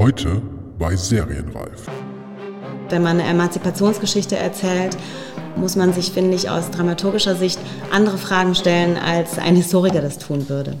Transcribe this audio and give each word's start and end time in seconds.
Heute 0.00 0.40
bei 0.78 0.96
Serienreif. 0.96 1.86
Wenn 2.88 3.02
man 3.02 3.20
eine 3.20 3.28
Emanzipationsgeschichte 3.28 4.34
erzählt, 4.34 4.96
muss 5.56 5.76
man 5.76 5.92
sich, 5.92 6.10
finde 6.10 6.34
ich, 6.36 6.48
aus 6.48 6.70
dramaturgischer 6.70 7.36
Sicht 7.36 7.58
andere 7.92 8.16
Fragen 8.16 8.54
stellen, 8.54 8.96
als 8.96 9.38
ein 9.38 9.56
Historiker 9.56 10.00
das 10.00 10.16
tun 10.16 10.48
würde. 10.48 10.78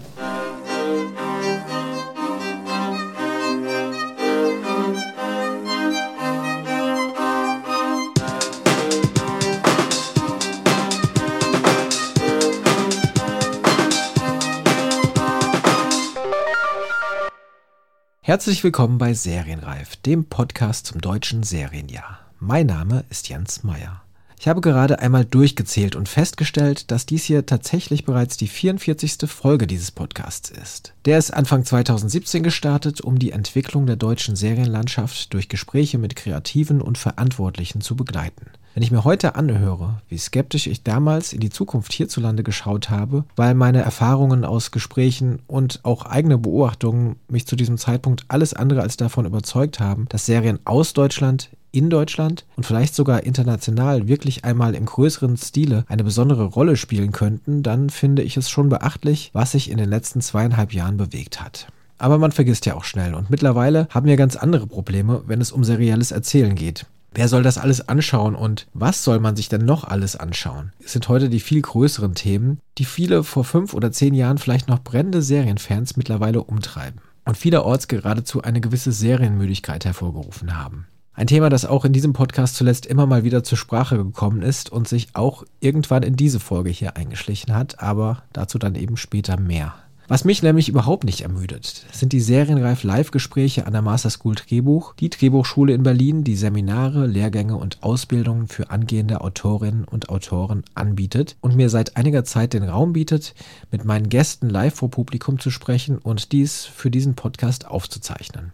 Herzlich 18.30 18.62
willkommen 18.62 18.98
bei 18.98 19.12
Serienreif, 19.12 19.96
dem 19.96 20.24
Podcast 20.24 20.86
zum 20.86 21.00
deutschen 21.00 21.42
Serienjahr. 21.42 22.20
Mein 22.38 22.66
Name 22.66 23.04
ist 23.10 23.28
Jens 23.28 23.64
Meyer. 23.64 24.02
Ich 24.38 24.46
habe 24.46 24.60
gerade 24.60 25.00
einmal 25.00 25.24
durchgezählt 25.24 25.96
und 25.96 26.08
festgestellt, 26.08 26.92
dass 26.92 27.06
dies 27.06 27.24
hier 27.24 27.44
tatsächlich 27.44 28.04
bereits 28.04 28.36
die 28.36 28.46
44. 28.46 29.28
Folge 29.28 29.66
dieses 29.66 29.90
Podcasts 29.90 30.48
ist. 30.48 30.94
Der 31.06 31.18
ist 31.18 31.32
Anfang 31.34 31.64
2017 31.64 32.44
gestartet, 32.44 33.00
um 33.00 33.18
die 33.18 33.32
Entwicklung 33.32 33.86
der 33.86 33.96
deutschen 33.96 34.36
Serienlandschaft 34.36 35.34
durch 35.34 35.48
Gespräche 35.48 35.98
mit 35.98 36.14
Kreativen 36.14 36.80
und 36.80 36.98
Verantwortlichen 36.98 37.80
zu 37.80 37.96
begleiten. 37.96 38.46
Wenn 38.72 38.84
ich 38.84 38.92
mir 38.92 39.02
heute 39.02 39.34
anhöre, 39.34 40.00
wie 40.08 40.16
skeptisch 40.16 40.68
ich 40.68 40.84
damals 40.84 41.32
in 41.32 41.40
die 41.40 41.50
Zukunft 41.50 41.92
hierzulande 41.92 42.44
geschaut 42.44 42.88
habe, 42.88 43.24
weil 43.34 43.54
meine 43.54 43.82
Erfahrungen 43.82 44.44
aus 44.44 44.70
Gesprächen 44.70 45.40
und 45.48 45.80
auch 45.82 46.06
eigene 46.06 46.38
Beobachtungen 46.38 47.16
mich 47.28 47.48
zu 47.48 47.56
diesem 47.56 47.78
Zeitpunkt 47.78 48.24
alles 48.28 48.54
andere 48.54 48.82
als 48.82 48.96
davon 48.96 49.26
überzeugt 49.26 49.80
haben, 49.80 50.06
dass 50.08 50.26
Serien 50.26 50.60
aus 50.64 50.92
Deutschland 50.92 51.50
in 51.72 51.90
Deutschland 51.90 52.46
und 52.56 52.64
vielleicht 52.64 52.94
sogar 52.94 53.24
international 53.24 54.06
wirklich 54.06 54.44
einmal 54.44 54.76
im 54.76 54.86
größeren 54.86 55.36
Stile 55.36 55.84
eine 55.88 56.04
besondere 56.04 56.44
Rolle 56.44 56.76
spielen 56.76 57.10
könnten, 57.10 57.62
dann 57.64 57.90
finde 57.90 58.22
ich 58.22 58.36
es 58.36 58.50
schon 58.50 58.68
beachtlich, 58.68 59.30
was 59.32 59.52
sich 59.52 59.70
in 59.70 59.78
den 59.78 59.88
letzten 59.88 60.20
zweieinhalb 60.20 60.72
Jahren 60.72 60.96
bewegt 60.96 61.40
hat. 61.42 61.68
Aber 61.98 62.18
man 62.18 62.32
vergisst 62.32 62.66
ja 62.66 62.74
auch 62.74 62.84
schnell 62.84 63.14
und 63.14 63.30
mittlerweile 63.30 63.88
haben 63.90 64.06
wir 64.06 64.16
ganz 64.16 64.36
andere 64.36 64.66
Probleme, 64.66 65.22
wenn 65.26 65.40
es 65.40 65.52
um 65.52 65.64
serielles 65.64 66.12
Erzählen 66.12 66.54
geht. 66.54 66.86
Wer 67.12 67.28
soll 67.28 67.42
das 67.42 67.58
alles 67.58 67.88
anschauen 67.88 68.36
und 68.36 68.66
was 68.72 69.02
soll 69.02 69.18
man 69.18 69.34
sich 69.34 69.48
denn 69.48 69.64
noch 69.64 69.84
alles 69.84 70.14
anschauen? 70.14 70.72
Es 70.84 70.92
sind 70.92 71.08
heute 71.08 71.28
die 71.28 71.40
viel 71.40 71.60
größeren 71.60 72.14
Themen, 72.14 72.60
die 72.78 72.84
viele 72.84 73.24
vor 73.24 73.44
fünf 73.44 73.74
oder 73.74 73.90
zehn 73.90 74.14
Jahren 74.14 74.38
vielleicht 74.38 74.68
noch 74.68 74.82
brennende 74.82 75.20
Serienfans 75.20 75.96
mittlerweile 75.96 76.44
umtreiben 76.44 77.00
und 77.24 77.36
vielerorts 77.36 77.88
geradezu 77.88 78.42
eine 78.42 78.60
gewisse 78.60 78.92
Serienmüdigkeit 78.92 79.84
hervorgerufen 79.84 80.56
haben. 80.56 80.86
Ein 81.12 81.26
Thema, 81.26 81.50
das 81.50 81.66
auch 81.66 81.84
in 81.84 81.92
diesem 81.92 82.12
Podcast 82.12 82.54
zuletzt 82.54 82.86
immer 82.86 83.06
mal 83.06 83.24
wieder 83.24 83.42
zur 83.42 83.58
Sprache 83.58 83.96
gekommen 83.96 84.42
ist 84.42 84.70
und 84.70 84.88
sich 84.88 85.08
auch 85.14 85.44
irgendwann 85.58 86.04
in 86.04 86.16
diese 86.16 86.40
Folge 86.40 86.70
hier 86.70 86.96
eingeschlichen 86.96 87.54
hat, 87.54 87.80
aber 87.80 88.22
dazu 88.32 88.58
dann 88.58 88.76
eben 88.76 88.96
später 88.96 89.38
mehr. 89.38 89.74
Was 90.10 90.24
mich 90.24 90.42
nämlich 90.42 90.68
überhaupt 90.68 91.04
nicht 91.04 91.20
ermüdet, 91.20 91.86
sind 91.92 92.12
die 92.12 92.18
serienreif 92.18 92.82
Live-Gespräche 92.82 93.64
an 93.68 93.72
der 93.72 93.80
Master 93.80 94.10
School 94.10 94.34
Drehbuch, 94.34 94.92
die 94.96 95.08
Drehbuchschule 95.08 95.72
in 95.72 95.84
Berlin, 95.84 96.24
die 96.24 96.34
Seminare, 96.34 97.06
Lehrgänge 97.06 97.56
und 97.56 97.80
Ausbildungen 97.84 98.48
für 98.48 98.70
angehende 98.70 99.20
Autorinnen 99.20 99.84
und 99.84 100.08
Autoren 100.08 100.64
anbietet 100.74 101.36
und 101.40 101.54
mir 101.54 101.70
seit 101.70 101.96
einiger 101.96 102.24
Zeit 102.24 102.54
den 102.54 102.64
Raum 102.64 102.92
bietet, 102.92 103.36
mit 103.70 103.84
meinen 103.84 104.08
Gästen 104.08 104.50
live 104.50 104.74
vor 104.74 104.90
Publikum 104.90 105.38
zu 105.38 105.52
sprechen 105.52 105.98
und 105.98 106.32
dies 106.32 106.64
für 106.64 106.90
diesen 106.90 107.14
Podcast 107.14 107.68
aufzuzeichnen 107.68 108.52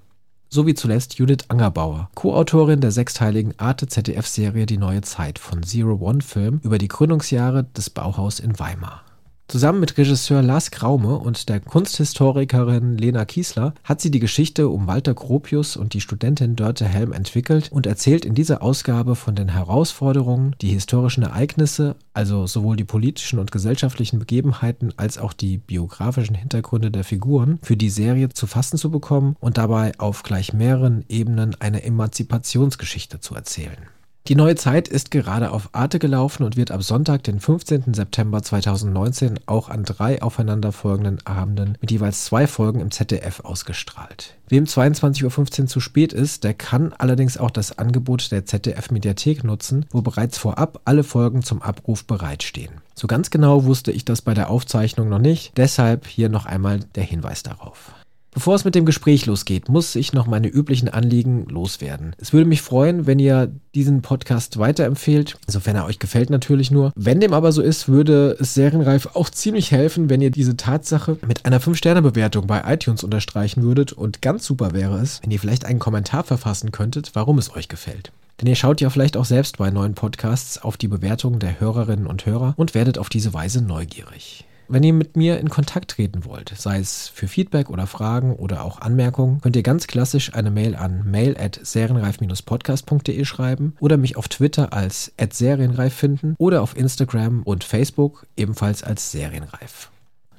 sowie 0.49 0.75
zuletzt 0.75 1.15
Judith 1.15 1.47
Angerbauer, 1.49 2.11
Co-Autorin 2.15 2.81
der 2.81 2.91
sechsteiligen 2.91 3.59
Arte-ZDF-Serie 3.59 4.65
Die 4.65 4.79
neue 4.79 5.01
Zeit 5.01 5.39
von 5.39 5.63
Zero 5.63 5.99
One 6.01 6.21
Film 6.21 6.61
über 6.63 6.79
die 6.79 6.89
Gründungsjahre 6.89 7.65
des 7.65 7.91
Bauhaus 7.91 8.41
in 8.41 8.59
Weimar. 8.59 9.03
Zusammen 9.49 9.79
mit 9.79 9.97
Regisseur 9.97 10.43
Lars 10.43 10.73
Kraume 10.73 11.19
und 11.19 11.49
der 11.49 11.61
Kunsthistorikerin 11.61 12.99
Lena 12.99 13.25
Kiesler 13.25 13.75
hat 13.85 14.01
sie 14.01 14.11
die 14.11 14.19
Geschichte 14.19 14.69
um 14.69 14.89
Walter 14.89 15.15
Gropius 15.15 15.77
und 15.77 15.95
die 15.95 16.01
Studentin 16.01 16.57
Dörte 16.57 16.85
Helm 16.85 17.13
entwickelt 17.13 17.71
und 17.71 17.87
erzählt 17.87 18.25
in 18.25 18.35
dieser 18.35 18.61
Ausgabe 18.61 19.15
von 19.15 19.37
den 19.37 19.49
Herausforderungen, 19.49 20.57
die 20.61 20.71
historischen 20.71 21.23
Ereignisse, 21.23 21.95
also 22.13 22.49
sowohl 22.49 22.75
die 22.75 22.83
politischen 22.83 23.39
und 23.39 23.53
gesellschaftlichen 23.53 24.19
Begebenheiten 24.19 24.93
als 24.97 25.17
auch 25.17 25.33
die 25.33 25.59
biografischen 25.59 26.35
Hintergründe 26.35 26.91
der 26.91 27.05
Figuren, 27.05 27.61
für 27.63 27.77
die 27.77 27.91
Serie 27.91 28.31
zu 28.31 28.49
fassen 28.49 28.79
zu 28.79 28.91
bekommen 28.91 29.37
und 29.39 29.59
dabei 29.59 29.93
auf 29.99 30.25
gleich 30.25 30.55
mehreren 30.55 31.05
Ebenen 31.09 31.55
eine 31.61 31.85
Emanzipationsgeschichte 31.85 33.21
zu 33.21 33.37
erzählen. 33.37 33.79
Die 34.29 34.35
neue 34.35 34.57
Zeit 34.57 34.89
ist 34.89 35.13
gerade 35.13 35.53
auf 35.53 35.69
Arte 35.71 36.01
gelaufen 36.01 36.43
und 36.43 36.57
wird 36.57 36.73
ab 36.73 36.83
Sonntag, 36.83 37.23
den 37.23 37.39
15. 37.39 37.95
September 37.95 38.43
2019, 38.43 39.39
auch 39.47 39.69
an 39.69 39.85
drei 39.85 40.21
aufeinanderfolgenden 40.21 41.25
Abenden 41.25 41.79
mit 41.81 41.93
jeweils 41.93 42.25
zwei 42.25 42.49
Folgen 42.49 42.81
im 42.81 42.91
ZDF 42.91 43.39
ausgestrahlt. 43.45 44.35
Wem 44.49 44.65
22.15 44.65 45.61
Uhr 45.61 45.67
zu 45.69 45.79
spät 45.79 46.13
ist, 46.13 46.43
der 46.43 46.55
kann 46.55 46.93
allerdings 46.93 47.39
auch 47.39 47.53
das 47.53 47.79
Angebot 47.79 48.33
der 48.33 48.45
ZDF-Mediathek 48.45 49.45
nutzen, 49.45 49.87
wo 49.91 50.03
bereits 50.03 50.39
vorab 50.39 50.81
alle 50.85 51.05
Folgen 51.05 51.45
zum 51.45 51.63
Abruf 51.63 52.05
bereitstehen. 52.05 52.81
So 52.97 53.07
ganz 53.07 53.31
genau 53.31 53.65
wusste 53.65 53.93
ich 53.93 54.05
das 54.05 54.23
bei 54.23 54.35
der 54.35 54.51
Aufzeichnung 54.51 55.09
noch 55.09 55.21
nicht, 55.21 55.57
deshalb 55.57 56.05
hier 56.05 56.31
noch 56.31 56.47
einmal 56.47 56.81
der 56.97 57.05
Hinweis 57.05 57.45
darauf. 57.45 57.93
Bevor 58.37 58.55
es 58.55 58.67
mit 58.67 58.75
dem 58.75 58.85
Gespräch 58.85 59.25
losgeht, 59.25 59.71
muss 59.71 59.97
ich 59.97 60.13
noch 60.13 60.27
meine 60.27 60.49
üblichen 60.49 60.91
Anliegen 60.91 61.47
loswerden. 61.47 62.15
Es 62.19 62.35
würde 62.35 62.45
mich 62.45 62.61
freuen, 62.61 63.07
wenn 63.07 63.19
ihr 63.19 63.51
diesen 63.75 64.03
Podcast 64.03 64.59
weiterempfehlt, 64.59 65.39
sofern 65.47 65.75
er 65.75 65.87
euch 65.87 65.99
gefällt 65.99 66.29
natürlich 66.29 66.71
nur. 66.71 66.93
Wenn 66.95 67.19
dem 67.19 67.33
aber 67.33 67.51
so 67.51 67.63
ist, 67.63 67.89
würde 67.89 68.37
es 68.39 68.53
Serienreif 68.53 69.09
auch 69.15 69.31
ziemlich 69.31 69.71
helfen, 69.71 70.11
wenn 70.11 70.21
ihr 70.21 70.31
diese 70.31 70.55
Tatsache 70.55 71.17
mit 71.27 71.47
einer 71.47 71.63
5-Sterne-Bewertung 71.63 72.47
bei 72.47 72.63
iTunes 72.67 73.05
unterstreichen 73.05 73.63
würdet 73.63 73.95
und 73.95 74.21
ganz 74.21 74.45
super 74.45 74.75
wäre 74.75 74.99
es, 74.99 75.23
wenn 75.23 75.31
ihr 75.31 75.41
vielleicht 75.41 75.65
einen 75.65 75.79
Kommentar 75.79 76.23
verfassen 76.23 76.73
könntet, 76.73 77.13
warum 77.15 77.39
es 77.39 77.57
euch 77.57 77.69
gefällt. 77.69 78.13
Denn 78.43 78.49
ihr 78.49 78.57
schaut 78.57 78.83
ja 78.83 78.91
vielleicht 78.91 79.17
auch 79.17 79.25
selbst 79.25 79.57
bei 79.57 79.71
neuen 79.71 79.95
Podcasts 79.95 80.59
auf 80.59 80.77
die 80.77 80.89
Bewertungen 80.89 81.39
der 81.39 81.59
Hörerinnen 81.59 82.07
und 82.07 82.27
Hörer 82.27 82.53
und 82.59 82.75
werdet 82.75 82.99
auf 82.99 83.09
diese 83.09 83.33
Weise 83.33 83.63
neugierig. 83.63 84.45
Wenn 84.69 84.83
ihr 84.83 84.93
mit 84.93 85.17
mir 85.17 85.39
in 85.39 85.49
Kontakt 85.49 85.93
treten 85.93 86.25
wollt, 86.25 86.53
sei 86.57 86.81
es 86.81 87.07
für 87.09 87.29
Feedback 87.29 87.71
oder 87.71 87.87
Fragen 87.87 88.35
oder 88.35 88.65
auch 88.65 88.81
Anmerkungen, 88.81 89.41
könnt 89.41 89.55
ihr 89.55 89.63
ganz 89.63 89.87
klassisch 89.87 90.35
eine 90.35 90.51
Mail 90.51 90.75
an 90.75 91.09
mail@serienreif-podcast.de 91.09 93.25
schreiben 93.25 93.77
oder 93.79 93.97
mich 93.97 94.17
auf 94.17 94.27
Twitter 94.27 94.73
als 94.73 95.13
@serienreif 95.31 95.95
finden 95.95 96.35
oder 96.39 96.63
auf 96.63 96.77
Instagram 96.77 97.45
und 97.45 97.63
Facebook 97.63 98.27
ebenfalls 98.37 98.83
als 98.83 99.13
Serienreif. 99.13 99.93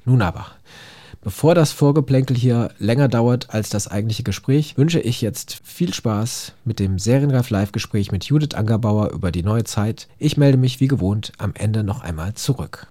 Nun 0.04 0.20
aber, 0.20 0.48
Bevor 1.20 1.56
das 1.56 1.72
Vorgeplänkel 1.72 2.36
hier 2.36 2.70
länger 2.78 3.08
dauert 3.08 3.50
als 3.50 3.70
das 3.70 3.88
eigentliche 3.88 4.22
Gespräch, 4.22 4.78
wünsche 4.78 5.00
ich 5.00 5.20
jetzt 5.20 5.60
viel 5.64 5.92
Spaß 5.92 6.52
mit 6.64 6.78
dem 6.78 7.00
Serienreif 7.00 7.50
Live-Gespräch 7.50 8.12
mit 8.12 8.22
Judith 8.24 8.54
Angerbauer 8.54 9.10
über 9.10 9.32
die 9.32 9.42
neue 9.42 9.64
Zeit. 9.64 10.06
Ich 10.18 10.36
melde 10.36 10.58
mich 10.58 10.78
wie 10.78 10.86
gewohnt 10.86 11.32
am 11.38 11.54
Ende 11.54 11.82
noch 11.82 12.02
einmal 12.02 12.34
zurück. 12.34 12.86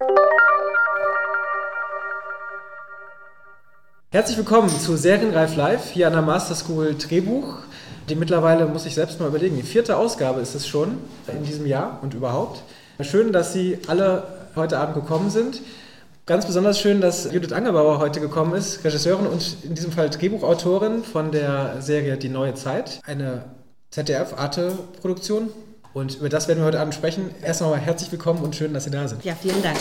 Herzlich 4.17 4.37
willkommen 4.39 4.67
zu 4.67 4.97
Serienreif 4.97 5.55
Live 5.55 5.91
hier 5.91 6.07
an 6.07 6.13
der 6.13 6.23
Master 6.23 6.55
School 6.55 6.95
Drehbuch. 6.95 7.59
Die 8.09 8.15
mittlerweile, 8.15 8.65
muss 8.65 8.87
ich 8.87 8.95
selbst 8.95 9.19
mal 9.19 9.27
überlegen, 9.27 9.57
die 9.57 9.61
vierte 9.61 9.95
Ausgabe 9.95 10.41
ist 10.41 10.55
es 10.55 10.65
schon 10.65 10.97
in 11.27 11.43
diesem 11.43 11.67
Jahr 11.67 11.99
und 12.01 12.15
überhaupt. 12.15 12.63
Schön, 12.99 13.31
dass 13.31 13.53
Sie 13.53 13.77
alle 13.85 14.23
heute 14.55 14.79
Abend 14.79 14.95
gekommen 14.95 15.29
sind. 15.29 15.61
Ganz 16.25 16.47
besonders 16.47 16.79
schön, 16.79 16.99
dass 16.99 17.31
Judith 17.31 17.51
Angerbauer 17.51 17.99
heute 17.99 18.19
gekommen 18.19 18.55
ist, 18.55 18.83
Regisseurin 18.83 19.27
und 19.27 19.57
in 19.63 19.75
diesem 19.75 19.91
Fall 19.91 20.09
Drehbuchautorin 20.09 21.03
von 21.03 21.31
der 21.31 21.75
Serie 21.81 22.17
Die 22.17 22.29
neue 22.29 22.55
Zeit, 22.55 22.99
eine 23.05 23.43
ZDF-Arte-Produktion. 23.91 25.51
Und 25.93 26.15
über 26.15 26.29
das 26.29 26.47
werden 26.47 26.61
wir 26.61 26.65
heute 26.65 26.79
Abend 26.79 26.95
sprechen. 26.95 27.29
Erst 27.43 27.61
einmal 27.61 27.77
herzlich 27.77 28.11
willkommen 28.11 28.41
und 28.41 28.55
schön, 28.55 28.73
dass 28.73 28.85
Sie 28.85 28.89
da 28.89 29.07
sind. 29.07 29.23
Ja, 29.23 29.35
vielen 29.39 29.61
Dank. 29.61 29.77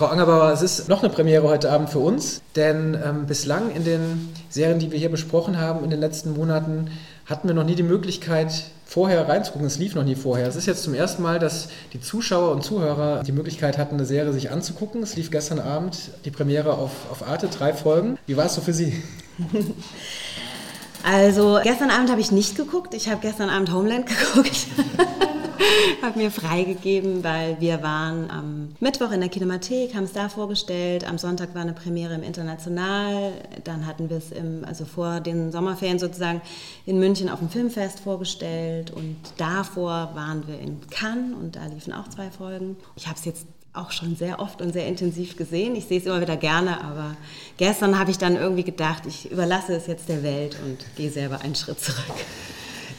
Frau 0.00 0.06
Angerbauer, 0.06 0.50
es 0.50 0.62
ist 0.62 0.88
noch 0.88 1.02
eine 1.02 1.12
Premiere 1.12 1.46
heute 1.46 1.70
Abend 1.70 1.90
für 1.90 1.98
uns, 1.98 2.40
denn 2.56 2.98
ähm, 3.04 3.26
bislang 3.26 3.70
in 3.70 3.84
den 3.84 4.30
Serien, 4.48 4.78
die 4.78 4.90
wir 4.90 4.98
hier 4.98 5.10
besprochen 5.10 5.60
haben, 5.60 5.84
in 5.84 5.90
den 5.90 6.00
letzten 6.00 6.32
Monaten, 6.32 6.90
hatten 7.26 7.46
wir 7.46 7.54
noch 7.54 7.64
nie 7.64 7.74
die 7.74 7.82
Möglichkeit, 7.82 8.64
vorher 8.86 9.28
reinzugucken. 9.28 9.66
Es 9.66 9.76
lief 9.76 9.94
noch 9.94 10.04
nie 10.04 10.14
vorher. 10.14 10.48
Es 10.48 10.56
ist 10.56 10.64
jetzt 10.64 10.84
zum 10.84 10.94
ersten 10.94 11.22
Mal, 11.22 11.38
dass 11.38 11.68
die 11.92 12.00
Zuschauer 12.00 12.52
und 12.52 12.64
Zuhörer 12.64 13.22
die 13.24 13.32
Möglichkeit 13.32 13.76
hatten, 13.76 13.96
eine 13.96 14.06
Serie 14.06 14.32
sich 14.32 14.50
anzugucken. 14.50 15.02
Es 15.02 15.16
lief 15.16 15.30
gestern 15.30 15.58
Abend 15.58 16.12
die 16.24 16.30
Premiere 16.30 16.78
auf, 16.78 16.92
auf 17.10 17.28
Arte, 17.28 17.48
drei 17.48 17.74
Folgen. 17.74 18.16
Wie 18.26 18.38
war 18.38 18.46
es 18.46 18.54
so 18.54 18.62
für 18.62 18.72
Sie? 18.72 19.02
Also 21.02 21.58
gestern 21.62 21.88
Abend 21.88 22.10
habe 22.10 22.20
ich 22.20 22.30
nicht 22.30 22.56
geguckt. 22.56 22.92
Ich 22.92 23.08
habe 23.08 23.22
gestern 23.22 23.48
Abend 23.48 23.72
Homeland 23.72 24.04
geguckt. 24.34 24.66
habe 26.02 26.18
mir 26.18 26.30
freigegeben, 26.30 27.22
weil 27.24 27.60
wir 27.60 27.82
waren 27.82 28.30
am 28.30 28.68
Mittwoch 28.80 29.10
in 29.12 29.20
der 29.20 29.28
Kinemathek, 29.28 29.94
haben 29.94 30.04
es 30.04 30.12
da 30.12 30.28
vorgestellt. 30.28 31.08
Am 31.08 31.18
Sonntag 31.18 31.54
war 31.54 31.62
eine 31.62 31.72
Premiere 31.72 32.14
im 32.14 32.22
International. 32.22 33.32
Dann 33.64 33.86
hatten 33.86 34.10
wir 34.10 34.18
es 34.18 34.32
im, 34.32 34.64
also 34.64 34.84
vor 34.84 35.20
den 35.20 35.52
Sommerferien 35.52 35.98
sozusagen 35.98 36.40
in 36.86 36.98
München 36.98 37.28
auf 37.28 37.38
dem 37.38 37.48
Filmfest 37.48 38.00
vorgestellt. 38.00 38.90
Und 38.90 39.16
davor 39.36 40.10
waren 40.14 40.46
wir 40.46 40.58
in 40.58 40.80
Cannes 40.90 41.34
und 41.34 41.56
da 41.56 41.66
liefen 41.66 41.92
auch 41.92 42.08
zwei 42.08 42.30
Folgen. 42.30 42.76
Ich 42.96 43.06
habe 43.06 43.18
es 43.18 43.24
jetzt 43.24 43.46
auch 43.72 43.92
schon 43.92 44.16
sehr 44.16 44.40
oft 44.40 44.60
und 44.60 44.72
sehr 44.72 44.86
intensiv 44.86 45.36
gesehen. 45.36 45.76
Ich 45.76 45.86
sehe 45.86 45.98
es 45.98 46.06
immer 46.06 46.20
wieder 46.20 46.36
gerne, 46.36 46.82
aber 46.82 47.16
gestern 47.56 47.98
habe 47.98 48.10
ich 48.10 48.18
dann 48.18 48.34
irgendwie 48.34 48.64
gedacht, 48.64 49.04
ich 49.06 49.30
überlasse 49.30 49.74
es 49.74 49.86
jetzt 49.86 50.08
der 50.08 50.24
Welt 50.24 50.56
und 50.64 50.78
gehe 50.96 51.10
selber 51.10 51.40
einen 51.42 51.54
Schritt 51.54 51.80
zurück. 51.80 52.16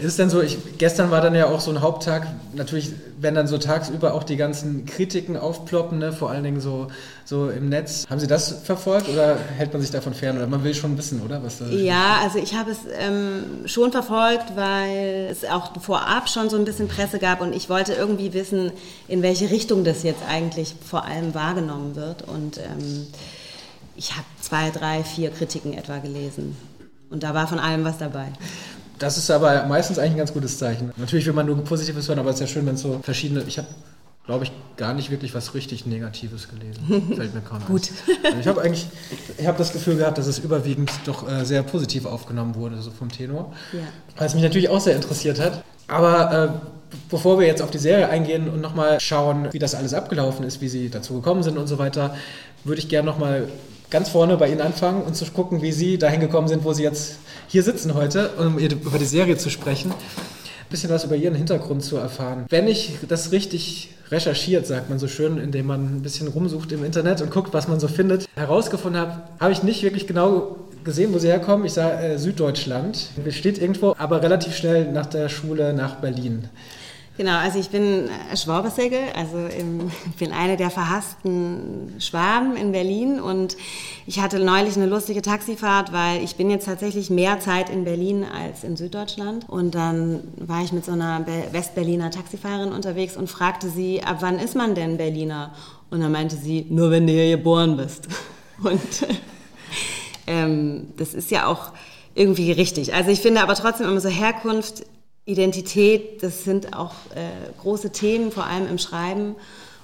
Ist 0.02 0.08
es 0.08 0.18
denn 0.18 0.32
so, 0.32 0.42
ich, 0.42 0.58
gestern 0.80 1.12
war 1.12 1.22
dann 1.22 1.36
ja 1.36 1.46
auch 1.46 1.60
so 1.60 1.70
ein 1.70 1.82
Haupttag, 1.82 2.26
natürlich, 2.54 2.92
wenn 3.20 3.36
dann 3.36 3.46
so 3.46 3.60
tagsüber 3.60 4.16
auch 4.16 4.24
die 4.24 4.36
ganzen 4.36 4.88
Kritiken 4.88 5.38
aufploppen, 5.38 6.00
ne, 6.00 6.12
vor 6.12 6.32
allen 6.32 6.44
Dingen 6.44 6.60
so, 6.60 6.88
so 7.24 7.52
im 7.52 7.70
Netz. 7.70 8.08
Haben 8.10 8.20
Sie 8.20 8.26
das 8.26 8.64
verfolgt 8.64 9.10
oder 9.10 9.38
hält 9.38 9.74
man 9.74 9.82
sich 9.82 9.92
davon 9.92 10.16
fern? 10.16 10.38
Oder 10.38 10.48
man 10.48 10.64
will 10.64 10.74
schon 10.74 10.98
wissen, 10.98 11.22
oder? 11.22 11.44
Was 11.44 11.62
ja, 11.70 12.18
also 12.24 12.40
ich 12.40 12.56
habe 12.56 12.72
es 12.72 12.80
ähm, 12.98 13.44
schon 13.66 13.92
verfolgt, 13.92 14.56
weil 14.56 15.28
es 15.30 15.46
auch 15.46 15.80
vorab 15.80 16.30
schon 16.30 16.50
so 16.50 16.58
ein 16.58 16.66
bisschen 16.66 16.88
Presse 16.88 17.20
gab 17.20 17.40
und 17.40 17.54
ich 17.54 17.70
wollte 17.70 17.94
irgendwie 17.94 18.34
wissen, 18.34 18.72
in 19.08 19.22
welche 19.22 19.52
Richtung 19.52 19.84
das 19.84 20.02
jetzt 20.02 20.24
eigentlich 20.28 20.74
vor 20.84 21.06
allem 21.06 21.36
wahrgenommen 21.36 21.96
wird. 21.96 22.28
Und 22.28 22.58
ähm, 22.58 23.06
ich 23.96 24.14
habe 24.14 24.26
zwei, 24.40 24.72
drei, 24.72 25.04
vier 25.04 25.30
Kritiken 25.30 25.74
etwa 25.74 26.00
gelesen. 26.00 26.58
Und 27.12 27.22
da 27.22 27.36
war 27.36 27.48
von 27.48 27.60
allem 27.60 27.84
was 27.84 28.00
dabei. 28.00 28.30
Das 29.02 29.18
ist 29.18 29.32
aber 29.32 29.66
meistens 29.66 29.98
eigentlich 29.98 30.12
ein 30.12 30.18
ganz 30.20 30.32
gutes 30.32 30.60
Zeichen. 30.60 30.92
Natürlich 30.96 31.26
will 31.26 31.34
man 31.34 31.48
nur 31.48 31.58
Positives 31.64 32.08
hören, 32.08 32.20
aber 32.20 32.30
es 32.30 32.36
ist 32.36 32.42
ja 32.42 32.48
schön, 32.48 32.68
wenn 32.68 32.76
es 32.76 32.82
so 32.82 33.00
verschiedene. 33.02 33.44
Ich 33.48 33.58
habe, 33.58 33.68
glaube 34.28 34.44
ich, 34.44 34.52
gar 34.78 34.94
nicht 34.94 35.10
wirklich 35.10 35.34
was 35.34 35.56
richtig 35.56 35.88
Negatives 35.88 36.48
gelesen. 36.48 37.16
Fällt 37.16 37.34
mir 37.34 37.42
kaum 37.42 37.66
Gut. 37.66 37.90
Also 38.24 38.38
ich 38.40 38.48
habe 38.48 38.62
eigentlich, 38.62 38.86
ich 39.40 39.48
habe 39.48 39.58
das 39.58 39.74
Gefühl 39.74 39.98
gehabt, 39.98 40.20
dass 40.20 40.28
es 40.28 40.38
überwiegend 40.38 40.92
doch 41.06 41.28
äh, 41.28 41.44
sehr 41.46 41.64
positiv 41.64 42.06
aufgenommen 42.06 42.54
wurde, 42.54 42.80
so 42.80 42.92
vom 42.92 43.10
Tenor. 43.10 43.52
Ja. 43.74 43.80
Was 44.18 44.36
mich 44.36 44.44
natürlich 44.44 44.70
auch 44.70 44.80
sehr 44.80 44.96
interessiert 44.96 45.40
hat. 45.40 45.64
Aber 45.88 46.32
äh, 46.32 46.96
bevor 47.10 47.40
wir 47.40 47.48
jetzt 47.48 47.64
auf 47.64 47.72
die 47.72 47.80
Serie 47.80 48.08
eingehen 48.08 48.50
und 48.50 48.62
nochmal 48.62 49.00
schauen, 49.00 49.48
wie 49.52 49.60
das 49.60 49.74
alles 49.74 49.96
abgelaufen 49.96 50.46
ist, 50.46 50.62
wie 50.62 50.70
Sie 50.70 50.92
dazu 50.92 51.16
gekommen 51.16 51.42
sind 51.42 51.58
und 51.58 51.66
so 51.66 51.80
weiter, 51.80 52.16
würde 52.64 52.80
ich 52.80 52.88
gerne 52.88 53.10
nochmal 53.10 53.48
ganz 53.92 54.10
vorne 54.10 54.38
bei 54.38 54.50
Ihnen 54.50 54.62
anfangen 54.62 55.04
und 55.04 55.16
zu 55.16 55.26
gucken, 55.26 55.62
wie 55.62 55.72
Sie 55.72 56.00
dahin 56.00 56.22
gekommen 56.22 56.48
sind, 56.48 56.64
wo 56.64 56.74
Sie 56.74 56.82
jetzt 56.82 57.18
hier 57.48 57.62
sitzen 57.62 57.94
heute, 57.94 58.30
um 58.40 58.58
über 58.58 58.98
die 58.98 59.06
Serie 59.06 59.38
zu 59.38 59.50
sprechen. 59.50 59.92
Ein 59.92 60.70
bisschen 60.70 60.90
was 60.90 61.04
über 61.04 61.18
Ihren 61.18 61.36
Hintergrund 61.36 61.84
zu 61.84 61.98
erfahren. 61.98 62.46
Wenn 62.50 62.68
ich 62.68 62.98
das 63.08 63.34
richtig 63.34 63.90
recherchiert, 64.10 64.66
sagt 64.66 64.90
man 64.90 65.00
so 65.00 65.08
schön, 65.08 65.38
indem 65.38 65.68
man 65.68 65.98
ein 65.98 66.02
bisschen 66.02 66.28
rumsucht 66.28 66.72
im 66.72 66.84
Internet 66.84 67.22
und 67.22 67.32
guckt, 67.32 67.54
was 67.54 67.68
man 67.68 67.80
so 67.80 67.88
findet, 67.88 68.28
herausgefunden 68.36 69.00
habe, 69.00 69.24
habe 69.40 69.52
ich 69.52 69.64
nicht 69.64 69.84
wirklich 69.84 70.08
genau 70.08 70.58
gesehen, 70.84 71.14
wo 71.14 71.20
sie 71.20 71.28
herkommen. 71.28 71.66
Ich 71.66 71.74
sah 71.74 71.92
äh, 72.00 72.18
Süddeutschland. 72.18 73.10
Steht 73.30 73.62
irgendwo, 73.62 73.96
aber 73.98 74.22
relativ 74.24 74.56
schnell 74.56 74.92
nach 74.92 75.06
der 75.06 75.30
Schule 75.30 75.74
nach 75.74 75.96
Berlin. 75.96 76.50
Genau, 77.22 77.38
also 77.38 77.60
ich 77.60 77.70
bin 77.70 78.10
Schwabersegel, 78.36 78.98
also 79.16 79.38
im, 79.38 79.92
bin 80.18 80.32
eine 80.32 80.58
der 80.58 80.72
verhassten 80.72 81.94
Schwaben 82.00 82.56
in 82.56 82.72
Berlin 82.72 83.20
und 83.20 83.58
ich 84.08 84.20
hatte 84.20 84.40
neulich 84.40 84.76
eine 84.76 84.88
lustige 84.88 85.22
Taxifahrt, 85.22 85.94
weil 85.94 86.24
ich 86.24 86.36
bin 86.36 86.50
jetzt 86.50 86.66
tatsächlich 86.66 87.12
mehr 87.12 87.40
Zeit 87.40 87.70
in 87.70 87.84
Berlin 87.84 88.24
als 88.26 88.64
in 88.64 88.76
Süddeutschland 88.76 89.48
und 89.48 89.76
dann 89.76 90.22
war 90.38 90.64
ich 90.64 90.74
mit 90.74 90.84
so 90.84 90.94
einer 90.94 91.24
Westberliner 91.52 92.10
Taxifahrerin 92.10 92.74
unterwegs 92.74 93.16
und 93.16 93.30
fragte 93.30 93.70
sie, 93.70 94.02
ab 94.02 94.18
wann 94.22 94.40
ist 94.40 94.56
man 94.56 94.74
denn 94.74 94.98
Berliner? 94.98 95.54
Und 95.92 96.02
dann 96.02 96.12
meinte 96.12 96.36
sie, 96.36 96.66
nur 96.72 96.90
wenn 96.90 97.06
du 97.06 97.14
hier 97.14 97.38
geboren 97.38 97.78
bist. 97.78 98.08
Und 98.64 98.80
ähm, 100.26 100.88
das 100.98 101.14
ist 101.14 101.30
ja 101.30 101.46
auch 101.46 101.72
irgendwie 102.16 102.52
richtig. 102.52 102.96
Also 102.96 103.12
ich 103.12 103.20
finde 103.20 103.44
aber 103.44 103.54
trotzdem 103.54 103.88
immer 103.88 104.02
so 104.02 104.10
Herkunft 104.10 104.86
Identität, 105.26 106.24
das 106.24 106.44
sind 106.44 106.76
auch 106.76 106.94
äh, 107.16 107.52
große 107.62 107.92
Themen, 107.92 108.32
vor 108.32 108.46
allem 108.46 108.68
im 108.68 108.78
Schreiben. 108.78 109.36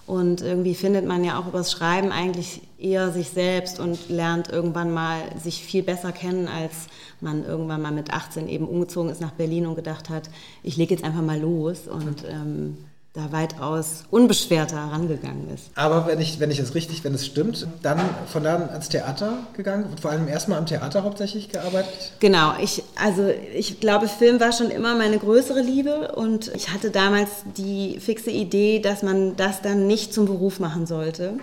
Und 0.08 0.42
irgendwie 0.42 0.74
findet 0.74 1.06
man 1.06 1.26
ja 1.26 1.38
auch 1.38 1.48
übers 1.48 1.72
Schreiben 1.72 2.14
eigentlich 2.14 2.62
eher 2.78 3.12
sich 3.12 3.30
selbst 3.30 3.80
und 3.80 4.08
lernt 4.08 4.50
irgendwann 4.50 4.94
mal 4.94 5.20
sich 5.38 5.62
viel 5.62 5.84
besser 5.84 6.14
kennen, 6.14 6.48
als 6.48 6.88
man 7.20 7.44
irgendwann 7.44 7.82
mal 7.82 7.92
mit 7.92 8.14
18 8.14 8.48
eben 8.48 8.68
umgezogen 8.68 9.12
ist 9.12 9.20
nach 9.20 9.34
Berlin 9.34 9.66
und 9.66 9.76
gedacht 9.76 10.10
hat, 10.10 10.30
ich 10.64 10.78
lege 10.78 10.94
jetzt 10.94 11.04
einfach 11.04 11.22
mal 11.22 11.40
los. 11.40 11.88
Und 11.90 12.24
ähm, 12.26 12.78
da 13.18 13.32
weitaus 13.32 14.04
unbeschwerter 14.12 14.78
herangegangen 14.78 15.54
ist. 15.54 15.66
Aber 15.76 16.08
wenn 16.08 16.22
ich, 16.22 16.40
wenn 16.40 16.52
ich 16.52 16.60
es 16.60 16.76
richtig, 16.76 17.04
wenn 17.04 17.14
es 17.14 17.26
stimmt, 17.26 17.68
dann 17.82 18.00
von 18.32 18.44
da 18.44 18.56
an 18.56 18.70
ans 18.70 18.90
Theater 18.90 19.40
gegangen 19.56 19.86
und 19.86 20.00
vor 20.00 20.12
allem 20.12 20.28
erstmal 20.28 20.60
am 20.60 20.68
Theater 20.68 21.04
hauptsächlich 21.04 21.50
gearbeitet? 21.50 22.14
Genau, 22.20 22.54
ich, 22.62 22.84
also 22.96 23.28
ich 23.54 23.80
glaube, 23.80 24.08
Film 24.08 24.40
war 24.40 24.52
schon 24.52 24.70
immer 24.70 24.96
meine 24.96 25.18
größere 25.18 25.62
Liebe 25.62 26.14
und 26.16 26.54
ich 26.56 26.70
hatte 26.70 26.92
damals 26.92 27.30
die 27.58 28.00
fixe 28.00 28.30
Idee, 28.30 28.80
dass 28.80 29.02
man 29.02 29.36
das 29.36 29.62
dann 29.62 29.88
nicht 29.88 30.14
zum 30.14 30.26
Beruf 30.26 30.60
machen 30.60 30.86
sollte 30.86 31.34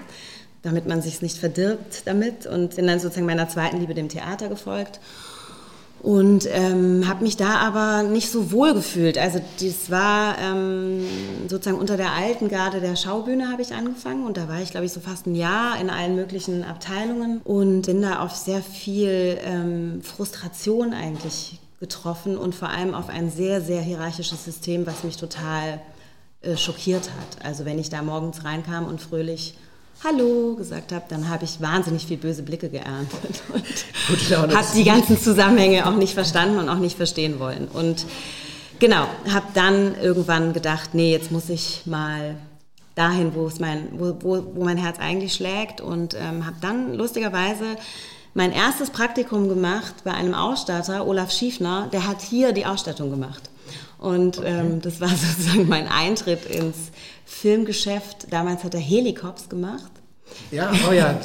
damit 0.62 0.86
man 0.86 1.02
sich 1.02 1.20
nicht 1.20 1.36
verdirbt 1.36 2.06
damit 2.06 2.46
und 2.46 2.76
bin 2.76 2.86
dann 2.86 2.98
sozusagen 2.98 3.26
meiner 3.26 3.50
zweiten 3.50 3.80
Liebe 3.80 3.92
dem 3.92 4.08
Theater 4.08 4.48
gefolgt 4.48 4.98
und 6.04 6.46
ähm, 6.52 7.08
habe 7.08 7.24
mich 7.24 7.38
da 7.38 7.56
aber 7.56 8.02
nicht 8.02 8.30
so 8.30 8.52
wohl 8.52 8.74
gefühlt. 8.74 9.16
Also 9.16 9.40
das 9.58 9.90
war 9.90 10.36
ähm, 10.38 11.02
sozusagen 11.48 11.78
unter 11.78 11.96
der 11.96 12.12
alten 12.12 12.50
Garde 12.50 12.82
der 12.82 12.94
Schaubühne 12.94 13.50
habe 13.50 13.62
ich 13.62 13.72
angefangen 13.72 14.26
und 14.26 14.36
da 14.36 14.46
war 14.46 14.60
ich 14.60 14.70
glaube 14.70 14.84
ich 14.84 14.92
so 14.92 15.00
fast 15.00 15.26
ein 15.26 15.34
Jahr 15.34 15.80
in 15.80 15.88
allen 15.88 16.14
möglichen 16.14 16.62
Abteilungen 16.62 17.40
und 17.42 17.86
bin 17.86 18.02
da 18.02 18.18
auf 18.18 18.36
sehr 18.36 18.60
viel 18.60 19.38
ähm, 19.44 20.02
Frustration 20.02 20.92
eigentlich 20.92 21.58
getroffen 21.80 22.36
und 22.36 22.54
vor 22.54 22.68
allem 22.68 22.92
auf 22.92 23.08
ein 23.08 23.30
sehr 23.30 23.62
sehr 23.62 23.80
hierarchisches 23.80 24.44
System, 24.44 24.86
was 24.86 25.04
mich 25.04 25.16
total 25.16 25.80
äh, 26.42 26.58
schockiert 26.58 27.08
hat. 27.08 27.46
Also 27.46 27.64
wenn 27.64 27.78
ich 27.78 27.88
da 27.88 28.02
morgens 28.02 28.44
reinkam 28.44 28.84
und 28.84 29.00
fröhlich 29.00 29.54
Hallo 30.02 30.54
gesagt 30.54 30.92
habe, 30.92 31.04
dann 31.08 31.28
habe 31.28 31.44
ich 31.44 31.60
wahnsinnig 31.60 32.06
viel 32.06 32.16
böse 32.16 32.42
Blicke 32.42 32.68
geerntet 32.68 33.42
und 33.52 34.54
habe 34.54 34.66
die 34.74 34.84
ganzen 34.84 35.18
Zusammenhänge 35.18 35.86
auch 35.86 35.96
nicht 35.96 36.14
verstanden 36.14 36.58
und 36.58 36.68
auch 36.68 36.78
nicht 36.78 36.96
verstehen 36.96 37.38
wollen. 37.38 37.68
Und 37.68 38.04
genau, 38.78 39.06
habe 39.32 39.46
dann 39.54 39.94
irgendwann 40.00 40.52
gedacht, 40.52 40.90
nee, 40.92 41.12
jetzt 41.12 41.30
muss 41.30 41.48
ich 41.48 41.82
mal 41.86 42.36
dahin, 42.94 43.34
wo, 43.34 43.46
es 43.46 43.60
mein, 43.60 43.88
wo, 43.92 44.16
wo, 44.20 44.44
wo 44.54 44.64
mein 44.64 44.76
Herz 44.76 44.98
eigentlich 44.98 45.34
schlägt 45.34 45.80
und 45.80 46.14
ähm, 46.14 46.46
habe 46.46 46.56
dann 46.60 46.94
lustigerweise 46.94 47.64
mein 48.34 48.52
erstes 48.52 48.90
Praktikum 48.90 49.48
gemacht 49.48 49.94
bei 50.04 50.12
einem 50.12 50.34
Ausstatter, 50.34 51.06
Olaf 51.06 51.30
Schiefner, 51.30 51.88
der 51.92 52.06
hat 52.06 52.20
hier 52.20 52.52
die 52.52 52.66
Ausstattung 52.66 53.10
gemacht. 53.10 53.48
Und 53.98 54.38
okay. 54.38 54.60
ähm, 54.60 54.82
das 54.82 55.00
war 55.00 55.08
sozusagen 55.08 55.68
mein 55.68 55.88
Eintritt 55.88 56.44
ins 56.46 56.90
Filmgeschäft. 57.24 58.32
Damals 58.32 58.64
hat 58.64 58.74
er 58.74 58.80
Helikops 58.80 59.48
gemacht. 59.48 59.90
Ja, 60.50 60.72
oh 60.88 60.92
ja, 60.92 61.18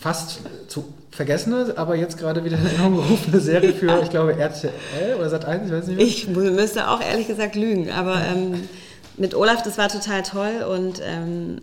fast 0.00 0.40
zu 0.68 0.84
vergessene, 1.10 1.74
aber 1.76 1.96
jetzt 1.96 2.18
gerade 2.18 2.44
wieder 2.44 2.58
in 2.58 2.66
Erinnerung 2.66 2.96
gerufene 2.96 3.40
Serie 3.40 3.72
für, 3.72 4.02
ich 4.02 4.10
glaube, 4.10 4.36
RTL 4.36 4.72
oder 5.18 5.28
Sat1, 5.28 5.66
ich 5.66 5.72
weiß 5.72 5.86
nicht 5.86 5.96
mehr. 5.96 6.06
Ich 6.06 6.28
müsste 6.28 6.88
auch 6.88 7.00
ehrlich 7.00 7.26
gesagt 7.26 7.54
lügen, 7.54 7.90
aber 7.90 8.20
ähm, 8.24 8.68
mit 9.16 9.34
Olaf, 9.34 9.62
das 9.62 9.78
war 9.78 9.88
total 9.88 10.22
toll 10.22 10.64
und 10.68 11.00
ähm, 11.02 11.60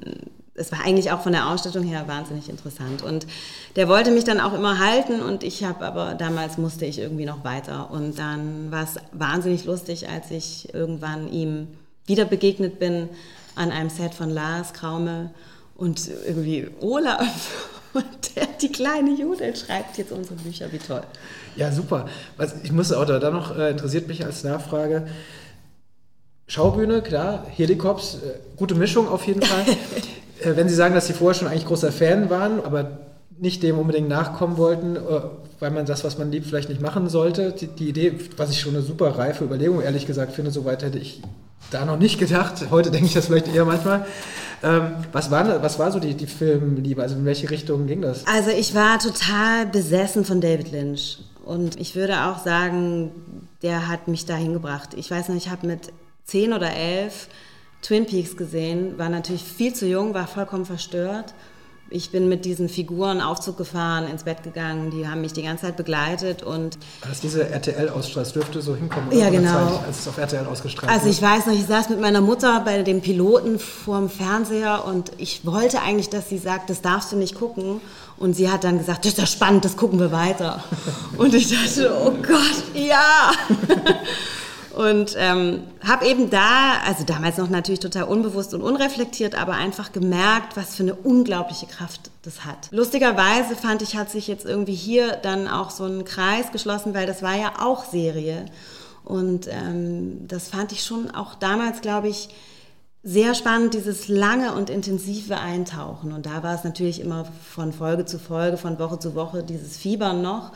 es 0.56 0.72
war 0.72 0.84
eigentlich 0.84 1.12
auch 1.12 1.22
von 1.22 1.32
der 1.32 1.50
Ausstattung 1.50 1.84
her 1.84 2.04
wahnsinnig 2.08 2.50
interessant. 2.50 3.02
Und 3.02 3.26
der 3.76 3.88
wollte 3.88 4.12
mich 4.12 4.24
dann 4.24 4.40
auch 4.40 4.54
immer 4.54 4.80
halten 4.80 5.22
und 5.22 5.44
ich 5.44 5.64
habe 5.64 5.86
aber 5.86 6.14
damals 6.14 6.58
musste 6.58 6.86
ich 6.86 7.00
irgendwie 7.00 7.26
noch 7.26 7.44
weiter. 7.44 7.90
Und 7.92 8.20
dann 8.20 8.72
war 8.72 8.84
es 8.84 8.96
wahnsinnig 9.12 9.66
lustig, 9.66 10.10
als 10.10 10.30
ich 10.30 10.74
irgendwann 10.74 11.32
ihm 11.32 11.68
wieder 12.06 12.26
begegnet 12.26 12.80
bin 12.80 13.10
an 13.56 13.72
einem 13.72 13.90
Set 13.90 14.14
von 14.14 14.30
Lars 14.30 14.74
Kraume 14.74 15.32
und 15.76 16.10
irgendwie 16.26 16.68
Olaf 16.80 17.70
und 17.94 18.36
der, 18.36 18.48
die 18.62 18.72
kleine 18.72 19.12
Judith 19.12 19.66
schreibt 19.66 19.98
jetzt 19.98 20.12
unsere 20.12 20.36
Bücher, 20.36 20.72
wie 20.72 20.78
toll. 20.78 21.04
Ja, 21.56 21.72
super. 21.72 22.08
Was, 22.38 22.56
ich 22.64 22.72
muss 22.72 22.92
auch 22.92 23.06
da, 23.06 23.20
da 23.20 23.32
noch, 23.32 23.58
äh, 23.58 23.72
interessiert 23.72 24.08
mich 24.08 24.26
als 24.26 24.44
Nachfrage, 24.44 25.08
Schaubühne, 26.48 27.02
klar, 27.02 27.46
Helikops, 27.50 28.16
äh, 28.16 28.40
gute 28.58 28.76
Mischung 28.76 29.08
auf 29.08 29.26
jeden 29.26 29.42
Fall. 29.42 29.66
äh, 30.42 30.56
wenn 30.56 30.68
Sie 30.68 30.76
sagen, 30.76 30.94
dass 30.96 31.08
Sie 31.08 31.14
vorher 31.14 31.38
schon 31.38 31.48
eigentlich 31.48 31.66
großer 31.66 31.92
Fan 31.92 32.30
waren, 32.30 32.64
aber 32.64 33.00
nicht 33.44 33.62
dem 33.62 33.78
unbedingt 33.78 34.08
nachkommen 34.08 34.58
wollten, 34.58 34.96
äh, 34.96 35.00
weil 35.60 35.70
man 35.70 35.86
das, 35.86 36.06
was 36.06 36.18
man 36.18 36.32
liebt, 36.32 36.48
vielleicht 36.48 36.70
nicht 36.70 36.82
machen 36.82 37.10
sollte. 37.10 37.52
Die, 37.52 37.68
die, 37.68 37.90
Idee, 37.90 38.18
was 38.38 38.50
ich 38.50 38.62
schon 38.62 38.74
eine 38.74 38.82
super 38.82 39.18
reife 39.18 39.44
Überlegung, 39.44 39.82
ehrlich 39.82 40.08
gesagt, 40.08 40.32
finde, 40.32 40.50
so 40.50 40.64
weit 40.64 40.82
hätte 40.82 40.98
ich 40.98 41.22
da 41.70 41.84
noch 41.84 42.00
nicht 42.00 42.20
gedacht. 42.20 42.72
Heute 42.72 42.90
denke 42.90 43.08
ich 43.08 43.14
das 43.14 43.26
vielleicht 43.26 43.54
eher 43.54 43.66
manchmal. 43.66 44.06
Ähm, 44.64 44.94
was, 45.12 45.30
war, 45.30 45.62
was 45.62 45.78
war 45.78 45.92
so 45.92 46.00
die, 46.00 46.14
die 46.14 46.26
Filmliebe? 46.26 47.02
Also 47.02 47.16
in 47.16 47.26
welche 47.26 47.50
Richtung 47.50 47.86
ging 47.86 48.02
das? 48.02 48.26
Also 48.26 48.50
ich 48.50 48.76
war 48.76 48.98
total 48.98 49.66
besessen 49.66 50.24
von 50.24 50.40
David 50.40 50.72
Lynch. 50.72 51.20
Und 51.44 51.78
ich 51.82 51.98
würde 51.98 52.24
auch 52.24 52.42
sagen, 52.42 53.12
der 53.62 53.90
hat 53.90 54.08
mich 54.08 54.26
dahin 54.26 54.54
gebracht. 54.54 54.92
Ich 54.96 55.12
weiß 55.12 55.28
noch, 55.28 55.36
ich 55.36 55.50
habe 55.50 55.68
mit 55.68 55.92
zehn 56.24 56.54
oder 56.54 56.74
elf 56.74 57.28
Twin 57.82 58.06
Peaks 58.06 58.38
gesehen, 58.38 58.98
war 58.98 59.10
natürlich 59.10 59.44
viel 59.44 59.74
zu 59.74 59.86
jung, 59.86 60.14
war 60.14 60.28
vollkommen 60.28 60.66
verstört 60.66 61.34
ich 61.94 62.10
bin 62.10 62.28
mit 62.28 62.44
diesen 62.44 62.70
Figuren 62.70 63.22
Aufzug 63.22 63.56
gefahren, 63.56 64.08
ins 64.08 64.24
Bett 64.24 64.42
gegangen, 64.44 64.90
die 64.90 65.08
haben 65.08 65.22
mich 65.22 65.34
die 65.34 65.44
ganze 65.44 65.66
Zeit 65.66 65.78
begleitet 65.78 66.42
und... 66.42 66.78
Als 67.08 67.22
diese 67.22 67.48
RTL-Ausstrahlung, 67.48 68.32
dürfte 68.34 68.62
so 68.62 68.76
hinkommen, 68.76 69.10
oder? 69.10 69.18
Ja, 69.18 69.30
genau. 69.30 69.52
Zeit, 69.52 69.86
als 69.88 70.00
es 70.00 70.08
auf 70.08 70.18
RTL 70.18 70.46
ausgestrahlt 70.48 70.92
Also 70.92 71.08
ich 71.08 71.22
weiß 71.22 71.46
noch, 71.46 71.54
ich 71.54 71.66
saß 71.66 71.90
mit 71.90 72.02
meiner 72.02 72.22
Mutter 72.22 72.62
bei 72.66 72.82
dem 72.82 73.02
Piloten 73.02 73.60
vorm 73.60 74.10
Fernseher 74.10 74.86
und 74.86 75.12
ich 75.18 75.46
wollte 75.46 75.82
eigentlich, 75.82 76.10
dass 76.10 76.30
sie 76.30 76.40
sagt, 76.40 76.72
das 76.72 76.82
darfst 76.82 77.12
du 77.12 77.16
nicht 77.16 77.36
gucken. 77.36 77.80
Und 78.18 78.36
sie 78.36 78.50
hat 78.50 78.64
dann 78.64 78.78
gesagt, 78.78 79.06
das 79.06 79.14
ist 79.14 79.18
ja 79.18 79.26
spannend, 79.26 79.66
das 79.66 79.76
gucken 79.76 80.00
wir 80.00 80.12
weiter. 80.12 80.64
Und 81.18 81.34
ich 81.34 81.50
dachte, 81.50 81.92
oh 82.06 82.12
Gott, 82.12 82.64
ja. 82.74 83.32
Und 84.74 85.16
ähm, 85.18 85.64
habe 85.88 86.08
eben 86.08 86.30
da, 86.30 86.80
also 86.86 87.04
damals 87.04 87.38
noch 87.38 87.50
natürlich 87.50 87.80
total 87.80 88.04
unbewusst 88.04 88.54
und 88.54 88.62
unreflektiert, 88.62 89.36
aber 89.36 89.54
einfach 89.54 89.92
gemerkt, 89.92 90.58
was 90.58 90.76
für 90.76 90.84
eine 90.84 90.96
unglaubliche 90.96 91.68
Kraft 91.68 92.10
das 92.24 92.44
hat. 92.44 92.70
Lustigerweise 92.72 93.56
fand 93.56 93.84
ich, 93.84 93.96
hat 93.96 94.10
sich 94.10 94.28
jetzt 94.28 94.46
irgendwie 94.46 94.74
hier 94.74 95.12
dann 95.18 95.48
auch 95.48 95.70
so 95.70 95.86
ein 95.86 96.06
Kreis 96.06 96.52
geschlossen, 96.52 96.96
weil 96.96 97.06
das 97.06 97.22
war 97.22 97.36
ja 97.36 97.54
auch 97.60 97.86
Serie. 97.86 98.46
Und 99.04 99.48
ähm, 99.48 100.28
das 100.28 100.48
fand 100.48 100.72
ich 100.72 100.84
schon 100.84 101.12
auch 101.12 101.36
damals, 101.36 101.82
glaube 101.82 102.08
ich, 102.08 102.30
sehr 103.06 103.36
spannend, 103.36 103.74
dieses 103.74 104.08
lange 104.08 104.56
und 104.56 104.70
intensive 104.70 105.38
Eintauchen. 105.38 106.14
Und 106.14 106.26
da 106.26 106.42
war 106.42 106.56
es 106.56 106.64
natürlich 106.64 107.02
immer 107.02 107.26
von 107.54 107.74
Folge 107.74 108.06
zu 108.06 108.18
Folge, 108.18 108.56
von 108.56 108.80
Woche 108.80 108.98
zu 108.98 109.14
Woche 109.14 109.44
dieses 109.44 109.76
Fiebern 109.76 110.22
noch. 110.22 110.54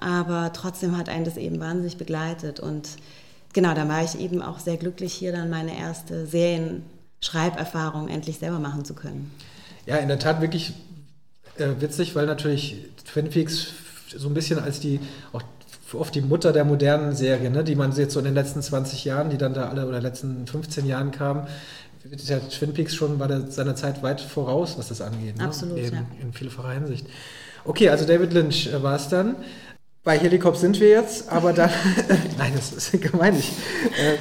Aber 0.00 0.52
trotzdem 0.54 0.96
hat 0.96 1.10
einen 1.10 1.26
das 1.26 1.36
eben 1.36 1.60
wahnsinnig 1.60 1.98
begleitet. 1.98 2.60
Und 2.60 2.88
genau, 3.52 3.74
da 3.74 3.88
war 3.88 4.02
ich 4.02 4.18
eben 4.18 4.42
auch 4.42 4.58
sehr 4.58 4.76
glücklich, 4.76 5.12
hier 5.12 5.32
dann 5.32 5.50
meine 5.50 5.78
erste 5.78 6.26
Serienschreiberfahrung 6.26 8.08
endlich 8.08 8.38
selber 8.38 8.58
machen 8.58 8.84
zu 8.84 8.94
können. 8.94 9.30
Ja, 9.86 9.96
in 9.96 10.08
der 10.08 10.18
Tat 10.18 10.40
wirklich 10.40 10.74
äh, 11.58 11.68
witzig, 11.80 12.14
weil 12.14 12.26
natürlich 12.26 12.86
Twin 13.04 13.30
Peaks 13.30 13.68
so 14.16 14.28
ein 14.28 14.34
bisschen 14.34 14.58
als 14.58 14.80
die 14.80 15.00
auch 15.32 15.42
oft 15.94 16.14
die 16.14 16.22
Mutter 16.22 16.52
der 16.52 16.64
modernen 16.64 17.14
Serie, 17.14 17.50
ne, 17.50 17.64
die 17.64 17.74
man 17.74 17.94
jetzt 17.94 18.14
so 18.14 18.20
in 18.20 18.24
den 18.24 18.34
letzten 18.34 18.62
20 18.62 19.04
Jahren, 19.04 19.30
die 19.30 19.36
dann 19.36 19.52
da 19.52 19.68
alle 19.68 19.86
oder 19.86 20.00
letzten 20.00 20.46
15 20.46 20.86
Jahren 20.86 21.10
kamen, 21.10 21.46
der 22.04 22.48
Twin 22.48 22.72
Peaks 22.72 22.94
schon 22.94 23.18
war 23.18 23.28
der 23.28 23.50
seiner 23.50 23.76
Zeit 23.76 24.02
weit 24.02 24.20
voraus, 24.20 24.76
was 24.76 24.88
das 24.88 25.00
angeht. 25.00 25.36
Ne? 25.36 25.44
Absolut, 25.44 25.78
Eben, 25.78 25.96
ja. 25.96 26.06
In 26.20 26.32
vielfacher 26.32 26.72
Hinsicht. 26.72 27.06
Okay, 27.64 27.90
also 27.90 28.04
David 28.04 28.32
Lynch 28.32 28.66
äh, 28.66 28.82
war 28.82 28.96
es 28.96 29.08
dann. 29.08 29.36
Bei 30.04 30.18
Helikop 30.18 30.56
sind 30.56 30.80
wir 30.80 30.88
jetzt, 30.88 31.28
aber 31.28 31.52
dann. 31.52 31.70
Nein, 32.38 32.52
das 32.56 32.72
ist 32.72 33.00
gemein 33.00 33.36
nicht. 33.36 33.52
Äh, 33.96 34.16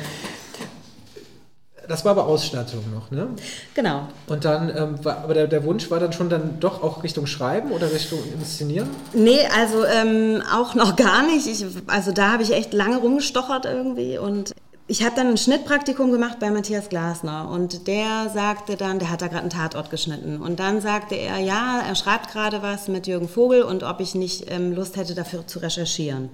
das 1.88 2.06
war 2.06 2.12
aber 2.12 2.26
Ausstattung 2.26 2.84
noch, 2.94 3.10
ne? 3.12 3.28
Genau. 3.74 4.08
Und 4.28 4.46
dann, 4.46 4.70
ähm, 4.70 5.04
war, 5.04 5.18
aber 5.18 5.34
der, 5.34 5.48
der, 5.48 5.66
Wunsch 5.66 5.90
war 5.92 6.00
dann 6.00 6.14
schon 6.14 6.30
dann 6.30 6.60
doch 6.60 6.84
auch 6.84 7.04
Richtung 7.04 7.26
Schreiben 7.26 7.72
oder 7.72 7.92
Richtung 7.92 8.20
Inszenieren? 8.34 8.90
Nee, 9.14 9.40
also 9.60 9.84
ähm, 9.86 10.42
auch 10.54 10.76
noch 10.76 10.96
gar 10.96 11.26
nicht. 11.26 11.48
Ich, 11.48 11.66
also 11.88 12.12
da 12.12 12.32
habe 12.32 12.44
ich 12.44 12.54
echt 12.54 12.74
lange 12.74 12.98
rumgestochert 12.98 13.66
irgendwie 13.66 14.18
und 14.18 14.54
ich 14.88 15.04
habe 15.04 15.16
dann 15.16 15.28
ein 15.28 15.38
Schnittpraktikum 15.38 16.12
gemacht 16.12 16.40
bei 16.40 16.52
Matthias 16.52 16.90
Glasner 16.90 17.50
und 17.50 17.88
der 17.88 18.30
sagte 18.30 18.76
dann, 18.76 19.00
der 19.00 19.10
hat 19.10 19.22
da 19.22 19.28
gerade 19.28 19.42
einen 19.42 19.50
Tatort 19.50 19.90
geschnitten 19.90 20.42
und 20.42 20.60
dann 20.60 20.82
sagte 20.82 21.16
er, 21.16 21.38
ja, 21.38 21.82
er 21.88 21.96
schreibt 21.96 22.32
gerade 22.32 22.62
was 22.62 22.88
mit 22.88 23.08
Jürgen 23.08 23.30
Vogel 23.30 23.64
und 23.64 23.84
ob 23.84 24.00
ich 24.00 24.16
nicht 24.16 24.52
ähm, 24.52 24.74
Lust 24.74 24.98
hätte, 24.98 25.16
dafür 25.16 25.48
zu 25.48 25.60
recherchieren. 25.60 26.30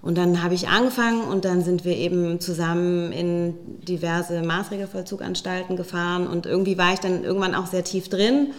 Und 0.00 0.18
dann 0.18 0.42
habe 0.42 0.54
ich 0.54 0.68
angefangen 0.68 1.22
und 1.22 1.44
dann 1.44 1.62
sind 1.62 1.84
wir 1.84 1.96
eben 1.96 2.40
zusammen 2.40 3.12
in 3.12 3.54
diverse 3.84 4.42
Maßregelvollzuganstalten 4.42 5.76
gefahren 5.76 6.26
und 6.26 6.46
irgendwie 6.46 6.78
war 6.78 6.92
ich 6.92 7.00
dann 7.00 7.22
irgendwann 7.22 7.54
auch 7.54 7.66
sehr 7.66 7.84
tief 7.84 8.08
drin 8.08 8.52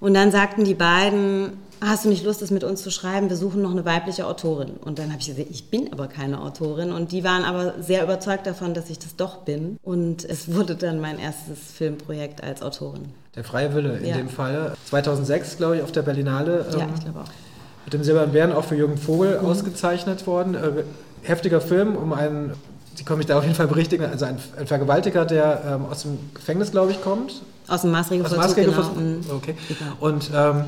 und 0.00 0.14
dann 0.14 0.30
sagten 0.30 0.64
die 0.64 0.74
beiden, 0.74 1.52
hast 1.80 2.04
du 2.04 2.08
nicht 2.08 2.24
Lust, 2.24 2.42
das 2.42 2.50
mit 2.50 2.64
uns 2.64 2.82
zu 2.82 2.90
schreiben? 2.90 3.28
Wir 3.28 3.36
suchen 3.36 3.62
noch 3.62 3.70
eine 3.70 3.84
weibliche 3.84 4.26
Autorin. 4.26 4.70
Und 4.80 4.98
dann 4.98 5.10
habe 5.10 5.20
ich 5.20 5.26
gesagt, 5.26 5.48
ich 5.50 5.70
bin 5.70 5.92
aber 5.92 6.08
keine 6.08 6.40
Autorin. 6.40 6.92
Und 6.92 7.12
die 7.12 7.24
waren 7.24 7.44
aber 7.44 7.74
sehr 7.80 8.02
überzeugt 8.02 8.46
davon, 8.46 8.74
dass 8.74 8.90
ich 8.90 8.98
das 8.98 9.16
doch 9.16 9.38
bin. 9.38 9.78
Und 9.82 10.24
es 10.24 10.54
wurde 10.54 10.74
dann 10.74 11.00
mein 11.00 11.18
erstes 11.18 11.58
Filmprojekt 11.74 12.42
als 12.42 12.62
Autorin. 12.62 13.06
Der 13.34 13.44
freie 13.44 13.74
Wille 13.74 13.98
in 13.98 14.06
ja. 14.06 14.16
dem 14.16 14.28
Fall. 14.28 14.74
2006, 14.86 15.56
glaube 15.56 15.76
ich, 15.76 15.82
auf 15.82 15.92
der 15.92 16.02
Berlinale. 16.02 16.66
Ja, 16.72 16.80
ähm, 16.80 16.88
ich 16.96 17.04
glaube 17.04 17.20
auch. 17.20 17.30
Mit 17.84 17.94
dem 17.94 18.04
Silbernen 18.04 18.32
Bären 18.32 18.52
auch 18.52 18.64
für 18.64 18.76
Jürgen 18.76 18.98
Vogel 18.98 19.38
mhm. 19.40 19.46
ausgezeichnet 19.46 20.26
worden. 20.26 20.54
Äh, 20.54 20.84
heftiger 21.22 21.60
Film 21.60 21.96
um 21.96 22.12
einen, 22.12 22.52
Sie 22.94 23.04
können 23.04 23.18
mich 23.18 23.26
da 23.26 23.38
auf 23.38 23.44
jeden 23.44 23.54
Fall 23.54 23.68
berichtigen, 23.68 24.04
also 24.04 24.24
ein, 24.24 24.38
ein 24.58 24.66
Vergewaltiger, 24.66 25.24
der 25.24 25.62
ähm, 25.66 25.86
aus 25.86 26.02
dem 26.02 26.18
Gefängnis, 26.34 26.72
glaube 26.72 26.90
ich, 26.90 27.00
kommt. 27.00 27.42
Aus 27.68 27.82
dem 27.82 27.90
Maßregelvollzug, 27.90 28.38
Aus 28.38 28.54
dem 28.54 28.64
Maßregelvollzug, 28.64 28.96
genau. 28.96 29.34
okay. 29.34 29.54
Und 30.00 30.30
ähm, 30.34 30.64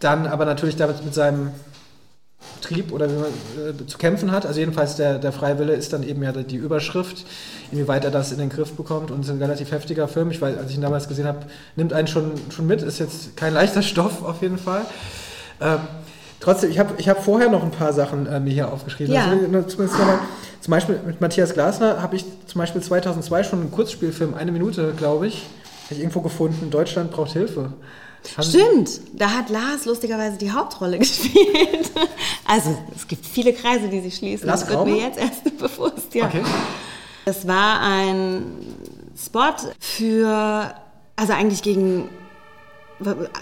dann 0.00 0.26
aber 0.26 0.44
natürlich 0.44 0.76
damit 0.76 1.04
mit 1.04 1.14
seinem 1.14 1.50
Trieb 2.60 2.92
oder 2.92 3.08
wie 3.10 3.14
man 3.14 3.26
äh, 3.26 3.86
zu 3.86 3.98
kämpfen 3.98 4.30
hat. 4.30 4.46
Also 4.46 4.60
jedenfalls 4.60 4.96
der, 4.96 5.18
der 5.18 5.32
Freiwille 5.32 5.72
ist 5.72 5.92
dann 5.92 6.02
eben 6.02 6.22
ja 6.22 6.32
die 6.32 6.56
Überschrift, 6.56 7.24
inwieweit 7.72 8.04
er 8.04 8.10
das 8.10 8.32
in 8.32 8.38
den 8.38 8.48
Griff 8.48 8.72
bekommt. 8.72 9.10
Und 9.10 9.20
es 9.20 9.26
ist 9.26 9.32
ein 9.32 9.42
relativ 9.42 9.72
heftiger 9.72 10.08
Film. 10.08 10.30
Ich 10.30 10.40
weiß, 10.40 10.56
als 10.56 10.70
ich 10.70 10.76
ihn 10.76 10.82
damals 10.82 11.08
gesehen 11.08 11.26
habe, 11.26 11.40
nimmt 11.76 11.92
einen 11.92 12.08
schon, 12.08 12.32
schon 12.50 12.66
mit. 12.66 12.82
Ist 12.82 12.98
jetzt 12.98 13.36
kein 13.36 13.52
leichter 13.52 13.82
Stoff 13.82 14.22
auf 14.22 14.42
jeden 14.42 14.58
Fall. 14.58 14.82
Ähm, 15.60 15.78
trotzdem, 16.40 16.70
ich 16.70 16.78
habe 16.78 16.94
ich 16.98 17.08
hab 17.08 17.24
vorher 17.24 17.50
noch 17.50 17.62
ein 17.62 17.72
paar 17.72 17.92
Sachen 17.92 18.26
äh, 18.26 18.38
mir 18.38 18.52
hier 18.52 18.72
aufgeschrieben. 18.72 19.14
Ja. 19.14 19.26
Also, 19.26 19.78
zum 20.60 20.70
Beispiel 20.70 21.00
mit 21.06 21.20
Matthias 21.20 21.54
Glasner 21.54 22.02
habe 22.02 22.16
ich 22.16 22.24
zum 22.46 22.58
Beispiel 22.60 22.82
2002 22.82 23.44
schon 23.44 23.60
einen 23.60 23.70
Kurzspielfilm, 23.70 24.34
eine 24.34 24.52
Minute, 24.52 24.92
glaube 24.96 25.28
ich, 25.28 25.46
habe 25.88 25.94
ich 25.94 26.00
irgendwo 26.00 26.20
gefunden. 26.20 26.70
Deutschland 26.70 27.10
braucht 27.10 27.32
Hilfe. 27.32 27.72
Stimmt, 28.40 29.00
da 29.14 29.30
hat 29.30 29.48
Lars 29.48 29.86
lustigerweise 29.86 30.36
die 30.36 30.50
Hauptrolle 30.50 30.98
gespielt. 30.98 31.90
Also 32.46 32.76
es 32.94 33.06
gibt 33.08 33.24
viele 33.24 33.52
Kreise, 33.52 33.88
die 33.88 34.00
sich 34.00 34.16
schließen. 34.16 34.46
Lars 34.46 34.60
das 34.60 34.70
wird 34.70 34.84
mir 34.84 34.96
jetzt 34.96 35.18
erst 35.18 35.44
bewusst, 35.58 36.14
ja. 36.14 36.26
Okay. 36.26 36.42
Das 37.24 37.46
war 37.46 37.80
ein 37.80 38.42
Spot 39.16 39.54
für, 39.78 40.74
also 41.16 41.32
eigentlich 41.32 41.62
gegen, 41.62 42.08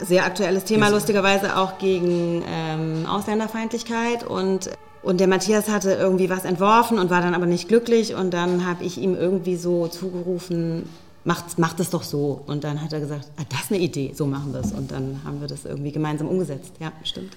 sehr 0.03 0.27
aktuelles 0.27 0.65
Thema, 0.65 0.91
lustigerweise 0.91 1.57
auch 1.57 1.79
gegen 1.79 2.45
ähm, 2.47 3.07
Ausländerfeindlichkeit 3.07 4.23
und 4.23 4.71
und 5.03 5.21
der 5.21 5.29
Matthias 5.29 5.69
hatte 5.69 5.93
irgendwie 5.93 6.31
was 6.31 6.45
entworfen 6.45 6.99
und 6.99 7.11
war 7.11 7.23
dann 7.23 7.33
aber 7.33 7.47
nicht 7.47 7.69
glücklich. 7.69 8.17
Und 8.17 8.35
dann 8.35 8.67
habe 8.67 8.83
ich 8.83 8.99
ihm 8.99 9.15
irgendwie 9.15 9.55
so 9.55 9.87
zugerufen, 9.87 10.89
macht, 11.27 11.59
macht 11.59 11.81
es 11.81 11.91
doch 11.91 12.03
so. 12.03 12.41
Und 12.47 12.65
dann 12.65 12.81
hat 12.81 12.93
er 12.93 13.01
gesagt, 13.01 13.27
ah, 13.37 13.43
das 13.49 13.65
ist 13.65 13.73
eine 13.73 13.81
Idee, 13.81 14.13
so 14.15 14.27
machen 14.27 14.53
wir 14.53 14.61
es. 14.61 14.73
Und 14.73 14.93
dann 14.93 15.21
haben 15.25 15.41
wir 15.41 15.49
das 15.49 15.65
irgendwie 15.65 15.93
gemeinsam 15.93 16.29
umgesetzt. 16.29 16.73
Ja, 16.81 16.93
stimmt. 17.03 17.37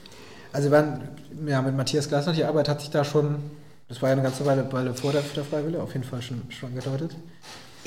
Also 0.53 0.72
waren, 0.72 1.01
ja, 1.46 1.62
mit 1.62 1.75
Matthias 1.75 2.08
Glasner, 2.08 2.34
die 2.34 2.43
Arbeit 2.43 2.69
hat 2.69 2.81
sich 2.81 2.89
da 2.89 3.03
schon, 3.03 3.36
das 3.88 4.01
war 4.01 4.10
ja 4.10 4.13
eine 4.13 4.24
ganze 4.24 4.46
Weile, 4.46 4.72
Weile 4.72 4.93
vor 4.93 5.12
der, 5.12 5.22
der 5.36 5.43
Freiwille, 5.43 5.81
auf 5.81 5.93
jeden 5.93 6.05
Fall 6.05 6.22
schon, 6.22 6.41
schon 6.50 6.74
gedeutet. 6.74 7.15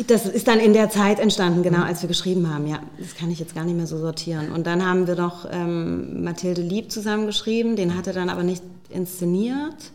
Das 0.06 0.26
ist 0.26 0.48
dann 0.48 0.58
in 0.58 0.72
der 0.72 0.88
Zeit 0.90 1.20
entstanden, 1.20 1.62
genau, 1.62 1.82
als 1.82 2.02
wir 2.02 2.08
geschrieben 2.08 2.52
haben, 2.52 2.66
ja. 2.66 2.80
Das 2.98 3.14
kann 3.14 3.30
ich 3.30 3.38
jetzt 3.38 3.54
gar 3.54 3.64
nicht 3.64 3.76
mehr 3.76 3.86
so 3.86 3.98
sortieren. 3.98 4.50
Und 4.50 4.66
dann 4.66 4.84
haben 4.84 5.06
wir 5.06 5.16
noch 5.16 5.46
ähm, 5.50 6.24
Mathilde 6.24 6.62
Lieb 6.62 6.90
zusammengeschrieben, 6.90 7.76
den 7.76 7.96
hat 7.96 8.06
er 8.06 8.12
dann 8.12 8.28
aber 8.28 8.42
nicht 8.42 8.62
inszeniert. 8.88 9.92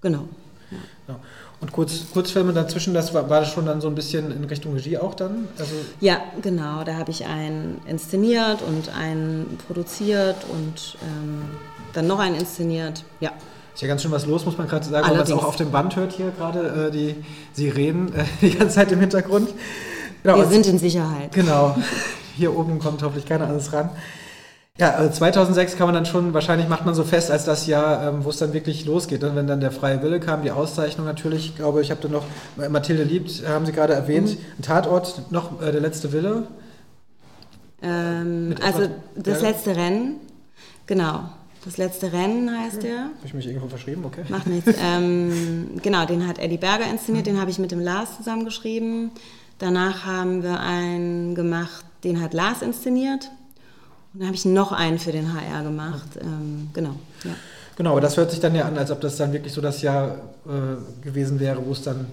Genau. 0.00 0.24
Ja. 0.70 1.14
ja. 1.14 1.20
Und 1.60 1.72
Kurz, 1.72 2.04
Kurzfilme 2.12 2.52
dazwischen, 2.52 2.94
das 2.94 3.12
war, 3.14 3.28
war 3.28 3.40
das 3.40 3.50
schon 3.50 3.66
dann 3.66 3.80
so 3.80 3.88
ein 3.88 3.94
bisschen 3.94 4.30
in 4.30 4.44
Richtung 4.44 4.74
Regie 4.74 4.96
auch 4.96 5.14
dann? 5.14 5.48
Also 5.58 5.74
ja, 6.00 6.18
genau. 6.40 6.84
Da 6.84 6.94
habe 6.94 7.10
ich 7.10 7.26
einen 7.26 7.80
inszeniert 7.86 8.62
und 8.62 8.94
einen 8.94 9.58
produziert 9.66 10.36
und 10.52 10.96
ähm, 11.02 11.42
dann 11.94 12.06
noch 12.06 12.20
einen 12.20 12.36
inszeniert. 12.36 13.02
Ja. 13.18 13.32
Ist 13.74 13.82
ja 13.82 13.88
ganz 13.88 14.02
schön 14.02 14.12
was 14.12 14.26
los, 14.26 14.44
muss 14.44 14.58
man 14.58 14.68
gerade 14.68 14.84
sagen, 14.84 15.08
weil 15.08 15.16
man 15.16 15.24
es 15.24 15.32
auch 15.32 15.44
auf 15.44 15.56
dem 15.56 15.70
Band 15.70 15.96
hört 15.96 16.12
hier 16.12 16.30
gerade, 16.30 16.88
äh, 16.88 16.90
die 16.90 17.16
Sirenen 17.52 18.12
äh, 18.14 18.24
die 18.40 18.56
ganze 18.56 18.76
Zeit 18.76 18.92
im 18.92 19.00
Hintergrund. 19.00 19.50
Genau, 20.22 20.36
Wir 20.36 20.46
sind 20.46 20.66
in 20.66 20.78
Sicherheit. 20.78 21.32
Genau. 21.32 21.76
Hier 22.36 22.56
oben 22.56 22.78
kommt 22.78 23.02
hoffentlich 23.02 23.26
keiner 23.26 23.48
alles 23.48 23.72
ran. 23.72 23.90
Ja, 24.78 24.90
also 24.94 25.10
2006 25.10 25.76
kann 25.76 25.88
man 25.88 25.94
dann 25.94 26.06
schon, 26.06 26.34
wahrscheinlich 26.34 26.68
macht 26.68 26.86
man 26.86 26.94
so 26.94 27.02
fest 27.02 27.32
als 27.32 27.44
das 27.44 27.66
Jahr, 27.66 28.08
ähm, 28.08 28.24
wo 28.24 28.30
es 28.30 28.36
dann 28.36 28.52
wirklich 28.52 28.84
losgeht. 28.84 29.24
Und 29.24 29.34
wenn 29.34 29.48
dann 29.48 29.60
der 29.60 29.72
freie 29.72 30.00
Wille 30.02 30.20
kam, 30.20 30.42
die 30.42 30.52
Auszeichnung 30.52 31.04
natürlich, 31.04 31.46
ich 31.46 31.56
glaube, 31.56 31.82
ich 31.82 31.90
habe 31.90 32.00
da 32.00 32.08
noch, 32.08 32.24
Mathilde 32.70 33.02
Liebt, 33.02 33.42
haben 33.46 33.66
Sie 33.66 33.72
gerade 33.72 33.94
erwähnt, 33.94 34.30
mhm. 34.30 34.44
ein 34.58 34.62
Tatort, 34.62 35.32
noch 35.32 35.60
äh, 35.60 35.72
der 35.72 35.80
letzte 35.80 36.12
Wille. 36.12 36.44
Ähm, 37.82 38.54
also 38.64 38.88
das 39.16 39.42
ja. 39.42 39.48
letzte 39.48 39.74
Rennen, 39.74 40.16
genau. 40.86 41.28
Das 41.64 41.76
letzte 41.76 42.12
Rennen 42.12 42.48
heißt 42.48 42.84
ja. 42.84 43.10
Habe 43.16 43.26
ich 43.26 43.34
mich 43.34 43.48
irgendwo 43.48 43.66
verschrieben, 43.66 44.04
okay. 44.04 44.22
Macht 44.28 44.46
nichts. 44.46 44.72
ähm, 44.82 45.70
genau, 45.82 46.06
den 46.06 46.26
hat 46.28 46.38
Eddie 46.38 46.56
Berger 46.56 46.88
inszeniert, 46.88 47.26
den 47.26 47.40
habe 47.40 47.50
ich 47.50 47.58
mit 47.58 47.72
dem 47.72 47.80
Lars 47.80 48.16
zusammengeschrieben. 48.16 49.10
Danach 49.58 50.06
haben 50.06 50.44
wir 50.44 50.60
einen 50.60 51.34
gemacht, 51.34 51.84
den 52.04 52.22
hat 52.22 52.32
Lars 52.32 52.62
inszeniert. 52.62 53.28
Und 54.12 54.20
dann 54.20 54.28
habe 54.28 54.36
ich 54.36 54.44
noch 54.44 54.72
einen 54.72 54.98
für 54.98 55.12
den 55.12 55.32
HR 55.32 55.62
gemacht. 55.62 56.18
Ähm, 56.20 56.70
genau. 56.72 56.94
Ja. 57.24 57.30
Genau, 57.78 57.92
aber 57.92 58.00
das 58.00 58.16
hört 58.16 58.32
sich 58.32 58.40
dann 58.40 58.56
ja 58.56 58.64
an, 58.64 58.76
als 58.76 58.90
ob 58.90 59.00
das 59.00 59.16
dann 59.16 59.32
wirklich 59.32 59.52
so 59.52 59.60
das 59.60 59.82
Jahr 59.82 60.16
äh, 60.46 61.04
gewesen 61.04 61.38
wäre, 61.38 61.64
wo 61.64 61.70
es 61.70 61.82
dann 61.82 62.06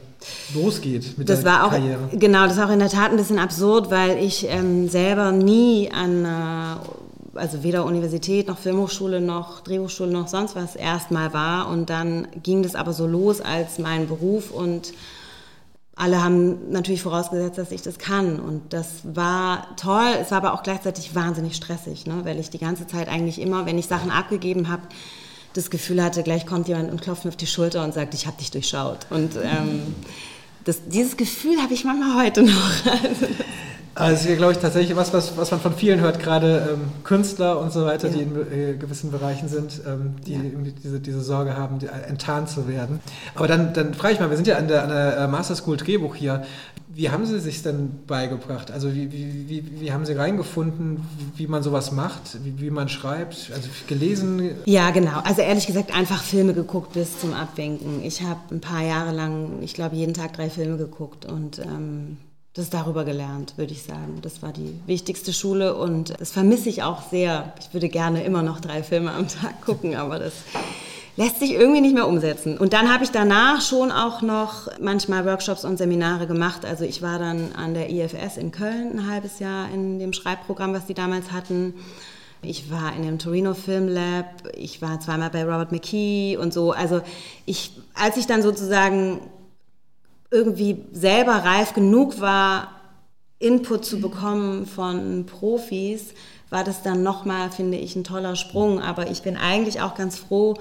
losgeht 0.53 1.17
mit 1.17 1.27
das 1.27 1.41
der 1.41 1.51
war 1.51 1.65
auch, 1.65 1.71
Karriere. 1.71 2.07
Genau, 2.11 2.45
das 2.45 2.57
war 2.57 2.67
auch 2.67 2.71
in 2.71 2.77
der 2.77 2.89
Tat 2.89 3.09
ein 3.09 3.17
bisschen 3.17 3.39
absurd, 3.39 3.89
weil 3.89 4.23
ich 4.23 4.47
ähm, 4.47 4.87
selber 4.89 5.31
nie 5.31 5.89
an, 5.91 6.23
äh, 6.23 7.39
also 7.39 7.63
weder 7.63 7.83
Universität 7.85 8.47
noch 8.47 8.59
Filmhochschule 8.59 9.21
noch 9.21 9.61
Drehhochschule 9.61 10.11
noch 10.11 10.27
sonst 10.27 10.55
was 10.55 10.75
erstmal 10.75 11.33
war. 11.33 11.67
Und 11.67 11.89
dann 11.89 12.27
ging 12.43 12.61
das 12.61 12.75
aber 12.75 12.93
so 12.93 13.07
los 13.07 13.41
als 13.41 13.79
mein 13.79 14.07
Beruf 14.07 14.51
und 14.51 14.93
alle 15.95 16.21
haben 16.21 16.71
natürlich 16.71 17.01
vorausgesetzt, 17.01 17.57
dass 17.57 17.71
ich 17.71 17.81
das 17.81 17.97
kann. 17.97 18.39
Und 18.39 18.73
das 18.73 18.87
war 19.03 19.75
toll. 19.77 20.11
Es 20.19 20.31
war 20.31 20.39
aber 20.39 20.53
auch 20.53 20.63
gleichzeitig 20.63 21.15
wahnsinnig 21.15 21.55
stressig, 21.55 22.05
ne? 22.05 22.21
weil 22.23 22.39
ich 22.39 22.49
die 22.49 22.57
ganze 22.57 22.85
Zeit 22.85 23.07
eigentlich 23.07 23.39
immer, 23.39 23.65
wenn 23.65 23.77
ich 23.77 23.87
Sachen 23.87 24.11
abgegeben 24.11 24.69
habe, 24.69 24.83
das 25.53 25.69
Gefühl 25.69 26.03
hatte, 26.03 26.21
gleich 26.21 26.45
kommt 26.45 26.67
jemand 26.67 26.91
und 26.91 27.01
klopft 27.01 27.23
mir 27.23 27.29
auf 27.29 27.37
die 27.37 27.47
Schulter 27.47 27.83
und 27.85 27.93
sagt, 27.93 28.13
ich 28.13 28.27
habe 28.27 28.37
dich 28.37 28.51
durchschaut. 28.51 29.07
Und 29.09 29.37
ähm, 29.37 29.95
das, 30.65 30.79
dieses 30.87 31.15
Gefühl 31.15 31.61
habe 31.61 31.73
ich 31.73 31.85
manchmal 31.85 32.25
heute 32.25 32.43
noch. 32.43 32.71
Also 33.95 34.29
ist, 34.29 34.37
glaube 34.37 34.51
ich, 34.51 34.57
tatsächlich 34.57 34.95
was, 34.97 35.13
was, 35.13 35.37
was 35.37 35.51
man 35.51 35.61
von 35.61 35.73
vielen 35.73 36.01
hört, 36.01 36.19
gerade 36.19 36.69
ähm, 36.73 36.81
Künstler 37.05 37.59
und 37.59 37.71
so 37.71 37.85
weiter, 37.85 38.09
ja. 38.09 38.13
die 38.13 38.21
in 38.23 38.35
äh, 38.35 38.73
gewissen 38.73 39.09
Bereichen 39.09 39.47
sind, 39.47 39.81
ähm, 39.87 40.15
die 40.25 40.33
ja. 40.33 40.39
diese, 40.83 40.99
diese 40.99 41.21
Sorge 41.21 41.55
haben, 41.55 41.79
die, 41.79 41.85
äh, 41.85 42.01
enttarnt 42.07 42.49
zu 42.49 42.67
werden. 42.67 42.99
Aber 43.35 43.47
dann, 43.47 43.73
dann 43.73 43.93
frage 43.93 44.13
ich 44.13 44.19
mal, 44.19 44.29
wir 44.29 44.35
sind 44.35 44.47
ja 44.47 44.57
an 44.57 44.67
der, 44.67 44.83
an 44.83 44.89
der 44.89 45.17
äh, 45.17 45.27
Master 45.27 45.55
School 45.55 45.77
Drehbuch 45.77 46.13
hier. 46.13 46.43
Wie 46.89 47.09
haben 47.09 47.25
Sie 47.25 47.39
sich 47.39 47.61
denn 47.63 48.03
beigebracht? 48.05 48.69
Also 48.71 48.93
wie, 48.93 49.11
wie, 49.13 49.49
wie, 49.49 49.81
wie 49.81 49.91
haben 49.93 50.05
Sie 50.05 50.13
reingefunden, 50.13 51.01
wie 51.35 51.47
man 51.47 51.63
sowas 51.63 51.93
macht, 51.93 52.43
wie, 52.43 52.61
wie 52.61 52.69
man 52.69 52.89
schreibt? 52.89 53.51
Also 53.53 53.69
gelesen? 53.87 54.51
Ja, 54.65 54.91
genau. 54.91 55.21
Also 55.23 55.41
ehrlich 55.41 55.67
gesagt 55.67 55.95
einfach 55.95 56.21
Filme 56.21 56.53
geguckt 56.53 56.93
bis 56.93 57.19
zum 57.19 57.33
Abwinken. 57.33 58.03
Ich 58.03 58.21
habe 58.21 58.39
ein 58.51 58.61
paar 58.61 58.83
Jahre 58.83 59.13
lang, 59.13 59.61
ich 59.61 59.73
glaube, 59.73 59.95
jeden 59.95 60.13
Tag 60.13 60.33
drei 60.33 60.49
Filme 60.49 60.77
geguckt 60.77 61.25
und 61.25 61.59
ähm, 61.59 62.17
das 62.55 62.69
darüber 62.69 63.03
gelernt, 63.03 63.53
würde 63.57 63.73
ich 63.73 63.83
sagen. 63.83 64.19
Das 64.21 64.41
war 64.41 64.53
die 64.53 64.79
wichtigste 64.85 65.33
Schule 65.33 65.75
und 65.75 66.13
das 66.19 66.31
vermisse 66.31 66.69
ich 66.69 66.83
auch 66.83 67.01
sehr. 67.09 67.53
Ich 67.59 67.73
würde 67.73 67.89
gerne 67.89 68.23
immer 68.23 68.43
noch 68.43 68.61
drei 68.61 68.81
Filme 68.81 69.11
am 69.11 69.27
Tag 69.27 69.61
gucken, 69.65 69.95
aber 69.95 70.19
das 70.19 70.33
lässt 71.17 71.39
sich 71.39 71.51
irgendwie 71.51 71.81
nicht 71.81 71.93
mehr 71.93 72.07
umsetzen. 72.07 72.57
Und 72.57 72.71
dann 72.71 72.91
habe 72.93 73.03
ich 73.03 73.11
danach 73.11 73.61
schon 73.61 73.91
auch 73.91 74.21
noch 74.21 74.69
manchmal 74.79 75.25
Workshops 75.25 75.65
und 75.65 75.77
Seminare 75.77 76.27
gemacht. 76.27 76.65
Also 76.65 76.85
ich 76.85 77.01
war 77.01 77.19
dann 77.19 77.51
an 77.55 77.73
der 77.73 77.89
IFS 77.89 78.37
in 78.37 78.51
Köln 78.51 78.99
ein 78.99 79.09
halbes 79.09 79.39
Jahr 79.39 79.69
in 79.73 79.99
dem 79.99 80.13
Schreibprogramm, 80.13 80.73
was 80.73 80.85
die 80.85 80.93
damals 80.93 81.33
hatten. 81.33 81.73
Ich 82.41 82.71
war 82.71 82.95
in 82.95 83.03
dem 83.03 83.19
Torino 83.19 83.53
Film 83.53 83.89
Lab, 83.89 84.47
ich 84.55 84.81
war 84.81 84.99
zweimal 85.01 85.29
bei 85.29 85.43
Robert 85.43 85.73
McKee 85.73 86.37
und 86.37 86.53
so. 86.53 86.71
Also 86.71 87.01
ich, 87.45 87.71
als 87.95 88.15
ich 88.15 88.27
dann 88.27 88.41
sozusagen 88.41 89.19
irgendwie 90.35 90.83
selber 90.91 91.33
reif 91.33 91.73
genug 91.73 92.19
war, 92.19 92.69
Input 93.39 93.85
zu 93.85 93.99
bekommen 93.99 94.65
von 94.65 95.25
Profis, 95.25 96.13
war 96.49 96.63
das 96.63 96.83
dann 96.83 97.03
nochmal, 97.03 97.51
finde 97.51 97.77
ich, 97.77 97.95
ein 97.95 98.03
toller 98.03 98.35
Sprung. 98.35 98.81
Aber 98.81 99.09
ich 99.09 99.21
bin 99.23 99.37
eigentlich 99.37 99.81
auch 99.81 99.95
ganz 99.95 100.17
froh, 100.17 100.55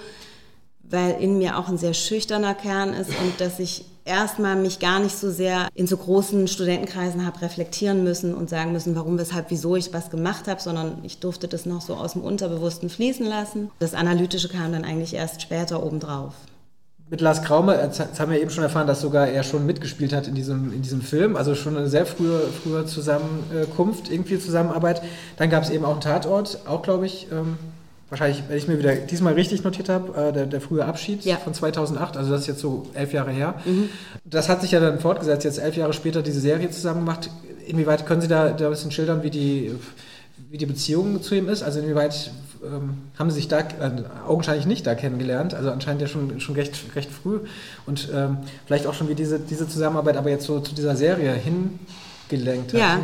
weil 0.83 1.21
in 1.21 1.39
mir 1.39 1.59
auch 1.59 1.69
ein 1.69 1.79
sehr 1.79 1.95
schüchterner 1.95 2.55
Kern 2.55 2.95
ist 2.95 3.11
und 3.11 3.41
dass 3.41 3.59
ich 3.59 3.85
erstmal 4.05 4.57
mich 4.57 4.81
gar 4.81 5.01
nicht 5.01 5.17
so 5.17 5.31
sehr 5.31 5.69
in 5.75 5.87
so 5.87 5.97
großen 5.97 6.47
Studentenkreisen 6.47 7.25
habe 7.25 7.43
reflektieren 7.43 8.05
müssen 8.05 8.35
und 8.35 8.51
sagen 8.51 8.73
müssen, 8.73 8.95
warum, 8.95 9.19
weshalb, 9.19 9.51
wieso 9.51 9.77
ich 9.77 9.93
was 9.93 10.11
gemacht 10.11 10.47
habe, 10.47 10.61
sondern 10.61 10.99
ich 11.03 11.19
durfte 11.19 11.49
das 11.49 11.65
noch 11.65 11.81
so 11.81 11.95
aus 11.95 12.13
dem 12.13 12.23
Unterbewussten 12.23 12.91
fließen 12.91 13.27
lassen. 13.27 13.71
Das 13.79 13.95
Analytische 13.95 14.49
kam 14.49 14.73
dann 14.73 14.85
eigentlich 14.85 15.15
erst 15.15 15.43
später 15.43 15.83
obendrauf 15.83 16.35
mit 17.11 17.21
Lars 17.21 17.43
Kraume, 17.43 17.79
jetzt 17.81 18.19
haben 18.19 18.33
wir 18.33 18.41
eben 18.41 18.51
schon 18.51 18.65
erfahren, 18.65 18.87
dass 18.87 19.01
sogar 19.01 19.29
er 19.29 19.43
schon 19.43 19.67
mitgespielt 19.67 20.13
hat 20.13 20.27
in 20.27 20.35
diesem, 20.35 20.73
in 20.73 20.83
diesem 20.83 21.03
Film, 21.03 21.37
also 21.37 21.55
schon 21.55 21.77
eine 21.77 21.89
sehr 21.89 22.07
frühe, 22.07 22.41
frühe 22.63 22.87
Zusammenkunft, 22.87 24.11
irgendwie 24.11 24.39
Zusammenarbeit. 24.39 25.03
Dann 25.37 25.51
gab 25.51 25.63
es 25.63 25.71
eben 25.71 25.85
auch 25.85 25.93
einen 25.93 26.01
Tatort, 26.01 26.61
auch 26.67 26.83
glaube 26.83 27.05
ich, 27.05 27.29
ähm, 27.31 27.59
wahrscheinlich, 28.09 28.45
wenn 28.49 28.57
ich 28.57 28.69
mir 28.69 28.79
wieder 28.79 28.95
diesmal 28.95 29.35
richtig 29.35 29.65
notiert 29.65 29.91
habe, 29.91 30.29
äh, 30.29 30.33
der, 30.33 30.47
der 30.47 30.61
frühe 30.63 30.85
Abschied 30.85 31.25
ja. 31.25 31.37
von 31.37 31.53
2008, 31.53 32.17
also 32.17 32.31
das 32.31 32.43
ist 32.43 32.47
jetzt 32.47 32.61
so 32.61 32.87
elf 32.95 33.13
Jahre 33.13 33.33
her. 33.33 33.55
Mhm. 33.67 33.91
Das 34.25 34.49
hat 34.49 34.63
sich 34.63 34.71
ja 34.71 34.81
dann 34.81 34.99
fortgesetzt, 34.99 35.45
jetzt 35.45 35.59
elf 35.59 35.77
Jahre 35.77 35.93
später 35.93 36.23
diese 36.23 36.41
Serie 36.41 36.71
zusammen 36.71 37.01
gemacht. 37.01 37.31
Inwieweit 37.67 38.07
können 38.07 38.23
Sie 38.23 38.29
da, 38.29 38.51
da 38.51 38.65
ein 38.67 38.71
bisschen 38.71 38.93
schildern, 38.93 39.23
wie 39.23 39.31
die, 39.31 39.75
wie 40.51 40.59
die 40.59 40.67
Beziehung 40.67 41.23
zu 41.23 41.35
ihm 41.35 41.49
ist? 41.49 41.63
Also 41.63 41.81
inwieweit 41.81 42.31
ähm, 42.65 42.99
haben 43.19 43.31
sie 43.31 43.37
sich 43.37 43.49
da 43.49 43.61
äh, 43.61 44.05
augenscheinlich 44.27 44.67
nicht 44.67 44.87
da 44.87 44.95
kennengelernt, 44.95 45.55
also 45.55 45.71
anscheinend 45.71 46.03
ja 46.03 46.09
schon, 46.09 46.41
schon 46.41 46.55
recht, 46.55 46.79
recht 46.95 47.11
früh 47.11 47.41
und 47.87 48.09
ähm, 48.15 48.39
vielleicht 48.67 48.87
auch 48.87 48.95
schon 48.95 49.09
wie 49.09 49.15
diese, 49.15 49.39
diese 49.39 49.69
Zusammenarbeit 49.69 50.17
aber 50.17 50.31
jetzt 50.31 50.45
so 50.45 50.61
zu 50.61 50.75
dieser 50.75 50.97
Serie 50.97 51.33
hingelenkt 51.33 52.73
hat. 52.73 52.81
Ja, 52.81 53.01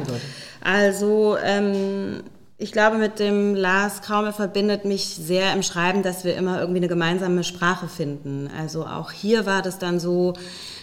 also 0.63 1.37
ähm, 1.43 2.23
ich 2.63 2.73
glaube, 2.73 2.99
mit 2.99 3.19
dem 3.19 3.55
Lars 3.55 4.03
Kraume 4.03 4.35
verbindet 4.35 4.85
mich 4.85 5.05
sehr 5.07 5.55
im 5.55 5.63
Schreiben, 5.63 6.03
dass 6.03 6.25
wir 6.25 6.37
immer 6.37 6.61
irgendwie 6.61 6.81
eine 6.81 6.89
gemeinsame 6.89 7.43
Sprache 7.43 7.89
finden. 7.89 8.51
Also 8.59 8.85
auch 8.85 9.13
hier 9.13 9.47
war 9.47 9.63
das 9.63 9.79
dann 9.79 9.99
so, 9.99 10.35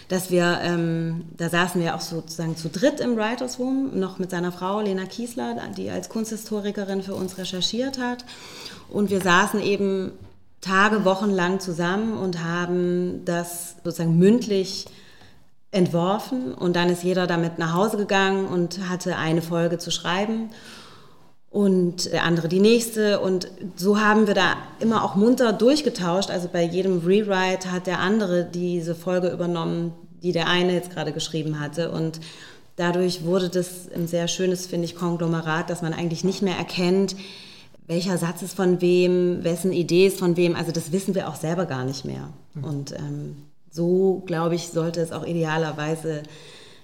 dass 0.08 0.30
wir, 0.30 0.60
ähm, 0.62 1.26
da 1.36 1.48
saßen 1.48 1.80
wir 1.80 1.94
auch 1.94 2.00
sozusagen 2.00 2.56
zu 2.56 2.68
dritt 2.68 3.00
im 3.00 3.16
Writers 3.16 3.58
Room, 3.58 3.98
noch 3.98 4.18
mit 4.18 4.30
seiner 4.30 4.52
Frau 4.52 4.80
Lena 4.80 5.04
Kiesler, 5.04 5.56
die 5.76 5.90
als 5.90 6.08
Kunsthistorikerin 6.08 7.02
für 7.02 7.14
uns 7.14 7.38
recherchiert 7.38 7.98
hat. 7.98 8.24
Und 8.88 9.10
wir 9.10 9.20
saßen 9.20 9.60
eben 9.60 10.12
Tage, 10.60 11.04
Wochen 11.04 11.30
lang 11.30 11.60
zusammen 11.60 12.16
und 12.16 12.42
haben 12.42 13.24
das 13.24 13.76
sozusagen 13.84 14.18
mündlich 14.18 14.86
entworfen 15.70 16.54
und 16.54 16.76
dann 16.76 16.88
ist 16.88 17.02
jeder 17.02 17.26
damit 17.26 17.58
nach 17.58 17.74
Hause 17.74 17.98
gegangen 17.98 18.46
und 18.46 18.88
hatte 18.88 19.16
eine 19.16 19.42
Folge 19.42 19.78
zu 19.78 19.90
schreiben 19.90 20.48
und 21.50 22.12
der 22.12 22.24
andere 22.24 22.48
die 22.48 22.60
nächste 22.60 23.20
und 23.20 23.48
so 23.76 24.00
haben 24.00 24.26
wir 24.26 24.34
da 24.34 24.56
immer 24.80 25.02
auch 25.02 25.14
munter 25.14 25.52
durchgetauscht. 25.52 26.30
Also 26.30 26.48
bei 26.52 26.62
jedem 26.62 26.98
Rewrite 26.98 27.72
hat 27.72 27.86
der 27.86 28.00
andere 28.00 28.44
diese 28.44 28.94
Folge 28.94 29.28
übernommen, 29.28 29.92
die 30.22 30.32
der 30.32 30.48
eine 30.48 30.74
jetzt 30.74 30.90
gerade 30.90 31.12
geschrieben 31.12 31.60
hatte 31.60 31.90
und 31.90 32.20
dadurch 32.76 33.24
wurde 33.24 33.48
das 33.48 33.90
ein 33.94 34.08
sehr 34.08 34.28
schönes, 34.28 34.66
finde 34.66 34.84
ich, 34.84 34.94
Konglomerat, 34.94 35.70
dass 35.70 35.82
man 35.82 35.92
eigentlich 35.92 36.24
nicht 36.24 36.42
mehr 36.42 36.56
erkennt, 36.56 37.16
welcher 37.86 38.18
Satz 38.18 38.42
ist 38.42 38.54
von 38.54 38.80
wem, 38.80 39.42
wessen 39.42 39.72
Idee 39.72 40.06
ist 40.06 40.18
von 40.18 40.36
wem. 40.36 40.54
Also 40.54 40.72
das 40.72 40.92
wissen 40.92 41.14
wir 41.14 41.28
auch 41.28 41.36
selber 41.36 41.64
gar 41.64 41.84
nicht 41.84 42.04
mehr. 42.04 42.28
Mhm. 42.54 42.64
Und 42.64 42.92
ähm, 42.92 43.36
so, 43.70 44.22
glaube 44.26 44.54
ich, 44.54 44.68
sollte 44.68 45.00
es 45.00 45.10
auch 45.10 45.24
idealerweise 45.24 46.22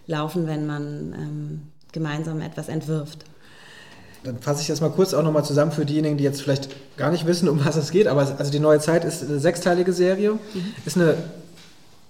laufen, 0.06 0.46
wenn 0.46 0.66
man 0.66 1.14
ähm, 1.16 1.62
gemeinsam 1.92 2.40
etwas 2.40 2.68
entwirft. 2.68 3.24
Dann 4.24 4.38
fasse 4.38 4.62
ich 4.62 4.66
das 4.66 4.80
mal 4.80 4.90
kurz 4.90 5.14
auch 5.14 5.22
nochmal 5.22 5.44
zusammen 5.44 5.70
für 5.70 5.84
diejenigen, 5.84 6.16
die 6.16 6.24
jetzt 6.24 6.42
vielleicht 6.42 6.68
gar 6.96 7.10
nicht 7.10 7.26
wissen, 7.26 7.48
um 7.48 7.64
was 7.64 7.76
es 7.76 7.90
geht. 7.90 8.08
Aber 8.08 8.26
also 8.38 8.50
die 8.50 8.58
neue 8.58 8.80
Zeit 8.80 9.04
ist 9.04 9.22
eine 9.22 9.38
sechsteilige 9.38 9.92
Serie, 9.92 10.32
mhm. 10.32 10.74
ist 10.84 10.96
eine 10.96 11.16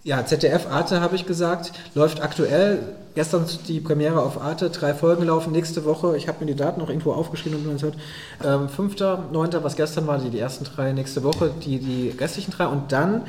ja, 0.04 0.24
ZDF 0.24 0.66
Arte 0.70 1.00
habe 1.00 1.16
ich 1.16 1.26
gesagt, 1.26 1.72
läuft 1.94 2.22
aktuell. 2.22 2.80
Gestern 3.14 3.46
die 3.68 3.80
Premiere 3.80 4.20
auf 4.22 4.40
Arte, 4.40 4.70
drei 4.70 4.92
Folgen 4.92 5.24
laufen 5.24 5.52
nächste 5.52 5.84
Woche. 5.84 6.16
Ich 6.16 6.28
habe 6.28 6.44
mir 6.44 6.52
die 6.52 6.56
Daten 6.56 6.80
noch 6.80 6.88
irgendwo 6.88 7.12
aufgeschrieben, 7.12 7.58
und 7.58 7.66
man 7.66 7.76
es 7.76 7.82
hört. 7.82 7.94
Ähm, 8.44 8.68
5.9., 8.68 9.62
was 9.62 9.76
gestern 9.76 10.06
war, 10.06 10.18
die, 10.18 10.30
die 10.30 10.40
ersten 10.40 10.64
drei, 10.64 10.92
nächste 10.92 11.22
Woche 11.22 11.52
die, 11.64 11.78
die 11.78 12.10
restlichen 12.10 12.50
drei. 12.50 12.66
Und 12.66 12.92
dann 12.92 13.22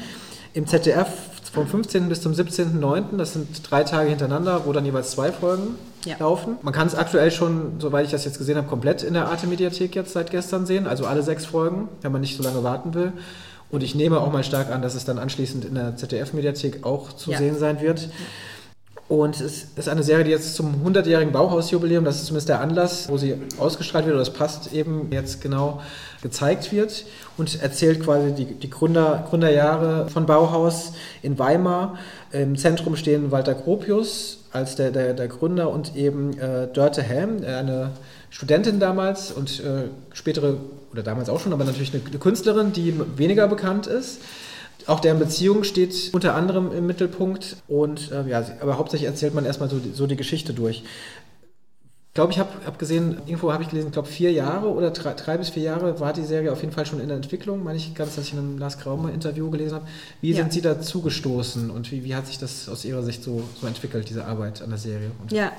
im 0.54 0.68
ZDF 0.68 1.08
vom 1.56 1.68
15. 1.68 2.10
bis 2.10 2.22
zum 2.22 2.34
17.9., 2.34 3.18
das 3.18 3.34
sind 3.34 3.48
drei 3.72 3.84
Tage 3.84 4.10
hintereinander, 4.10 4.66
wo 4.66 4.74
dann 4.74 4.86
jeweils 4.86 5.12
zwei 5.12 5.32
Folgen 5.32 5.76
ja. 6.04 6.18
laufen. 6.20 6.58
Man 6.62 6.74
kann 6.74 6.86
es 6.86 6.96
aktuell 6.96 7.32
schon, 7.32 7.80
soweit 7.80 8.06
ich 8.06 8.12
das 8.12 8.26
jetzt 8.26 8.38
gesehen 8.38 8.58
habe, 8.58 8.68
komplett 8.68 9.04
in 9.04 9.14
der 9.14 9.28
Arte-Mediathek 9.28 9.96
jetzt 9.96 10.14
seit 10.14 10.32
gestern 10.32 10.66
sehen, 10.66 10.86
also 10.86 11.06
alle 11.06 11.24
sechs 11.24 11.46
Folgen, 11.46 11.88
wenn 12.02 12.12
man 12.12 12.22
nicht 12.22 12.38
so 12.38 12.44
lange 12.44 12.64
warten 12.64 12.94
will. 12.94 13.14
Und 13.72 13.84
ich 13.84 13.96
nehme 13.96 14.20
auch 14.20 14.32
mal 14.32 14.44
stark 14.44 14.72
an, 14.72 14.82
dass 14.82 14.96
es 14.96 15.06
dann 15.06 15.18
anschließend 15.18 15.66
in 15.66 15.76
der 15.76 15.96
ZDF-Mediathek 15.96 16.86
auch 16.86 17.14
zu 17.14 17.32
ja. 17.32 17.38
sehen 17.38 17.58
sein 17.58 17.82
wird. 17.82 18.10
Und 19.08 19.40
es 19.40 19.68
ist 19.76 19.88
eine 19.88 20.02
Serie, 20.02 20.24
die 20.24 20.32
jetzt 20.32 20.56
zum 20.56 20.84
100-jährigen 20.84 21.32
Bauhausjubiläum, 21.32 22.04
das 22.04 22.16
ist 22.16 22.26
zumindest 22.26 22.50
der 22.50 22.60
Anlass, 22.62 23.08
wo 23.08 23.18
sie 23.18 23.36
ausgestrahlt 23.60 24.06
wird, 24.06 24.16
oder 24.16 24.26
das 24.26 24.34
passt 24.34 24.74
eben 24.74 25.12
jetzt 25.12 25.42
genau, 25.42 25.82
gezeigt 26.24 26.72
wird 26.72 27.06
und 27.38 27.62
erzählt 27.62 28.04
quasi 28.04 28.34
die, 28.34 28.46
die 28.46 28.70
Gründer, 28.70 29.28
Gründerjahre 29.30 30.10
von 30.10 30.26
Bauhaus 30.26 30.94
in 31.22 31.38
Weimar. 31.38 32.00
Im 32.32 32.58
Zentrum 32.58 32.96
stehen 32.96 33.30
Walter 33.30 33.54
Gropius 33.54 34.40
als 34.52 34.76
der, 34.76 34.90
der, 34.90 35.14
der 35.14 35.28
Gründer 35.28 35.70
und 35.70 35.96
eben 35.96 36.36
äh, 36.40 36.68
Dörte 36.74 37.04
Helm, 37.04 37.44
eine 37.46 37.92
Studentin 38.32 38.80
damals 38.80 39.32
und 39.32 39.60
äh, 39.60 39.90
spätere, 40.14 40.58
oder 40.92 41.04
damals 41.04 41.30
auch 41.30 41.40
schon, 41.40 41.54
aber 41.54 41.64
natürlich 41.64 41.94
eine, 41.94 42.02
eine 42.04 42.18
Künstlerin, 42.18 42.74
die 42.74 43.00
weniger 43.18 43.48
bekannt 43.48 43.86
ist. 43.86 44.20
Auch 44.88 45.00
deren 45.00 45.20
Beziehung 45.20 45.64
steht 45.64 46.14
unter 46.14 46.36
anderem 46.36 46.72
im 46.72 46.86
Mittelpunkt 46.86 47.58
und 47.68 48.12
äh, 48.12 48.30
ja, 48.30 48.46
aber 48.62 48.78
hauptsächlich 48.78 49.08
erzählt 49.10 49.34
man 49.34 49.46
erstmal 49.46 49.70
so 49.70 49.80
die, 49.80 49.92
so 49.94 50.06
die 50.06 50.16
Geschichte 50.16 50.54
durch. 50.54 50.84
glaube, 52.14 52.32
ich 52.32 52.40
habe 52.40 52.50
hab 52.66 52.78
gesehen, 52.78 53.18
irgendwo 53.26 53.52
habe 53.52 53.64
ich 53.64 53.70
gelesen, 53.70 53.88
ich 53.88 53.94
glaube 53.94 54.08
vier 54.08 54.32
Jahre 54.32 54.70
oder 54.70 54.92
drei, 54.92 55.14
drei, 55.14 55.38
bis 55.38 55.50
vier 55.50 55.64
Jahre 55.64 56.00
war 56.00 56.14
die 56.14 56.24
Serie 56.24 56.52
auf 56.52 56.62
jeden 56.62 56.74
Fall 56.74 56.86
schon 56.86 57.00
in 57.00 57.08
der 57.08 57.18
Entwicklung. 57.18 57.64
Meine 57.64 57.78
ich 57.78 57.96
ganz, 57.96 58.16
dass 58.16 58.26
ich 58.26 58.34
in 58.34 58.40
einem 58.40 58.58
Lars 58.60 58.78
Kraumer 58.78 59.12
Interview 59.12 59.50
gelesen 59.50 59.76
habe. 59.76 59.88
Wie 60.22 60.32
ja. 60.32 60.38
sind 60.38 60.54
Sie 60.54 60.62
da 60.62 60.80
zugestoßen 60.80 61.70
und 61.72 61.92
wie, 61.92 62.04
wie 62.04 62.16
hat 62.16 62.28
sich 62.28 62.38
das 62.38 62.70
aus 62.70 62.86
Ihrer 62.86 63.04
Sicht 63.04 63.24
so, 63.24 63.44
so 63.60 63.68
entwickelt, 63.68 64.08
diese 64.10 64.26
Arbeit 64.26 64.62
an 64.62 64.70
der 64.70 64.78
Serie? 64.78 65.12
Und 65.22 65.32
ja. 65.32 65.52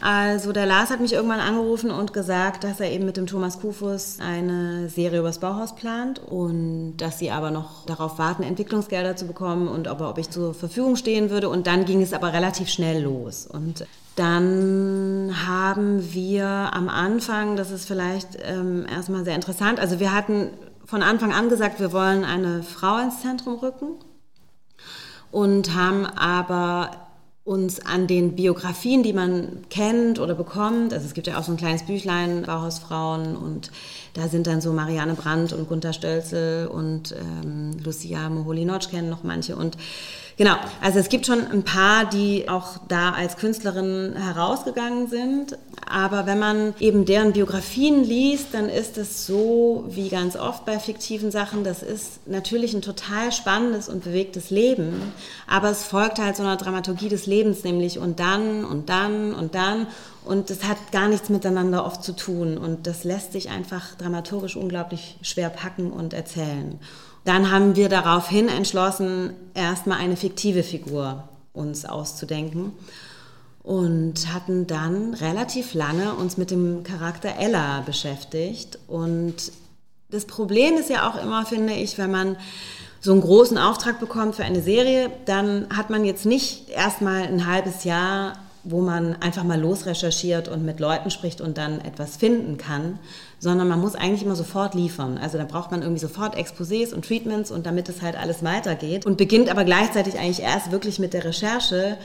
Also 0.00 0.52
der 0.52 0.66
Lars 0.66 0.90
hat 0.90 1.00
mich 1.00 1.12
irgendwann 1.12 1.40
angerufen 1.40 1.90
und 1.90 2.12
gesagt, 2.12 2.62
dass 2.62 2.78
er 2.80 2.90
eben 2.90 3.04
mit 3.04 3.16
dem 3.16 3.26
Thomas 3.26 3.60
Kufus 3.60 4.18
eine 4.20 4.88
Serie 4.88 5.20
übers 5.20 5.38
Bauhaus 5.38 5.74
plant 5.74 6.20
und 6.24 6.96
dass 6.98 7.18
sie 7.18 7.30
aber 7.30 7.50
noch 7.50 7.84
darauf 7.86 8.18
warten, 8.18 8.44
Entwicklungsgelder 8.44 9.16
zu 9.16 9.26
bekommen 9.26 9.66
und 9.66 9.88
ob, 9.88 10.00
ob 10.00 10.18
ich 10.18 10.30
zur 10.30 10.54
Verfügung 10.54 10.96
stehen 10.96 11.30
würde. 11.30 11.48
Und 11.48 11.66
dann 11.66 11.84
ging 11.84 12.00
es 12.00 12.12
aber 12.12 12.32
relativ 12.32 12.68
schnell 12.68 13.02
los. 13.02 13.46
Und 13.46 13.86
dann 14.14 15.32
haben 15.46 16.12
wir 16.12 16.46
am 16.46 16.88
Anfang, 16.88 17.56
das 17.56 17.70
ist 17.70 17.86
vielleicht 17.86 18.38
ähm, 18.42 18.86
erstmal 18.88 19.24
sehr 19.24 19.34
interessant, 19.34 19.78
also 19.78 20.00
wir 20.00 20.12
hatten 20.12 20.50
von 20.84 21.02
Anfang 21.02 21.32
an 21.32 21.48
gesagt, 21.48 21.80
wir 21.80 21.92
wollen 21.92 22.24
eine 22.24 22.62
Frau 22.62 22.98
ins 22.98 23.20
Zentrum 23.20 23.58
rücken 23.58 23.88
und 25.30 25.74
haben 25.74 26.06
aber 26.06 27.07
uns 27.48 27.80
an 27.80 28.06
den 28.06 28.34
Biografien, 28.34 29.02
die 29.02 29.14
man 29.14 29.64
kennt 29.70 30.18
oder 30.18 30.34
bekommt, 30.34 30.92
also 30.92 31.06
es 31.06 31.14
gibt 31.14 31.26
ja 31.28 31.38
auch 31.38 31.44
so 31.44 31.52
ein 31.52 31.56
kleines 31.56 31.82
Büchlein, 31.82 32.42
Bauhausfrauen, 32.42 33.36
und 33.36 33.70
da 34.12 34.28
sind 34.28 34.46
dann 34.46 34.60
so 34.60 34.74
Marianne 34.74 35.14
Brandt 35.14 35.54
und 35.54 35.66
Gunther 35.66 35.94
Stölzel 35.94 36.66
und 36.66 37.14
ähm, 37.18 37.70
Lucia 37.82 38.28
Moholy-Notch 38.28 38.90
kennen 38.90 39.08
noch 39.08 39.22
manche. 39.22 39.56
Und 39.56 39.78
Genau, 40.38 40.54
also 40.80 41.00
es 41.00 41.08
gibt 41.08 41.26
schon 41.26 41.44
ein 41.48 41.64
paar, 41.64 42.04
die 42.04 42.48
auch 42.48 42.78
da 42.86 43.10
als 43.10 43.36
Künstlerin 43.38 44.14
herausgegangen 44.16 45.08
sind. 45.08 45.58
Aber 45.90 46.26
wenn 46.26 46.38
man 46.38 46.74
eben 46.78 47.04
deren 47.04 47.32
Biografien 47.32 48.04
liest, 48.04 48.48
dann 48.52 48.68
ist 48.68 48.98
es 48.98 49.26
so 49.26 49.84
wie 49.88 50.08
ganz 50.10 50.36
oft 50.36 50.64
bei 50.64 50.78
fiktiven 50.78 51.32
Sachen, 51.32 51.64
das 51.64 51.82
ist 51.82 52.28
natürlich 52.28 52.72
ein 52.72 52.82
total 52.82 53.32
spannendes 53.32 53.88
und 53.88 54.04
bewegtes 54.04 54.50
Leben, 54.50 55.12
aber 55.48 55.70
es 55.70 55.82
folgt 55.82 56.18
halt 56.18 56.36
so 56.36 56.44
einer 56.44 56.56
Dramaturgie 56.56 57.08
des 57.08 57.26
Lebens, 57.26 57.64
nämlich 57.64 57.98
und 57.98 58.20
dann 58.20 58.64
und 58.64 58.88
dann 58.90 59.34
und 59.34 59.56
dann. 59.56 59.88
Und 60.24 60.50
das 60.50 60.62
hat 60.64 60.76
gar 60.92 61.08
nichts 61.08 61.30
miteinander 61.30 61.84
oft 61.86 62.04
zu 62.04 62.14
tun. 62.14 62.58
Und 62.58 62.86
das 62.86 63.02
lässt 63.02 63.32
sich 63.32 63.48
einfach 63.48 63.94
dramaturgisch 63.96 64.56
unglaublich 64.56 65.16
schwer 65.22 65.48
packen 65.48 65.90
und 65.90 66.12
erzählen. 66.12 66.78
Dann 67.28 67.50
haben 67.50 67.76
wir 67.76 67.90
daraufhin 67.90 68.48
entschlossen, 68.48 69.34
erstmal 69.52 69.98
eine 69.98 70.16
fiktive 70.16 70.62
Figur 70.62 71.28
uns 71.52 71.84
auszudenken 71.84 72.72
und 73.62 74.32
hatten 74.32 74.66
dann 74.66 75.12
relativ 75.12 75.74
lange 75.74 76.14
uns 76.14 76.38
mit 76.38 76.50
dem 76.50 76.84
Charakter 76.84 77.36
Ella 77.38 77.82
beschäftigt. 77.82 78.78
Und 78.88 79.34
das 80.08 80.24
Problem 80.24 80.78
ist 80.78 80.88
ja 80.88 81.06
auch 81.06 81.22
immer, 81.22 81.44
finde 81.44 81.74
ich, 81.74 81.98
wenn 81.98 82.10
man 82.10 82.36
so 82.98 83.12
einen 83.12 83.20
großen 83.20 83.58
Auftrag 83.58 84.00
bekommt 84.00 84.36
für 84.36 84.44
eine 84.44 84.62
Serie, 84.62 85.10
dann 85.26 85.66
hat 85.76 85.90
man 85.90 86.06
jetzt 86.06 86.24
nicht 86.24 86.70
erstmal 86.70 87.24
ein 87.24 87.46
halbes 87.46 87.84
Jahr 87.84 88.38
wo 88.70 88.80
man 88.82 89.16
einfach 89.22 89.44
mal 89.44 89.60
losrecherchiert 89.60 90.48
und 90.48 90.64
mit 90.64 90.80
Leuten 90.80 91.10
spricht 91.10 91.40
und 91.40 91.58
dann 91.58 91.80
etwas 91.80 92.16
finden 92.16 92.58
kann, 92.58 92.98
sondern 93.40 93.68
man 93.68 93.80
muss 93.80 93.94
eigentlich 93.94 94.22
immer 94.24 94.34
sofort 94.34 94.74
liefern. 94.74 95.18
Also 95.18 95.38
da 95.38 95.44
braucht 95.44 95.70
man 95.70 95.82
irgendwie 95.82 96.00
sofort 96.00 96.36
Exposés 96.36 96.92
und 96.92 97.04
Treatments 97.04 97.50
und 97.50 97.66
damit 97.66 97.88
es 97.88 98.02
halt 98.02 98.16
alles 98.16 98.42
weitergeht 98.42 99.06
und 99.06 99.16
beginnt 99.16 99.48
aber 99.48 99.64
gleichzeitig 99.64 100.18
eigentlich 100.18 100.42
erst 100.42 100.72
wirklich 100.72 100.98
mit 100.98 101.12
der 101.12 101.24
Recherche, 101.24 101.98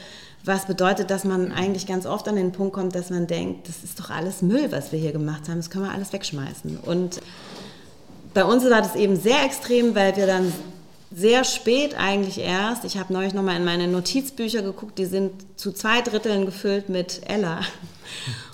was 0.44 0.66
bedeutet, 0.66 1.10
dass 1.10 1.24
man 1.24 1.52
eigentlich 1.52 1.86
ganz 1.86 2.06
oft 2.06 2.28
an 2.28 2.36
den 2.36 2.52
Punkt 2.52 2.74
kommt, 2.74 2.94
dass 2.94 3.10
man 3.10 3.26
denkt, 3.26 3.68
das 3.68 3.82
ist 3.82 3.98
doch 3.98 4.10
alles 4.10 4.42
Müll, 4.42 4.70
was 4.70 4.92
wir 4.92 4.98
hier 4.98 5.12
gemacht 5.12 5.48
haben, 5.48 5.56
das 5.56 5.70
können 5.70 5.86
wir 5.86 5.92
alles 5.92 6.12
wegschmeißen. 6.12 6.78
Und 6.78 7.20
bei 8.34 8.44
uns 8.44 8.64
war 8.64 8.82
das 8.82 8.94
eben 8.94 9.16
sehr 9.16 9.44
extrem, 9.44 9.94
weil 9.94 10.16
wir 10.16 10.26
dann 10.26 10.52
sehr 11.14 11.44
spät 11.44 11.96
eigentlich 11.96 12.38
erst. 12.38 12.84
Ich 12.84 12.98
habe 12.98 13.12
neulich 13.12 13.34
nochmal 13.34 13.56
in 13.56 13.64
meine 13.64 13.86
Notizbücher 13.86 14.62
geguckt, 14.62 14.98
die 14.98 15.06
sind 15.06 15.32
zu 15.56 15.72
zwei 15.72 16.00
Dritteln 16.00 16.44
gefüllt 16.44 16.88
mit 16.88 17.22
Ella. 17.26 17.60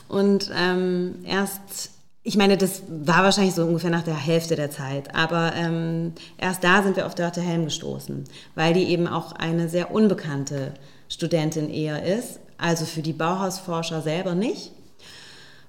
Und 0.08 0.50
ähm, 0.54 1.16
erst, 1.24 1.89
ich 2.22 2.36
meine, 2.36 2.56
das 2.56 2.82
war 2.88 3.24
wahrscheinlich 3.24 3.54
so 3.54 3.64
ungefähr 3.64 3.90
nach 3.90 4.02
der 4.02 4.16
Hälfte 4.16 4.56
der 4.56 4.70
Zeit, 4.70 5.14
aber 5.14 5.54
ähm, 5.56 6.12
erst 6.36 6.62
da 6.62 6.82
sind 6.82 6.96
wir 6.96 7.06
auf 7.06 7.14
Dörte 7.14 7.40
Helm 7.40 7.64
gestoßen, 7.64 8.24
weil 8.54 8.74
die 8.74 8.84
eben 8.84 9.06
auch 9.06 9.32
eine 9.32 9.68
sehr 9.68 9.90
unbekannte 9.90 10.74
Studentin 11.08 11.70
eher 11.70 12.04
ist, 12.04 12.40
also 12.58 12.84
für 12.84 13.02
die 13.02 13.14
Bauhausforscher 13.14 14.02
selber 14.02 14.34
nicht 14.34 14.72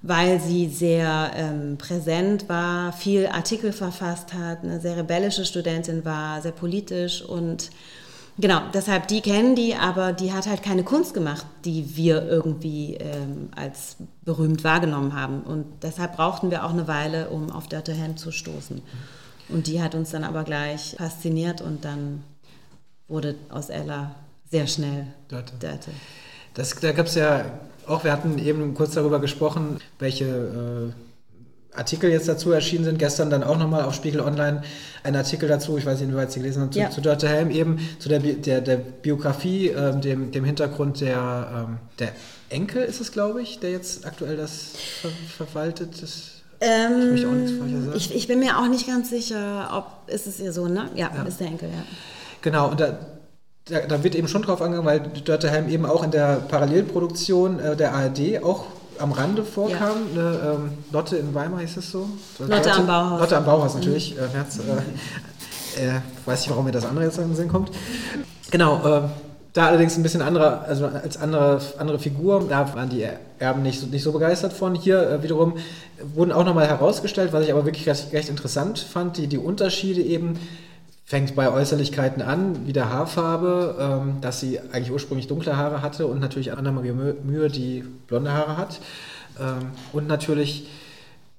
weil 0.02 0.40
sie 0.40 0.68
sehr 0.68 1.32
ähm, 1.36 1.78
präsent 1.78 2.50
war, 2.50 2.92
viel 2.92 3.28
Artikel 3.28 3.72
verfasst 3.72 4.34
hat, 4.34 4.64
eine 4.64 4.80
sehr 4.80 4.98
rebellische 4.98 5.46
Studentin 5.46 6.04
war, 6.06 6.42
sehr 6.42 6.52
politisch 6.52 7.22
und 7.22 7.70
genau, 8.42 8.62
deshalb 8.74 9.08
die 9.08 9.22
kennen 9.22 9.56
die, 9.56 9.76
aber 9.76 10.12
die 10.12 10.34
hat 10.34 10.48
halt 10.48 10.64
keine 10.64 10.84
Kunst 10.84 11.14
gemacht, 11.14 11.46
die 11.64 11.96
wir 11.96 12.28
irgendwie 12.28 12.96
ähm, 12.96 13.50
als 13.56 13.98
berühmt 14.24 14.64
wahrgenommen 14.64 15.16
haben 15.16 15.42
und 15.42 15.66
deshalb 15.84 16.18
brauchten 16.18 16.52
wir 16.52 16.66
auch 16.66 16.72
eine 16.72 16.88
Weile, 16.88 17.30
um 17.30 17.52
auf 17.52 17.68
Dirty 17.68 17.96
Hand 17.96 18.20
zu 18.20 18.32
stoßen. 18.32 18.82
Und 19.50 19.68
die 19.68 19.82
hat 19.82 19.96
uns 19.96 20.12
dann 20.12 20.24
aber 20.24 20.44
gleich 20.44 20.96
fasziniert 20.98 21.62
und 21.62 21.86
dann 21.86 22.24
wurde 23.08 23.36
aus 23.50 23.70
Ella 23.70 24.16
sehr 24.50 24.68
schnell 24.68 25.08
Dörte. 25.28 25.54
Dörte. 25.60 25.92
Das, 26.54 26.76
da 26.76 26.92
gab 26.92 27.06
es 27.06 27.16
ja 27.16 27.46
auch, 27.88 28.04
wir 28.04 28.12
hatten 28.12 28.38
eben 28.38 28.74
kurz 28.74 28.94
darüber 28.94 29.20
gesprochen, 29.20 29.80
welche 30.00 30.26
äh, 30.26 31.11
Artikel 31.74 32.10
jetzt 32.10 32.28
dazu 32.28 32.52
erschienen 32.52 32.84
sind. 32.84 33.00
Gestern 33.00 33.30
dann 33.30 33.44
auch 33.44 33.58
nochmal 33.58 33.84
auf 33.84 33.94
Spiegel 33.94 34.22
Online 34.22 34.62
ein 35.04 35.16
Artikel 35.16 35.48
dazu, 35.48 35.78
ich 35.78 35.86
weiß 35.86 36.00
nicht, 36.00 36.10
inwieweit 36.10 36.32
Sie 36.32 36.40
gelesen 36.40 36.62
haben, 36.62 36.72
zu, 36.72 36.80
ja. 36.80 36.90
zu 36.90 37.02
Dörte 37.02 37.28
Helm 37.28 37.50
eben, 37.50 37.80
zu 38.00 38.10
der, 38.10 38.20
der, 38.20 38.62
der 38.62 38.78
Biografie, 38.78 39.70
äh, 39.70 40.00
dem, 40.00 40.32
dem 40.32 40.44
Hintergrund 40.44 41.02
der, 41.02 41.68
ähm, 41.70 41.78
der 42.00 42.10
Enkel 42.50 42.84
ist 42.84 43.00
es, 43.00 43.12
glaube 43.12 43.42
ich, 43.42 43.60
der 43.60 43.72
jetzt 43.72 44.06
aktuell 44.06 44.36
das 44.38 44.74
ver 45.02 45.10
verwaltet. 45.38 46.02
Das 46.02 46.42
ähm, 46.60 47.16
ich, 47.16 47.96
ich, 47.96 48.16
ich, 48.16 48.28
bin 48.28 48.40
mir 48.40 48.60
auch 48.60 48.68
nicht 48.68 48.86
ganz 48.86 49.10
sicher, 49.10 49.70
ob 49.74 50.14
ist 50.14 50.28
es 50.28 50.40
ihr 50.40 50.54
Sohn, 50.54 50.74
ne? 50.74 50.90
Ja, 50.94 51.10
ja. 51.16 51.24
ist 51.24 51.40
der 51.40 51.48
Enkel, 51.48 51.70
ja. 51.70 51.84
Genau, 52.44 52.70
und 52.70 52.80
da, 52.80 53.00
da, 53.66 53.80
da, 53.80 54.04
wird 54.04 54.14
eben 54.14 54.28
schon 54.28 54.44
drauf 54.44 54.62
angegangen, 54.62 54.86
weil 54.86 55.00
Dörte 55.24 55.50
Helm 55.50 55.70
eben 55.70 55.88
auch 55.88 56.04
in 56.04 56.12
der 56.12 56.36
Parallelproduktion 56.36 57.60
äh, 57.60 57.76
der 57.76 57.94
ARD 57.94 58.44
auch 58.44 58.66
am 59.02 59.12
Rande 59.12 59.44
vorkam. 59.44 59.98
Ja. 60.16 60.22
Eine, 60.22 60.40
ähm, 60.54 60.70
Lotte 60.92 61.18
in 61.18 61.34
Weimar 61.34 61.60
hieß 61.60 61.78
es 61.78 61.92
so? 61.92 62.08
Lotte, 62.40 62.54
Lotte 62.54 62.74
am 62.74 62.88
Bauhaus. 62.88 63.20
Lotte 63.20 63.38
am 63.38 63.46
Bauhaus 63.46 63.76
natürlich. 63.76 64.16
Mhm. 64.16 64.24
Äh, 64.24 64.28
Herz, 64.34 64.60
äh, 64.60 65.82
äh, 65.82 66.02
weiß 66.26 66.42
nicht, 66.42 66.50
warum 66.50 66.66
mir 66.66 66.72
das 66.72 66.86
andere 66.86 67.06
jetzt 67.06 67.18
in 67.18 67.28
den 67.28 67.36
Sinn 67.36 67.48
kommt. 67.48 67.72
Genau, 68.52 68.86
äh, 68.86 69.02
da 69.54 69.68
allerdings 69.68 69.98
ein 69.98 70.04
bisschen 70.04 70.22
anderer, 70.22 70.64
also 70.66 70.86
als 70.86 71.18
andere, 71.18 71.60
andere 71.78 72.00
Figur, 72.00 72.46
da 72.48 72.74
waren 72.74 72.90
die 72.90 73.06
Erben 73.38 73.64
nicht 73.64 73.80
so, 73.80 73.88
nicht 73.88 74.04
so 74.04 74.12
begeistert 74.12 74.54
von. 74.54 74.76
Hier 74.76 75.10
äh, 75.10 75.24
wiederum 75.24 75.56
wurden 76.14 76.32
auch 76.32 76.46
nochmal 76.46 76.68
herausgestellt, 76.68 77.34
was 77.34 77.44
ich 77.44 77.52
aber 77.52 77.66
wirklich 77.66 77.88
recht, 77.88 78.14
recht 78.14 78.30
interessant 78.30 78.80
fand, 78.80 79.18
die, 79.18 79.28
die 79.28 79.38
Unterschiede 79.38 80.02
eben 80.02 80.40
fängt 81.12 81.36
bei 81.36 81.52
Äußerlichkeiten 81.52 82.22
an, 82.22 82.66
wie 82.66 82.72
der 82.72 82.90
Haarfarbe, 82.90 83.76
ähm, 83.78 84.22
dass 84.22 84.40
sie 84.40 84.62
eigentlich 84.62 84.94
ursprünglich 84.94 85.28
dunkle 85.28 85.58
Haare 85.58 85.82
hatte 85.82 86.08
und 86.08 86.22
natürlich 86.22 86.54
Anna-Maria 86.54 86.94
Mühe, 86.94 87.50
die 87.50 87.84
blonde 88.08 88.32
Haare 88.32 88.56
hat. 88.56 88.80
Ähm, 89.38 89.72
und 89.92 90.08
natürlich, 90.08 90.70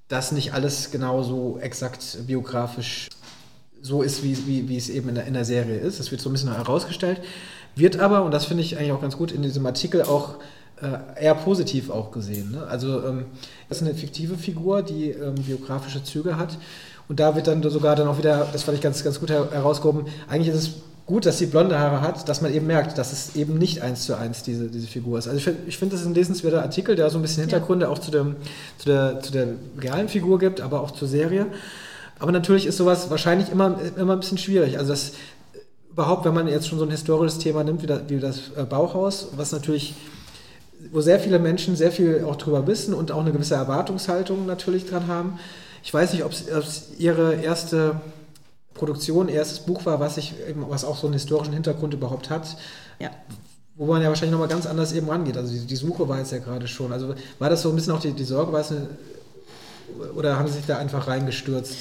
dass 0.09 0.31
nicht 0.31 0.53
alles 0.53 0.91
genauso 0.91 1.57
exakt 1.59 2.19
biografisch 2.27 3.09
so 3.81 4.03
ist, 4.03 4.23
wie, 4.23 4.45
wie, 4.45 4.69
wie 4.69 4.77
es 4.77 4.89
eben 4.89 5.09
in 5.09 5.15
der, 5.15 5.25
in 5.25 5.33
der 5.33 5.43
Serie 5.43 5.79
ist. 5.79 5.99
Das 5.99 6.11
wird 6.11 6.21
so 6.21 6.29
ein 6.29 6.33
bisschen 6.33 6.53
herausgestellt. 6.53 7.21
Wird 7.75 7.99
aber, 7.99 8.21
und 8.25 8.31
das 8.31 8.45
finde 8.45 8.61
ich 8.61 8.77
eigentlich 8.77 8.91
auch 8.91 9.01
ganz 9.01 9.17
gut, 9.17 9.31
in 9.31 9.41
diesem 9.41 9.65
Artikel 9.65 10.03
auch 10.03 10.35
äh, 10.83 11.23
eher 11.23 11.33
positiv 11.33 11.89
auch 11.89 12.11
gesehen. 12.11 12.51
Ne? 12.51 12.67
Also 12.67 13.03
ähm, 13.07 13.25
das 13.69 13.81
ist 13.81 13.87
eine 13.87 13.95
fiktive 13.95 14.37
Figur, 14.37 14.83
die 14.83 15.09
ähm, 15.09 15.33
biografische 15.33 16.03
Züge 16.03 16.37
hat. 16.37 16.59
Und 17.13 17.19
da 17.19 17.35
wird 17.35 17.45
dann 17.45 17.61
sogar 17.61 17.95
dann 17.95 18.07
auch 18.07 18.17
wieder, 18.17 18.47
das 18.51 18.63
fand 18.63 18.75
ich 18.75 18.81
ganz, 18.81 19.03
ganz 19.03 19.19
gut 19.19 19.29
herausgehoben, 19.29 20.07
eigentlich 20.27 20.47
ist 20.47 20.63
es 20.63 20.71
gut, 21.05 21.27
dass 21.27 21.37
sie 21.37 21.45
blonde 21.45 21.77
Haare 21.77 22.01
hat, 22.01 22.27
dass 22.27 22.41
man 22.41 22.51
eben 22.51 22.65
merkt, 22.65 22.97
dass 22.97 23.13
es 23.13 23.35
eben 23.35 23.59
nicht 23.59 23.83
eins 23.83 24.05
zu 24.05 24.17
eins 24.17 24.41
diese, 24.41 24.67
diese 24.67 24.87
Figur 24.87 25.19
ist. 25.19 25.27
Also 25.27 25.37
ich 25.37 25.43
finde, 25.43 25.59
ich 25.67 25.77
find, 25.77 25.93
das 25.93 26.01
ist 26.01 26.07
ein 26.07 26.15
lesenswerter 26.15 26.63
Artikel, 26.63 26.95
der 26.95 27.11
so 27.11 27.19
ein 27.19 27.21
bisschen 27.21 27.41
Hintergründe 27.41 27.85
ja. 27.85 27.91
auch 27.91 27.99
zu, 27.99 28.09
dem, 28.09 28.35
zu, 28.79 28.89
der, 28.89 29.19
zu 29.19 29.31
der 29.31 29.49
realen 29.77 30.09
Figur 30.09 30.39
gibt, 30.39 30.59
aber 30.59 30.81
auch 30.81 30.89
zur 30.89 31.07
Serie. 31.07 31.45
Aber 32.17 32.31
natürlich 32.31 32.65
ist 32.65 32.77
sowas 32.77 33.11
wahrscheinlich 33.11 33.51
immer, 33.51 33.77
immer 33.95 34.13
ein 34.13 34.19
bisschen 34.19 34.39
schwierig. 34.39 34.79
Also 34.79 34.89
das 34.89 35.11
überhaupt, 35.91 36.25
wenn 36.25 36.33
man 36.33 36.47
jetzt 36.47 36.67
schon 36.67 36.79
so 36.79 36.85
ein 36.85 36.89
historisches 36.89 37.37
Thema 37.37 37.63
nimmt, 37.63 37.83
wie 37.83 37.87
das, 37.87 38.01
wie 38.07 38.19
das 38.19 38.39
äh, 38.57 38.63
Bauhaus, 38.63 39.27
was 39.37 39.51
natürlich 39.51 39.93
wo 40.91 40.99
sehr 40.99 41.19
viele 41.19 41.37
Menschen 41.37 41.75
sehr 41.75 41.91
viel 41.91 42.25
auch 42.27 42.37
drüber 42.37 42.65
wissen 42.65 42.95
und 42.95 43.11
auch 43.11 43.21
eine 43.21 43.31
gewisse 43.31 43.53
Erwartungshaltung 43.53 44.47
natürlich 44.47 44.87
dran 44.87 45.05
haben, 45.07 45.39
ich 45.83 45.93
weiß 45.93 46.13
nicht, 46.13 46.23
ob 46.23 46.31
es 46.31 46.87
Ihre 46.97 47.35
erste 47.35 48.01
Produktion, 48.73 49.27
erstes 49.27 49.59
Buch 49.59 49.85
war, 49.85 49.99
was, 49.99 50.17
ich, 50.17 50.33
was 50.55 50.85
auch 50.85 50.97
so 50.97 51.07
einen 51.07 51.13
historischen 51.13 51.53
Hintergrund 51.53 51.93
überhaupt 51.93 52.29
hat. 52.29 52.57
Ja. 52.99 53.09
wo 53.75 53.85
man 53.87 54.01
ja 54.01 54.07
wahrscheinlich 54.07 54.31
nochmal 54.31 54.47
ganz 54.47 54.65
anders 54.65 54.93
eben 54.93 55.09
rangeht. 55.09 55.35
Also 55.35 55.51
die, 55.51 55.65
die, 55.65 55.75
Suche 55.75 56.07
war 56.07 56.19
jetzt 56.19 56.31
ja 56.31 56.37
gerade 56.37 56.67
schon. 56.67 56.93
Also 56.93 57.15
war 57.39 57.49
das 57.49 57.63
so 57.63 57.69
ein 57.69 57.75
bisschen 57.75 57.93
auch 57.93 57.99
die, 57.99 58.13
die 58.13 58.23
Sorge, 58.23 58.53
war 58.53 58.61
es 58.61 58.71
eine, 58.71 58.87
oder 60.15 60.37
haben 60.37 60.47
Sie 60.47 60.55
sich 60.55 60.65
da 60.65 60.77
einfach 60.77 61.07
reingestürzt? 61.07 61.75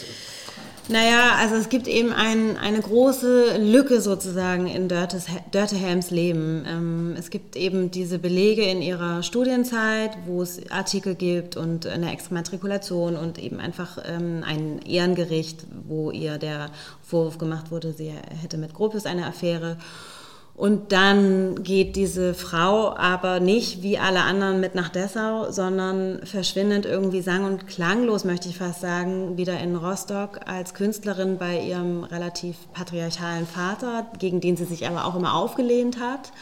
Naja, 0.92 1.36
also 1.38 1.54
es 1.54 1.70
gibt 1.70 1.88
eben 1.88 2.12
ein, 2.12 2.58
eine 2.58 2.78
große 2.78 3.56
Lücke 3.56 4.02
sozusagen 4.02 4.66
in 4.66 4.88
Dörtehelms 4.88 6.10
Leben. 6.10 6.66
Ähm, 6.68 7.16
es 7.18 7.30
gibt 7.30 7.56
eben 7.56 7.90
diese 7.90 8.18
Belege 8.18 8.62
in 8.64 8.82
ihrer 8.82 9.22
Studienzeit, 9.22 10.10
wo 10.26 10.42
es 10.42 10.70
Artikel 10.70 11.14
gibt 11.14 11.56
und 11.56 11.86
eine 11.86 12.12
Exmatrikulation 12.12 13.16
und 13.16 13.38
eben 13.38 13.58
einfach 13.58 13.96
ähm, 14.04 14.44
ein 14.46 14.82
Ehrengericht, 14.82 15.64
wo 15.88 16.10
ihr 16.10 16.36
der 16.36 16.68
Vorwurf 17.00 17.38
gemacht 17.38 17.70
wurde, 17.70 17.94
sie 17.94 18.12
hätte 18.42 18.58
mit 18.58 18.74
Gropius 18.74 19.06
eine 19.06 19.26
Affäre. 19.26 19.78
Und 20.54 20.92
dann 20.92 21.62
geht 21.62 21.96
diese 21.96 22.34
Frau 22.34 22.94
aber 22.94 23.40
nicht 23.40 23.82
wie 23.82 23.98
alle 23.98 24.22
anderen 24.22 24.60
mit 24.60 24.74
nach 24.74 24.90
Dessau, 24.90 25.50
sondern 25.50 26.20
verschwindet 26.24 26.84
irgendwie 26.84 27.22
sang- 27.22 27.44
und 27.44 27.66
klanglos, 27.66 28.24
möchte 28.24 28.50
ich 28.50 28.58
fast 28.58 28.82
sagen, 28.82 29.38
wieder 29.38 29.58
in 29.60 29.76
Rostock 29.76 30.40
als 30.46 30.74
Künstlerin 30.74 31.38
bei 31.38 31.58
ihrem 31.58 32.04
relativ 32.04 32.56
patriarchalen 32.74 33.46
Vater, 33.46 34.06
gegen 34.18 34.40
den 34.40 34.56
sie 34.56 34.66
sich 34.66 34.86
aber 34.86 35.06
auch 35.06 35.16
immer 35.16 35.34
aufgelehnt 35.34 35.98
hat. 35.98 36.32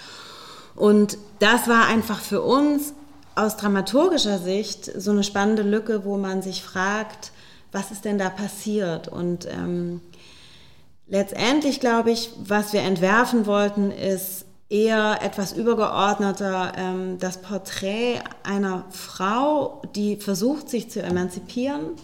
Und 0.74 1.16
das 1.38 1.68
war 1.68 1.86
einfach 1.86 2.18
für 2.18 2.42
uns 2.42 2.94
aus 3.36 3.56
dramaturgischer 3.56 4.38
Sicht 4.38 4.84
so 4.84 5.12
eine 5.12 5.22
spannende 5.22 5.62
Lücke, 5.62 6.04
wo 6.04 6.16
man 6.16 6.42
sich 6.42 6.62
fragt, 6.62 7.30
was 7.72 7.92
ist 7.92 8.04
denn 8.04 8.18
da 8.18 8.28
passiert? 8.28 9.06
Und 9.06 9.46
ähm, 9.46 10.00
Letztendlich 11.10 11.80
glaube 11.80 12.12
ich, 12.12 12.30
was 12.38 12.72
wir 12.72 12.82
entwerfen 12.82 13.44
wollten, 13.44 13.90
ist 13.90 14.44
eher 14.68 15.18
etwas 15.22 15.52
übergeordneter, 15.52 16.72
ähm, 16.76 17.18
das 17.18 17.38
Porträt 17.38 18.20
einer 18.44 18.84
Frau, 18.90 19.82
die 19.96 20.16
versucht, 20.16 20.70
sich 20.70 20.88
zu 20.88 21.02
emanzipieren 21.02 21.96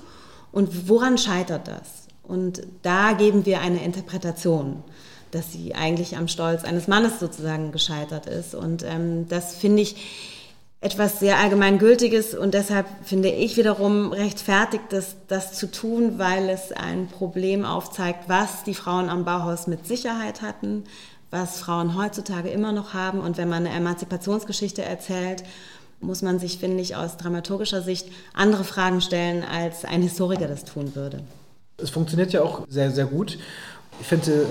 und 0.51 0.89
woran 0.89 1.19
scheitert 1.19 1.69
das? 1.69 2.09
Und 2.25 2.67
da 2.83 3.13
geben 3.13 3.47
wir 3.47 3.61
eine 3.61 3.85
Interpretation, 3.85 4.83
dass 5.31 5.53
sie 5.53 5.77
eigentlich 5.77 6.17
am 6.17 6.27
Stolz 6.27 6.65
eines 6.65 6.89
Mannes 6.89 7.21
sozusagen 7.21 7.71
gescheitert 7.71 8.27
ist. 8.27 8.57
Und 8.57 8.83
ähm, 8.83 9.29
das 9.29 9.55
finde 9.55 9.83
ich 9.83 9.95
etwas 10.81 11.21
sehr 11.21 11.39
allgemeingültiges 11.39 12.35
und 12.35 12.55
deshalb 12.55 12.87
finde 13.03 13.29
ich 13.29 13.57
wiederum 13.57 14.13
rechtfertigt, 14.13 14.85
das, 14.91 15.17
das 15.27 15.55
zu 15.55 15.71
tun, 15.71 16.19
weil 16.19 16.49
es 16.49 16.71
ein 16.73 17.09
Problem 17.09 17.65
aufzeigt, 17.65 18.29
was 18.29 18.63
die 18.63 18.75
Frauen 18.75 19.09
am 19.09 19.25
Bauhaus 19.25 19.67
mit 19.67 19.87
Sicherheit 19.87 20.43
hatten, 20.43 20.85
was 21.31 21.59
Frauen 21.59 21.97
heutzutage 21.97 22.51
immer 22.51 22.73
noch 22.73 22.95
haben. 22.95 23.21
Und 23.21 23.37
wenn 23.37 23.49
man 23.49 23.67
eine 23.67 23.75
Emanzipationsgeschichte 23.75 24.83
erzählt, 24.83 25.45
muss 26.01 26.23
man 26.23 26.39
sich, 26.39 26.59
finde 26.59 26.83
ich, 26.83 26.95
aus 26.95 27.17
dramaturgischer 27.17 27.83
Sicht 27.83 28.09
andere 28.35 28.65
Fragen 28.65 29.01
stellen, 29.01 29.43
als 29.43 29.85
ein 29.85 30.03
Historiker 30.03 30.47
das 30.47 30.65
tun 30.65 30.95
würde. 30.95 31.23
Es 31.79 31.91
funktioniert 31.91 32.33
ja 32.33 32.43
auch 32.43 32.67
sehr, 32.69 32.91
sehr 32.91 33.07
gut. 33.07 33.39
Ich 34.01 34.07
finde, 34.07 34.33
äh, 34.33 34.47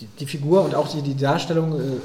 die, 0.00 0.06
die, 0.06 0.26
Figur 0.26 0.64
und 0.64 0.74
auch 0.74 0.88
die, 0.88 1.02
die 1.02 1.16
Darstellung 1.16 1.78
äh, 1.78 2.00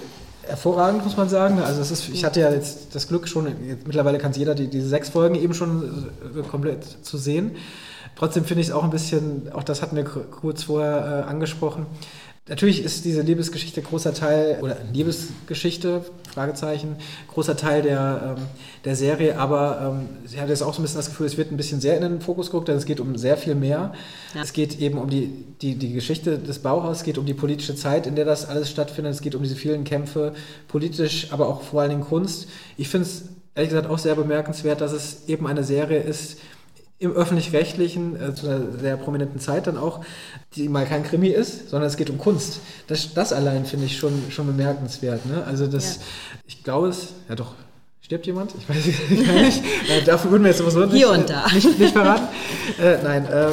hervorragend, 0.50 1.04
muss 1.04 1.16
man 1.16 1.30
sagen. 1.30 1.60
Also 1.60 1.82
es 1.82 1.92
ist, 1.92 2.10
ich 2.10 2.26
hatte 2.26 2.42
ja 2.42 2.52
jetzt 2.52 2.94
das 2.96 3.08
Glück 3.08 3.28
schon, 3.28 3.46
mittlerweile 3.86 4.18
kann 4.18 4.32
es 4.32 4.38
jeder 4.38 4.56
die, 4.56 4.68
diese 4.68 4.88
sechs 4.88 5.10
Folgen 5.10 5.36
eben 5.36 5.54
schon 5.54 6.10
äh, 6.36 6.42
komplett 6.44 6.84
zu 6.84 7.18
sehen. 7.18 7.56
Trotzdem 8.16 8.44
finde 8.44 8.62
ich 8.62 8.68
es 8.68 8.74
auch 8.74 8.84
ein 8.84 8.90
bisschen, 8.90 9.52
auch 9.54 9.64
das 9.64 9.82
hatten 9.82 9.96
wir 9.96 10.04
kurz 10.04 10.64
vorher 10.64 11.26
äh, 11.26 11.30
angesprochen, 11.30 11.86
Natürlich 12.50 12.84
ist 12.84 13.06
diese 13.06 13.22
Liebesgeschichte 13.22 13.82
großer 13.82 14.14
Teil, 14.14 14.58
oder 14.62 14.78
Liebesgeschichte, 14.92 16.04
Fragezeichen, 16.34 16.96
großer 17.28 17.56
Teil 17.56 17.84
der, 17.84 18.36
ähm, 18.38 18.46
der 18.86 18.96
Serie, 18.96 19.38
aber 19.38 20.00
ähm, 20.02 20.28
sie 20.28 20.42
hat 20.42 20.50
jetzt 20.50 20.64
auch 20.64 20.74
so 20.74 20.80
ein 20.80 20.84
bisschen 20.84 20.98
das 20.98 21.10
Gefühl, 21.10 21.28
es 21.28 21.38
wird 21.38 21.52
ein 21.52 21.58
bisschen 21.58 21.80
sehr 21.80 21.96
in 21.96 22.02
den 22.02 22.22
Fokus 22.22 22.48
geguckt, 22.48 22.68
denn 22.68 22.76
es 22.76 22.86
geht 22.86 23.00
um 23.00 23.16
sehr 23.18 23.38
viel 23.38 23.54
mehr. 23.54 23.94
Ja. 24.34 24.42
Es 24.42 24.52
geht 24.52 24.80
eben 24.80 24.98
um 24.98 25.12
die, 25.12 25.46
die, 25.62 25.76
die 25.76 25.94
Geschichte 25.94 26.40
des 26.40 26.60
Bauhaus, 26.60 26.98
es 26.98 27.04
geht 27.04 27.20
um 27.20 27.28
die 27.28 27.36
politische 27.36 27.76
Zeit, 27.76 28.08
in 28.08 28.16
der 28.16 28.26
das 28.26 28.48
alles 28.48 28.72
stattfindet, 28.72 29.14
es 29.14 29.22
geht 29.22 29.36
um 29.36 29.44
diese 29.44 29.56
vielen 29.56 29.84
Kämpfe, 29.84 30.34
politisch, 30.68 31.28
aber 31.32 31.48
auch 31.48 31.62
vor 31.62 31.82
allen 31.82 31.92
Dingen 31.92 32.04
Kunst. 32.04 32.48
Ich 32.78 32.90
finde 32.90 33.06
es 33.06 33.26
ehrlich 33.54 33.70
gesagt 33.70 33.90
auch 33.90 34.00
sehr 34.00 34.16
bemerkenswert, 34.16 34.82
dass 34.82 34.92
es 34.92 35.28
eben 35.28 35.46
eine 35.46 35.64
Serie 35.64 36.00
ist, 36.00 36.38
im 37.00 37.14
öffentlich-rechtlichen, 37.14 38.22
äh, 38.22 38.36
zu 38.36 38.48
einer 38.48 38.78
sehr 38.80 38.98
prominenten 38.98 39.40
Zeit 39.40 39.68
dann 39.68 39.78
auch, 39.78 40.04
die 40.56 40.68
mal 40.68 40.86
kein 40.86 41.04
Krimi 41.04 41.30
ist, 41.30 41.70
sondern 41.70 41.88
es 41.88 41.96
geht 41.96 42.10
um 42.10 42.18
Kunst. 42.18 42.60
Das, 42.88 43.14
das 43.14 43.32
allein 43.32 43.66
finde 43.66 43.86
ich 43.86 43.98
schon, 43.98 44.24
schon 44.30 44.48
bemerkenswert. 44.48 45.26
Ne? 45.26 45.44
Also 45.46 45.68
das, 45.68 45.96
ja. 45.96 46.02
ich 46.46 46.64
glaube 46.64 46.90
es, 46.90 47.14
ja 47.30 47.36
doch, 47.36 47.54
stirbt 48.02 48.26
jemand? 48.26 48.54
Ich 48.58 48.68
weiß 48.68 48.86
es 48.86 49.28
gar 49.28 49.42
nicht. 49.42 49.64
äh, 49.90 50.04
dafür 50.04 50.32
würden 50.32 50.44
wir 50.44 50.50
jetzt 50.50 50.60
sowieso 50.60 50.82
nicht, 50.86 50.96
Hier 50.96 51.10
und 51.10 51.30
da. 51.30 51.48
nicht, 51.54 51.80
nicht 51.80 51.94
verraten. 51.94 52.28
äh, 52.82 52.98
nein, 53.02 53.26
äh, 53.28 53.52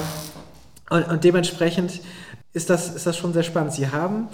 und, 0.90 1.08
und 1.08 1.24
dementsprechend 1.24 2.00
ist 2.52 2.68
das, 2.68 2.94
ist 2.94 3.06
das 3.06 3.16
schon 3.16 3.32
sehr 3.32 3.42
spannend. 3.44 3.74
Sie 3.74 3.88
haben 3.88 4.28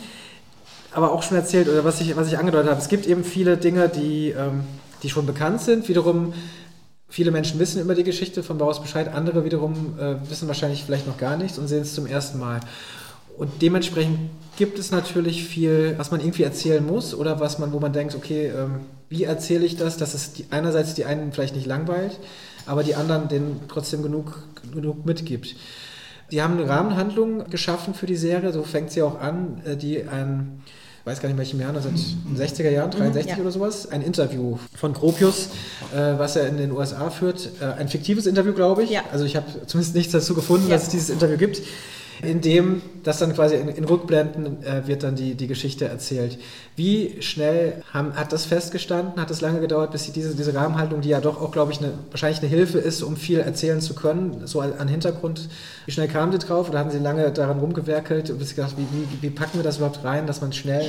aber 0.92 1.12
auch 1.12 1.22
schon 1.22 1.36
erzählt, 1.36 1.68
oder 1.68 1.84
was 1.84 2.00
ich, 2.00 2.16
was 2.16 2.28
ich 2.28 2.38
angedeutet 2.38 2.70
habe, 2.70 2.80
es 2.80 2.88
gibt 2.88 3.06
eben 3.06 3.24
viele 3.24 3.56
Dinge, 3.56 3.88
die, 3.88 4.30
ähm, 4.30 4.64
die 5.02 5.10
schon 5.10 5.26
bekannt 5.26 5.60
sind. 5.60 5.88
Wiederum 5.88 6.32
Viele 7.12 7.30
Menschen 7.30 7.60
wissen 7.60 7.82
über 7.82 7.94
die 7.94 8.04
Geschichte 8.04 8.42
von 8.42 8.56
Bauhaus 8.56 8.80
Bescheid, 8.80 9.12
andere 9.12 9.44
wiederum 9.44 9.98
äh, 9.98 10.14
wissen 10.30 10.48
wahrscheinlich 10.48 10.82
vielleicht 10.82 11.06
noch 11.06 11.18
gar 11.18 11.36
nichts 11.36 11.58
und 11.58 11.68
sehen 11.68 11.82
es 11.82 11.94
zum 11.94 12.06
ersten 12.06 12.38
Mal. 12.38 12.60
Und 13.36 13.60
dementsprechend 13.60 14.30
gibt 14.56 14.78
es 14.78 14.92
natürlich 14.92 15.44
viel, 15.44 15.92
was 15.98 16.10
man 16.10 16.20
irgendwie 16.20 16.44
erzählen 16.44 16.82
muss 16.82 17.14
oder 17.14 17.38
was 17.38 17.58
man, 17.58 17.70
wo 17.74 17.80
man 17.80 17.92
denkt, 17.92 18.14
okay, 18.14 18.46
ähm, 18.46 18.80
wie 19.10 19.24
erzähle 19.24 19.66
ich 19.66 19.76
das, 19.76 19.98
dass 19.98 20.14
es 20.14 20.32
die, 20.32 20.46
einerseits 20.48 20.94
die 20.94 21.04
einen 21.04 21.32
vielleicht 21.32 21.54
nicht 21.54 21.66
langweilt, 21.66 22.18
aber 22.64 22.82
die 22.82 22.94
anderen 22.94 23.28
denen 23.28 23.60
trotzdem 23.68 24.02
genug, 24.02 24.48
genug 24.72 25.04
mitgibt. 25.04 25.54
Die 26.30 26.40
haben 26.40 26.58
eine 26.58 26.66
Rahmenhandlung 26.66 27.50
geschaffen 27.50 27.92
für 27.92 28.06
die 28.06 28.16
Serie, 28.16 28.54
so 28.54 28.62
fängt 28.62 28.90
sie 28.90 29.02
auch 29.02 29.20
an, 29.20 29.60
äh, 29.66 29.76
die 29.76 30.04
ein 30.04 30.62
weiß 31.04 31.20
gar 31.20 31.28
nicht 31.28 31.38
welchem 31.38 31.60
Jahr, 31.60 31.74
seit 31.74 31.92
den 31.92 32.36
60er 32.36 32.70
Jahren, 32.70 32.90
63 32.90 33.24
mhm, 33.24 33.28
ja. 33.28 33.42
oder 33.42 33.50
sowas, 33.50 33.90
ein 33.90 34.02
Interview 34.02 34.58
von 34.74 34.92
Gropius, 34.92 35.48
äh, 35.94 36.18
was 36.18 36.36
er 36.36 36.48
in 36.48 36.58
den 36.58 36.70
USA 36.72 37.10
führt. 37.10 37.48
Äh, 37.60 37.80
ein 37.80 37.88
fiktives 37.88 38.26
Interview, 38.26 38.52
glaube 38.52 38.84
ich. 38.84 38.90
Ja. 38.90 39.02
Also 39.10 39.24
ich 39.24 39.36
habe 39.36 39.46
zumindest 39.66 39.94
nichts 39.94 40.12
dazu 40.12 40.34
gefunden, 40.34 40.68
ja. 40.68 40.74
dass 40.74 40.84
es 40.84 40.88
dieses 40.90 41.10
Interview 41.10 41.36
gibt 41.36 41.62
in 42.22 42.40
dem 42.40 42.82
das 43.02 43.18
dann 43.18 43.34
quasi 43.34 43.56
in, 43.56 43.68
in 43.68 43.84
Rückblenden 43.84 44.62
äh, 44.64 44.86
wird 44.86 45.02
dann 45.02 45.16
die, 45.16 45.34
die 45.34 45.48
Geschichte 45.48 45.86
erzählt. 45.86 46.38
Wie 46.76 47.20
schnell 47.20 47.82
haben, 47.92 48.14
hat 48.14 48.32
das 48.32 48.44
festgestanden? 48.44 49.20
Hat 49.20 49.30
es 49.30 49.40
lange 49.40 49.60
gedauert, 49.60 49.90
bis 49.90 50.04
sie 50.04 50.12
diese, 50.12 50.36
diese 50.36 50.54
Rahmenhaltung, 50.54 51.00
die 51.00 51.08
ja 51.08 51.20
doch 51.20 51.40
auch, 51.40 51.50
glaube 51.50 51.72
ich, 51.72 51.80
eine, 51.80 51.92
wahrscheinlich 52.10 52.38
eine 52.40 52.48
Hilfe 52.48 52.78
ist, 52.78 53.02
um 53.02 53.16
viel 53.16 53.40
erzählen 53.40 53.80
zu 53.80 53.94
können, 53.94 54.46
so 54.46 54.60
an 54.60 54.88
Hintergrund, 54.88 55.48
wie 55.84 55.92
schnell 55.92 56.08
kamen 56.08 56.30
die 56.30 56.38
drauf 56.38 56.68
oder 56.68 56.78
haben 56.78 56.90
sie 56.90 56.98
lange 56.98 57.30
daran 57.32 57.58
rumgewerkelt 57.58 58.30
und 58.30 58.38
bis 58.38 58.54
gedacht, 58.54 58.74
wie, 58.76 58.86
wie, 58.92 59.22
wie 59.22 59.30
packen 59.30 59.58
wir 59.58 59.64
das 59.64 59.78
überhaupt 59.78 60.04
rein, 60.04 60.26
dass 60.26 60.40
man 60.40 60.52
schnell 60.52 60.86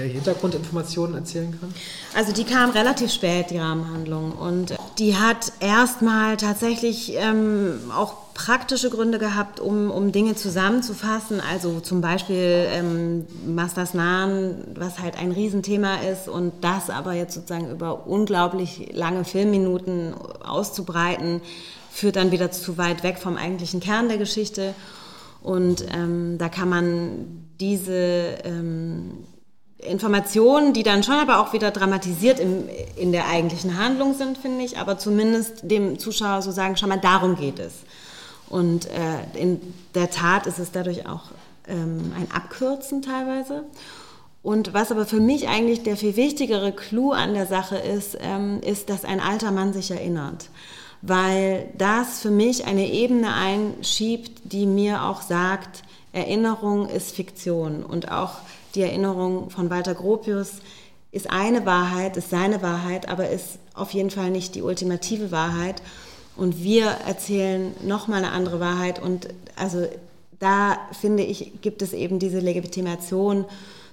Hintergrundinformationen 0.00 1.16
erzählen 1.16 1.56
kann? 1.58 1.74
Also 2.14 2.32
die 2.32 2.44
kam 2.44 2.70
relativ 2.70 3.12
spät, 3.12 3.50
die 3.50 3.58
Rahmenhandlung. 3.58 4.32
Und 4.32 4.74
die 4.98 5.16
hat 5.16 5.52
erstmal 5.60 6.36
tatsächlich 6.36 7.14
ähm, 7.16 7.90
auch 7.94 8.14
praktische 8.34 8.90
Gründe 8.90 9.18
gehabt, 9.18 9.60
um, 9.60 9.90
um 9.90 10.12
Dinge 10.12 10.34
zusammenzufassen. 10.34 11.40
Also 11.40 11.80
zum 11.80 12.00
Beispiel 12.00 12.66
ähm, 12.70 13.26
Masters 13.46 13.94
Nahen, 13.94 14.64
was 14.74 14.98
halt 14.98 15.18
ein 15.18 15.32
Riesenthema 15.32 15.96
ist 15.96 16.28
und 16.28 16.52
das 16.62 16.90
aber 16.90 17.12
jetzt 17.12 17.34
sozusagen 17.34 17.70
über 17.70 18.06
unglaublich 18.06 18.90
lange 18.92 19.24
Filmminuten 19.24 20.14
auszubreiten, 20.44 21.40
führt 21.90 22.16
dann 22.16 22.30
wieder 22.30 22.50
zu 22.50 22.78
weit 22.78 23.02
weg 23.02 23.18
vom 23.18 23.36
eigentlichen 23.36 23.80
Kern 23.80 24.08
der 24.08 24.18
Geschichte. 24.18 24.74
Und 25.42 25.84
ähm, 25.92 26.38
da 26.38 26.48
kann 26.48 26.68
man 26.68 27.46
diese 27.60 28.38
ähm, 28.44 29.24
Informationen, 29.82 30.72
die 30.72 30.82
dann 30.82 31.02
schon 31.02 31.16
aber 31.16 31.40
auch 31.40 31.52
wieder 31.52 31.70
dramatisiert 31.70 32.38
im, 32.38 32.68
in 32.96 33.12
der 33.12 33.28
eigentlichen 33.28 33.78
Handlung 33.78 34.14
sind, 34.14 34.38
finde 34.38 34.64
ich, 34.64 34.78
aber 34.78 34.98
zumindest 34.98 35.70
dem 35.70 35.98
Zuschauer 35.98 36.42
so 36.42 36.50
sagen, 36.50 36.76
schau 36.76 36.86
mal, 36.86 37.00
darum 37.00 37.36
geht 37.36 37.58
es. 37.58 37.74
Und 38.48 38.86
äh, 38.86 39.40
in 39.40 39.60
der 39.94 40.10
Tat 40.10 40.46
ist 40.46 40.58
es 40.58 40.70
dadurch 40.72 41.06
auch 41.08 41.22
ähm, 41.66 42.12
ein 42.16 42.30
Abkürzen 42.30 43.02
teilweise. 43.02 43.64
Und 44.42 44.74
was 44.74 44.90
aber 44.90 45.06
für 45.06 45.20
mich 45.20 45.48
eigentlich 45.48 45.82
der 45.82 45.96
viel 45.96 46.16
wichtigere 46.16 46.72
Clou 46.72 47.12
an 47.12 47.34
der 47.34 47.46
Sache 47.46 47.76
ist, 47.76 48.18
ähm, 48.20 48.60
ist, 48.60 48.90
dass 48.90 49.04
ein 49.04 49.20
alter 49.20 49.52
Mann 49.52 49.72
sich 49.72 49.90
erinnert. 49.90 50.50
Weil 51.00 51.68
das 51.78 52.20
für 52.20 52.30
mich 52.30 52.66
eine 52.66 52.88
Ebene 52.88 53.34
einschiebt, 53.34 54.32
die 54.44 54.66
mir 54.66 55.04
auch 55.04 55.22
sagt, 55.22 55.82
Erinnerung 56.12 56.88
ist 56.88 57.16
Fiktion 57.16 57.84
und 57.84 58.12
auch 58.12 58.34
die 58.74 58.82
Erinnerung 58.82 59.50
von 59.50 59.70
Walter 59.70 59.94
Gropius 59.94 60.54
ist 61.10 61.30
eine 61.30 61.66
Wahrheit, 61.66 62.16
ist 62.16 62.30
seine 62.30 62.62
Wahrheit, 62.62 63.08
aber 63.08 63.28
ist 63.28 63.58
auf 63.74 63.90
jeden 63.92 64.10
Fall 64.10 64.30
nicht 64.30 64.54
die 64.54 64.62
ultimative 64.62 65.30
Wahrheit. 65.30 65.82
Und 66.36 66.62
wir 66.62 66.86
erzählen 66.86 67.74
nochmal 67.84 68.24
eine 68.24 68.32
andere 68.32 68.60
Wahrheit. 68.60 69.00
Und 69.00 69.28
also 69.56 69.86
da 70.38 70.78
finde 70.98 71.22
ich, 71.22 71.60
gibt 71.60 71.82
es 71.82 71.92
eben 71.92 72.18
diese 72.18 72.40
Legitimation 72.40 73.44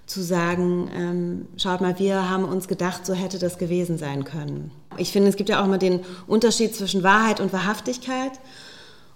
zu 0.06 0.22
sagen, 0.22 0.90
ähm, 0.96 1.48
schaut 1.58 1.82
mal, 1.82 2.00
wir 2.00 2.30
haben 2.30 2.46
uns 2.46 2.68
gedacht, 2.68 3.06
so 3.06 3.14
hätte 3.14 3.38
das 3.38 3.58
gewesen 3.58 3.98
sein 3.98 4.24
können. 4.24 4.72
Ich 4.98 5.12
finde, 5.12 5.30
es 5.30 5.36
gibt 5.36 5.50
ja 5.50 5.62
auch 5.62 5.66
immer 5.66 5.78
den 5.78 6.00
Unterschied 6.26 6.76
zwischen 6.76 7.04
Wahrheit 7.04 7.40
und 7.40 7.54
Wahrhaftigkeit. 7.54 8.32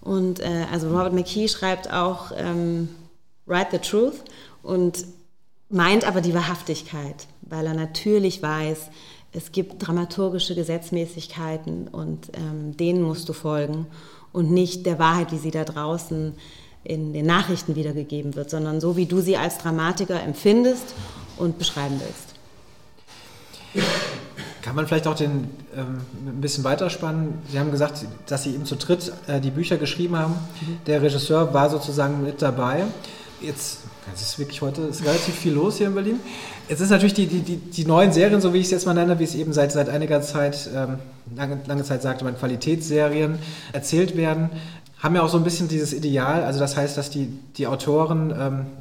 Und 0.01 0.41
äh, 0.41 0.65
also 0.71 0.89
Robert 0.89 1.13
McKee 1.13 1.47
schreibt 1.47 1.91
auch 1.91 2.31
ähm, 2.37 2.89
Write 3.45 3.69
the 3.71 3.77
Truth 3.79 4.23
und 4.61 5.05
meint 5.73 6.05
aber 6.05 6.21
die 6.21 6.33
Wahrhaftigkeit, 6.33 7.27
weil 7.41 7.65
er 7.65 7.73
natürlich 7.73 8.41
weiß, 8.41 8.89
es 9.31 9.51
gibt 9.51 9.85
dramaturgische 9.85 10.53
Gesetzmäßigkeiten 10.53 11.87
und 11.87 12.29
ähm, 12.33 12.77
denen 12.77 13.01
musst 13.01 13.27
du 13.27 13.33
folgen 13.33 13.87
und 14.31 14.51
nicht 14.51 14.85
der 14.85 14.99
Wahrheit, 14.99 15.31
wie 15.31 15.39
sie 15.39 15.51
da 15.51 15.63
draußen 15.63 16.33
in 16.83 17.13
den 17.13 17.25
Nachrichten 17.25 17.75
wiedergegeben 17.75 18.35
wird, 18.35 18.51
sondern 18.51 18.79
so, 18.79 18.95
wie 18.95 19.07
du 19.07 19.21
sie 19.21 19.37
als 19.37 19.57
Dramatiker 19.57 20.21
empfindest 20.21 20.93
und 21.37 21.57
beschreiben 21.57 21.99
willst. 21.99 22.33
Kann 24.61 24.75
man 24.75 24.85
vielleicht 24.85 25.07
auch 25.07 25.15
den 25.15 25.49
ähm, 25.75 26.01
ein 26.27 26.41
bisschen 26.41 26.63
weiterspannen? 26.63 27.41
Sie 27.49 27.59
haben 27.59 27.71
gesagt, 27.71 28.05
dass 28.27 28.43
Sie 28.43 28.53
eben 28.53 28.65
zu 28.65 28.75
dritt 28.75 29.11
äh, 29.27 29.41
die 29.41 29.51
Bücher 29.51 29.77
geschrieben 29.77 30.15
haben. 30.15 30.33
Mhm. 30.33 30.77
Der 30.85 31.01
Regisseur 31.01 31.53
war 31.53 31.69
sozusagen 31.69 32.23
mit 32.23 32.41
dabei. 32.41 32.85
Jetzt, 33.41 33.79
es 34.13 34.21
ist 34.21 34.39
wirklich 34.39 34.61
heute 34.61 34.83
ist 34.83 35.03
relativ 35.03 35.35
viel 35.35 35.53
los 35.53 35.77
hier 35.77 35.87
in 35.87 35.95
Berlin. 35.95 36.19
Jetzt 36.69 36.79
ist 36.79 36.89
natürlich 36.89 37.13
die, 37.13 37.27
die, 37.27 37.39
die, 37.39 37.57
die 37.57 37.85
neuen 37.85 38.11
Serien, 38.13 38.39
so 38.39 38.53
wie 38.53 38.59
ich 38.59 38.65
es 38.65 38.71
jetzt 38.71 38.85
mal 38.85 38.93
nenne, 38.93 39.19
wie 39.19 39.23
es 39.23 39.35
eben 39.35 39.51
seit, 39.51 39.71
seit 39.71 39.89
einiger 39.89 40.21
Zeit, 40.21 40.69
ähm, 40.73 40.99
lange, 41.35 41.59
lange 41.65 41.83
Zeit 41.83 42.01
sagte 42.01 42.23
man, 42.23 42.37
Qualitätsserien 42.37 43.39
erzählt 43.73 44.15
werden, 44.15 44.49
haben 44.99 45.15
ja 45.15 45.21
auch 45.21 45.29
so 45.29 45.37
ein 45.37 45.43
bisschen 45.43 45.67
dieses 45.67 45.91
Ideal, 45.91 46.45
also 46.45 46.61
das 46.61 46.77
heißt, 46.77 46.97
dass 46.97 47.09
die, 47.09 47.27
die 47.57 47.67
Autoren 47.67 48.33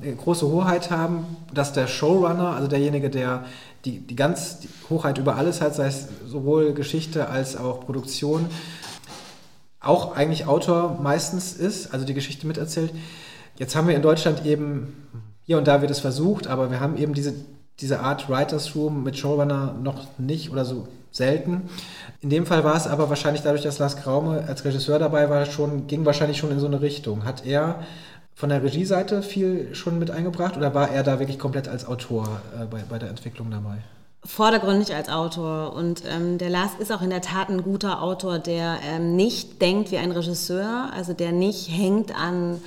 ähm, 0.05 0.17
große 0.17 0.47
Hoheit 0.47 0.93
haben, 0.93 1.37
dass 1.53 1.73
der 1.73 1.89
Showrunner, 1.89 2.55
also 2.55 2.69
derjenige, 2.69 3.11
der 3.11 3.45
die, 3.85 3.99
die 3.99 4.15
ganz 4.15 4.61
die 4.61 4.69
Hochheit 4.89 5.19
über 5.19 5.35
alles 5.35 5.61
hat, 5.61 5.75
sei 5.75 5.89
es 5.89 6.07
sowohl 6.25 6.75
Geschichte 6.75 7.29
als 7.29 7.57
auch 7.57 7.85
Produktion, 7.85 8.47
auch 9.81 10.15
eigentlich 10.15 10.47
Autor 10.47 11.01
meistens 11.03 11.55
ist, 11.55 11.93
also 11.93 12.07
die 12.07 12.15
Geschichte 12.15 12.47
miterzählt. 12.47 12.93
Jetzt 13.59 13.77
haben 13.77 13.89
wir 13.89 13.95
in 13.95 14.03
Deutschland 14.03 14.47
eben, 14.47 15.09
hier 15.45 15.59
und 15.59 15.67
da 15.67 15.81
wird 15.81 15.91
es 15.91 16.01
versucht, 16.01 16.47
aber 16.47 16.71
wir 16.71 16.81
haben 16.81 16.97
eben 16.97 17.15
diese, 17.15 17.35
diese 17.81 18.01
Art 18.01 18.29
Writers 18.29 18.75
Room 18.75 19.03
mit 19.03 19.19
Showrunner 19.19 19.75
noch 19.81 20.19
nicht 20.19 20.51
oder 20.51 20.65
so 20.65 20.89
selten. 21.11 21.69
In 22.21 22.31
dem 22.31 22.47
Fall 22.47 22.65
war 22.65 22.77
es 22.77 22.87
aber 22.87 23.11
wahrscheinlich 23.11 23.43
dadurch, 23.43 23.63
dass 23.63 23.79
Lars 23.79 23.97
Kraume 23.97 24.45
als 24.49 24.65
Regisseur 24.65 24.99
dabei 24.99 25.29
war, 25.29 25.45
schon, 25.45 25.87
ging 25.87 26.05
wahrscheinlich 26.07 26.39
schon 26.39 26.51
in 26.51 26.59
so 26.59 26.67
eine 26.67 26.81
Richtung. 26.81 27.25
Hat 27.25 27.45
er 27.47 27.83
von 28.35 28.49
der 28.49 28.63
Regieseite 28.63 29.23
viel 29.23 29.75
schon 29.75 29.99
mit 29.99 30.11
eingebracht 30.11 30.57
oder 30.57 30.75
war 30.75 30.91
er 30.91 31.03
da 31.03 31.19
wirklich 31.19 31.39
komplett 31.39 31.69
als 31.69 31.87
Autor 31.87 32.41
äh, 32.59 32.65
bei, 32.65 32.83
bei 32.89 32.99
der 32.99 33.11
Entwicklung 33.11 33.51
dabei? 33.51 33.79
Vordergründig 34.25 34.95
als 34.95 35.09
Autor. 35.09 35.75
Und 35.75 36.05
ähm, 36.09 36.39
der 36.39 36.49
Lars 36.49 36.71
ist 36.79 36.93
auch 36.93 37.03
in 37.03 37.11
der 37.11 37.21
Tat 37.21 37.51
ein 37.51 37.63
guter 37.63 38.03
Autor, 38.03 38.39
der 38.39 38.79
ähm, 38.89 39.17
nicht 39.17 39.61
denkt 39.61 39.91
wie 39.91 39.99
ein 39.99 40.13
Regisseur, 40.13 40.91
also 40.95 41.13
der 41.13 41.33
nicht 41.33 41.69
hängt 41.69 42.17
an 42.19 42.61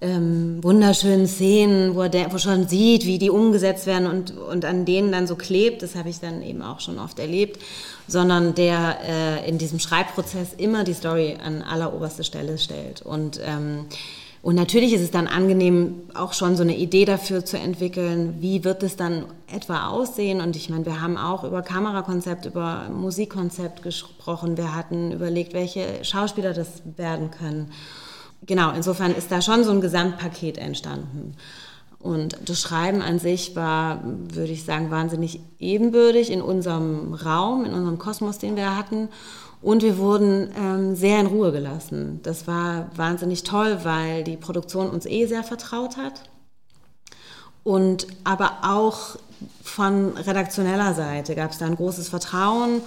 ähm, 0.00 0.62
wunderschönen 0.62 1.26
Szenen, 1.26 1.94
wo 1.94 2.02
er, 2.02 2.08
der, 2.08 2.32
wo 2.32 2.38
schon 2.38 2.68
sieht, 2.68 3.04
wie 3.04 3.18
die 3.18 3.30
umgesetzt 3.30 3.86
werden 3.86 4.06
und, 4.06 4.36
und 4.36 4.64
an 4.64 4.84
denen 4.84 5.12
dann 5.12 5.26
so 5.26 5.36
klebt. 5.36 5.82
Das 5.82 5.94
habe 5.94 6.08
ich 6.08 6.20
dann 6.20 6.42
eben 6.42 6.62
auch 6.62 6.80
schon 6.80 6.98
oft 6.98 7.18
erlebt. 7.18 7.60
Sondern 8.08 8.54
der 8.54 8.98
äh, 9.06 9.48
in 9.48 9.58
diesem 9.58 9.78
Schreibprozess 9.78 10.54
immer 10.56 10.84
die 10.84 10.94
Story 10.94 11.36
an 11.44 11.62
alleroberste 11.62 12.24
Stelle 12.24 12.58
stellt. 12.58 13.02
Und 13.02 13.40
ähm, 13.44 13.86
und 14.42 14.54
natürlich 14.54 14.94
ist 14.94 15.02
es 15.02 15.10
dann 15.10 15.26
angenehm, 15.26 16.00
auch 16.14 16.32
schon 16.32 16.56
so 16.56 16.62
eine 16.62 16.74
Idee 16.74 17.04
dafür 17.04 17.44
zu 17.44 17.58
entwickeln, 17.58 18.36
wie 18.40 18.64
wird 18.64 18.82
es 18.82 18.96
dann 18.96 19.26
etwa 19.52 19.88
aussehen. 19.88 20.40
Und 20.40 20.56
ich 20.56 20.70
meine, 20.70 20.86
wir 20.86 21.02
haben 21.02 21.18
auch 21.18 21.44
über 21.44 21.60
Kamerakonzept, 21.60 22.46
über 22.46 22.88
Musikkonzept 22.88 23.82
gesprochen. 23.82 24.56
Wir 24.56 24.74
hatten 24.74 25.12
überlegt, 25.12 25.52
welche 25.52 26.02
Schauspieler 26.04 26.54
das 26.54 26.82
werden 26.96 27.30
können. 27.30 27.70
Genau, 28.46 28.72
insofern 28.72 29.14
ist 29.14 29.30
da 29.30 29.42
schon 29.42 29.64
so 29.64 29.70
ein 29.70 29.80
Gesamtpaket 29.80 30.58
entstanden. 30.58 31.34
Und 31.98 32.38
das 32.46 32.60
Schreiben 32.60 33.02
an 33.02 33.18
sich 33.18 33.54
war, 33.54 34.02
würde 34.04 34.52
ich 34.52 34.64
sagen, 34.64 34.90
wahnsinnig 34.90 35.40
ebenbürtig 35.58 36.30
in 36.30 36.40
unserem 36.40 37.12
Raum, 37.12 37.66
in 37.66 37.74
unserem 37.74 37.98
Kosmos, 37.98 38.38
den 38.38 38.56
wir 38.56 38.74
hatten. 38.76 39.10
Und 39.60 39.82
wir 39.82 39.98
wurden 39.98 40.50
ähm, 40.56 40.96
sehr 40.96 41.20
in 41.20 41.26
Ruhe 41.26 41.52
gelassen. 41.52 42.20
Das 42.22 42.46
war 42.46 42.90
wahnsinnig 42.96 43.42
toll, 43.42 43.80
weil 43.82 44.24
die 44.24 44.38
Produktion 44.38 44.88
uns 44.88 45.04
eh 45.04 45.26
sehr 45.26 45.44
vertraut 45.44 45.98
hat. 45.98 46.22
Und 47.62 48.06
aber 48.24 48.60
auch 48.62 49.16
von 49.62 50.16
redaktioneller 50.16 50.94
Seite 50.94 51.34
gab 51.34 51.50
es 51.50 51.58
da 51.58 51.66
ein 51.66 51.76
großes 51.76 52.08
Vertrauen. 52.08 52.80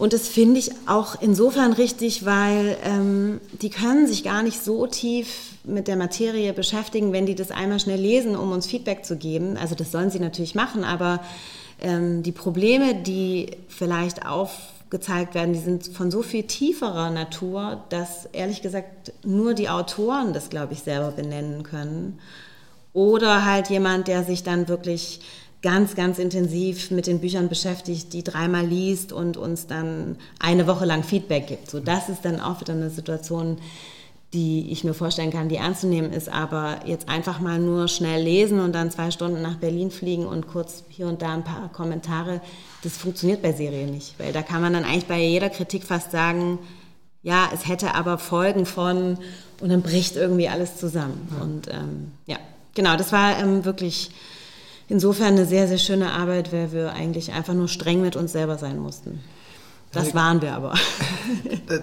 Und 0.00 0.14
das 0.14 0.28
finde 0.28 0.58
ich 0.58 0.70
auch 0.86 1.20
insofern 1.20 1.74
richtig, 1.74 2.24
weil 2.24 2.78
ähm, 2.84 3.38
die 3.60 3.68
können 3.68 4.06
sich 4.06 4.24
gar 4.24 4.42
nicht 4.42 4.64
so 4.64 4.86
tief 4.86 5.52
mit 5.62 5.88
der 5.88 5.96
Materie 5.96 6.54
beschäftigen, 6.54 7.12
wenn 7.12 7.26
die 7.26 7.34
das 7.34 7.50
einmal 7.50 7.80
schnell 7.80 8.00
lesen, 8.00 8.34
um 8.34 8.50
uns 8.50 8.66
Feedback 8.66 9.04
zu 9.04 9.16
geben. 9.16 9.58
Also 9.58 9.74
das 9.74 9.92
sollen 9.92 10.08
sie 10.10 10.18
natürlich 10.18 10.54
machen, 10.54 10.84
aber 10.84 11.20
ähm, 11.82 12.22
die 12.22 12.32
Probleme, 12.32 12.94
die 12.94 13.58
vielleicht 13.68 14.24
auf 14.24 14.52
gezeigt 14.88 15.34
werden, 15.34 15.52
die 15.52 15.60
sind 15.60 15.88
von 15.88 16.10
so 16.10 16.22
viel 16.22 16.44
tieferer 16.44 17.10
Natur, 17.10 17.84
dass 17.90 18.24
ehrlich 18.32 18.62
gesagt 18.62 19.12
nur 19.22 19.52
die 19.52 19.68
Autoren 19.68 20.32
das, 20.32 20.48
glaube 20.48 20.72
ich, 20.72 20.80
selber 20.80 21.10
benennen 21.10 21.62
können. 21.62 22.18
Oder 22.94 23.44
halt 23.44 23.68
jemand, 23.68 24.08
der 24.08 24.24
sich 24.24 24.44
dann 24.44 24.66
wirklich 24.66 25.20
ganz, 25.62 25.94
ganz 25.94 26.18
intensiv 26.18 26.90
mit 26.90 27.06
den 27.06 27.20
Büchern 27.20 27.48
beschäftigt, 27.48 28.12
die 28.12 28.24
dreimal 28.24 28.66
liest 28.66 29.12
und 29.12 29.36
uns 29.36 29.66
dann 29.66 30.16
eine 30.38 30.66
Woche 30.66 30.86
lang 30.86 31.02
Feedback 31.02 31.46
gibt. 31.46 31.70
So, 31.70 31.80
das 31.80 32.08
ist 32.08 32.24
dann 32.24 32.40
auch 32.40 32.60
wieder 32.60 32.72
eine 32.72 32.90
Situation, 32.90 33.58
die 34.32 34.70
ich 34.70 34.84
mir 34.84 34.94
vorstellen 34.94 35.32
kann, 35.32 35.48
die 35.48 35.56
ernst 35.56 35.80
zu 35.80 35.88
nehmen 35.88 36.12
ist, 36.12 36.28
aber 36.28 36.80
jetzt 36.86 37.08
einfach 37.08 37.40
mal 37.40 37.58
nur 37.58 37.88
schnell 37.88 38.22
lesen 38.22 38.60
und 38.60 38.72
dann 38.72 38.90
zwei 38.90 39.10
Stunden 39.10 39.42
nach 39.42 39.56
Berlin 39.56 39.90
fliegen 39.90 40.24
und 40.24 40.46
kurz 40.46 40.84
hier 40.88 41.08
und 41.08 41.20
da 41.20 41.34
ein 41.34 41.42
paar 41.42 41.68
Kommentare, 41.72 42.40
das 42.84 42.96
funktioniert 42.96 43.42
bei 43.42 43.52
Serien 43.52 43.90
nicht, 43.90 44.14
weil 44.18 44.32
da 44.32 44.42
kann 44.42 44.62
man 44.62 44.72
dann 44.72 44.84
eigentlich 44.84 45.06
bei 45.06 45.20
jeder 45.20 45.50
Kritik 45.50 45.82
fast 45.82 46.12
sagen, 46.12 46.60
ja, 47.22 47.50
es 47.52 47.66
hätte 47.66 47.94
aber 47.94 48.18
Folgen 48.18 48.66
von 48.66 49.18
und 49.60 49.68
dann 49.68 49.82
bricht 49.82 50.16
irgendwie 50.16 50.48
alles 50.48 50.76
zusammen. 50.76 51.28
Ja. 51.32 51.42
Und 51.42 51.68
ähm, 51.68 52.12
ja, 52.26 52.36
genau, 52.74 52.96
das 52.96 53.12
war 53.12 53.36
ähm, 53.38 53.64
wirklich 53.64 54.10
insofern 54.90 55.34
eine 55.34 55.46
sehr, 55.46 55.68
sehr 55.68 55.78
schöne 55.78 56.12
Arbeit, 56.12 56.52
weil 56.52 56.72
wir 56.72 56.92
eigentlich 56.92 57.32
einfach 57.32 57.54
nur 57.54 57.68
streng 57.68 58.02
mit 58.02 58.16
uns 58.16 58.32
selber 58.32 58.58
sein 58.58 58.78
mussten. 58.78 59.20
Das 59.92 60.14
waren 60.14 60.40
wir 60.40 60.52
aber. 60.52 60.74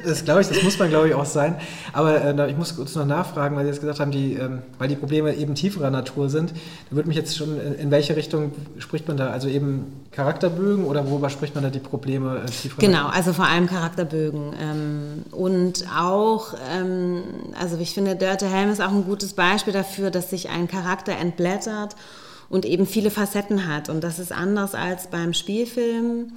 Das 0.06 0.26
glaube 0.26 0.42
ich, 0.42 0.48
das 0.48 0.62
muss 0.64 0.78
man 0.78 0.90
glaube 0.90 1.08
ich 1.08 1.14
auch 1.14 1.26
sein. 1.26 1.56
Aber 1.94 2.22
äh, 2.22 2.52
ich 2.52 2.58
muss 2.58 2.76
kurz 2.76 2.94
noch 2.96 3.06
nachfragen, 3.06 3.56
weil 3.56 3.64
Sie 3.64 3.70
jetzt 3.70 3.80
gesagt 3.80 4.02
haben, 4.02 4.12
die, 4.12 4.34
ähm, 4.34 4.62
weil 4.78 4.90
die 4.90 4.98
Probleme 4.98 5.34
eben 5.34 5.56
tieferer 5.56 5.90
Natur 5.90 6.30
sind. 6.30 6.52
Da 6.90 6.96
würde 6.96 7.08
mich 7.08 7.16
jetzt 7.16 7.38
schon, 7.38 7.58
in, 7.60 7.76
in, 7.76 7.92
welche 7.92 8.18
Richtung 8.18 8.52
spricht 8.80 9.08
man 9.08 9.16
da? 9.16 9.30
Also 9.30 9.48
eben 9.48 10.06
Charakterbögen 10.12 10.84
oder 10.84 11.10
worüber 11.10 11.30
spricht 11.30 11.56
man 11.56 11.64
da 11.64 11.70
die 11.70 11.80
Probleme 11.80 12.42
äh, 12.42 12.46
tieferer 12.48 12.82
Genau, 12.82 13.04
Natur? 13.04 13.14
also 13.14 13.34
vor 13.34 13.46
allem 13.46 13.68
Charakterbögen. 13.68 14.54
Ähm, 14.60 15.24
und 15.32 15.86
auch, 15.98 16.54
ähm, 16.76 17.24
also 17.58 17.78
ich 17.78 17.94
finde, 17.94 18.18
Dörte 18.18 18.48
Helm 18.48 18.70
ist 18.70 18.82
auch 18.82 18.92
ein 18.92 19.06
gutes 19.06 19.34
Beispiel 19.34 19.72
dafür, 19.72 20.12
dass 20.12 20.30
sich 20.30 20.50
ein 20.50 20.68
Charakter 20.68 21.14
entblättert 21.18 21.96
und 22.50 22.66
eben 22.66 22.86
viele 22.86 23.12
Facetten 23.12 23.68
hat. 23.68 23.90
Und 23.90 24.04
das 24.04 24.20
ist 24.20 24.32
anders 24.32 24.76
als 24.76 25.08
beim 25.08 25.34
Spielfilm 25.34 26.32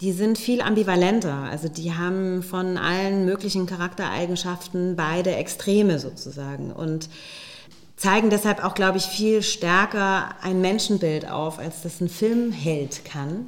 die 0.00 0.12
sind 0.12 0.38
viel 0.38 0.60
ambivalenter. 0.60 1.34
Also 1.50 1.68
die 1.68 1.94
haben 1.94 2.42
von 2.42 2.76
allen 2.76 3.24
möglichen 3.24 3.66
Charaktereigenschaften 3.66 4.96
beide 4.96 5.34
Extreme 5.34 5.98
sozusagen 5.98 6.72
und 6.72 7.08
zeigen 7.96 8.28
deshalb 8.28 8.64
auch, 8.64 8.74
glaube 8.74 8.98
ich, 8.98 9.04
viel 9.04 9.42
stärker 9.42 10.34
ein 10.42 10.60
Menschenbild 10.60 11.30
auf, 11.30 11.58
als 11.58 11.82
das 11.82 12.00
ein 12.00 12.08
Filmheld 12.08 13.04
kann. 13.04 13.46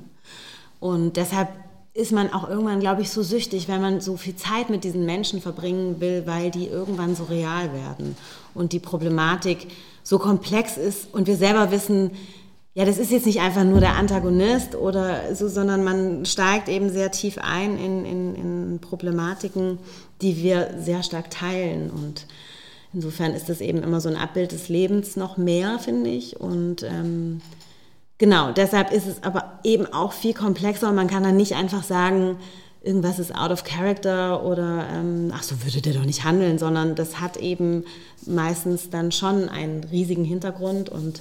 Und 0.78 1.16
deshalb 1.16 1.48
ist 1.94 2.12
man 2.12 2.32
auch 2.32 2.48
irgendwann, 2.48 2.80
glaube 2.80 3.02
ich, 3.02 3.10
so 3.10 3.22
süchtig, 3.22 3.68
wenn 3.68 3.80
man 3.80 4.00
so 4.00 4.16
viel 4.16 4.36
Zeit 4.36 4.70
mit 4.70 4.84
diesen 4.84 5.04
Menschen 5.04 5.40
verbringen 5.40 6.00
will, 6.00 6.22
weil 6.26 6.50
die 6.50 6.68
irgendwann 6.68 7.16
so 7.16 7.24
real 7.24 7.72
werden 7.72 8.16
und 8.54 8.72
die 8.72 8.78
Problematik 8.78 9.66
so 10.06 10.20
komplex 10.20 10.76
ist 10.76 11.12
und 11.12 11.26
wir 11.26 11.34
selber 11.34 11.72
wissen, 11.72 12.12
ja, 12.74 12.84
das 12.84 12.96
ist 12.96 13.10
jetzt 13.10 13.26
nicht 13.26 13.40
einfach 13.40 13.64
nur 13.64 13.80
der 13.80 13.96
Antagonist 13.96 14.76
oder 14.76 15.34
so, 15.34 15.48
sondern 15.48 15.82
man 15.82 16.24
steigt 16.24 16.68
eben 16.68 16.90
sehr 16.90 17.10
tief 17.10 17.38
ein 17.38 17.76
in, 17.76 18.04
in, 18.04 18.34
in 18.36 18.78
Problematiken, 18.80 19.78
die 20.22 20.36
wir 20.36 20.74
sehr 20.78 21.02
stark 21.02 21.28
teilen. 21.32 21.90
Und 21.90 22.26
insofern 22.92 23.32
ist 23.32 23.48
das 23.48 23.60
eben 23.60 23.82
immer 23.82 24.00
so 24.00 24.08
ein 24.08 24.14
Abbild 24.16 24.52
des 24.52 24.68
Lebens 24.68 25.16
noch 25.16 25.38
mehr, 25.38 25.80
finde 25.80 26.10
ich. 26.10 26.38
Und 26.38 26.84
ähm, 26.84 27.40
genau, 28.18 28.52
deshalb 28.52 28.92
ist 28.92 29.08
es 29.08 29.24
aber 29.24 29.58
eben 29.64 29.86
auch 29.86 30.12
viel 30.12 30.34
komplexer 30.34 30.88
und 30.88 30.94
man 30.94 31.08
kann 31.08 31.24
dann 31.24 31.36
nicht 31.36 31.56
einfach 31.56 31.82
sagen, 31.82 32.36
irgendwas 32.86 33.18
ist 33.18 33.34
out 33.34 33.50
of 33.50 33.64
character 33.64 34.44
oder 34.44 34.86
ähm, 34.92 35.32
ach 35.34 35.42
so 35.42 35.56
würde 35.64 35.82
der 35.82 35.94
doch 35.94 36.04
nicht 36.04 36.24
handeln, 36.24 36.58
sondern 36.58 36.94
das 36.94 37.20
hat 37.20 37.36
eben 37.36 37.84
meistens 38.26 38.90
dann 38.90 39.12
schon 39.12 39.48
einen 39.48 39.84
riesigen 39.84 40.24
Hintergrund 40.24 40.88
und 40.88 41.20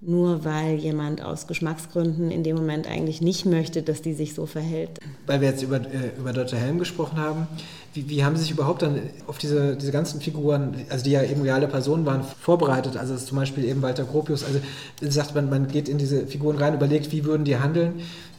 nur 0.00 0.44
weil 0.44 0.76
jemand 0.76 1.22
aus 1.22 1.48
Geschmacksgründen 1.48 2.30
in 2.30 2.44
dem 2.44 2.56
Moment 2.56 2.86
eigentlich 2.86 3.20
nicht 3.20 3.46
möchte, 3.46 3.82
dass 3.82 4.00
die 4.00 4.14
sich 4.14 4.32
so 4.32 4.46
verhält. 4.46 4.90
Weil 5.26 5.40
wir 5.40 5.48
jetzt 5.48 5.62
über, 5.62 5.78
äh, 5.80 6.12
über 6.16 6.32
Dr. 6.32 6.56
Helm 6.58 6.78
gesprochen 6.78 7.18
haben, 7.18 7.48
wie, 7.94 8.08
wie, 8.08 8.22
haben 8.22 8.36
Sie 8.36 8.42
sich 8.42 8.52
überhaupt 8.52 8.82
dann 8.82 9.00
auf 9.26 9.38
diese, 9.38 9.76
diese 9.76 9.90
ganzen 9.90 10.20
Figuren, 10.20 10.76
also 10.88 11.04
die 11.04 11.10
ja 11.10 11.22
eben 11.24 11.42
reale 11.42 11.66
Personen 11.66 12.06
waren, 12.06 12.22
vorbereitet? 12.22 12.96
Also 12.96 13.16
zum 13.16 13.38
Beispiel 13.38 13.64
eben 13.64 13.82
Walter 13.82 14.04
Gropius, 14.04 14.44
also 14.44 14.60
sagt 15.00 15.34
man, 15.34 15.50
man 15.50 15.66
geht 15.66 15.88
in 15.88 15.98
diese 15.98 16.26
Figuren 16.28 16.58
rein, 16.58 16.74
überlegt, 16.74 17.10
wie 17.10 17.24
würden 17.24 17.44
die 17.44 17.56
handeln. 17.56 17.94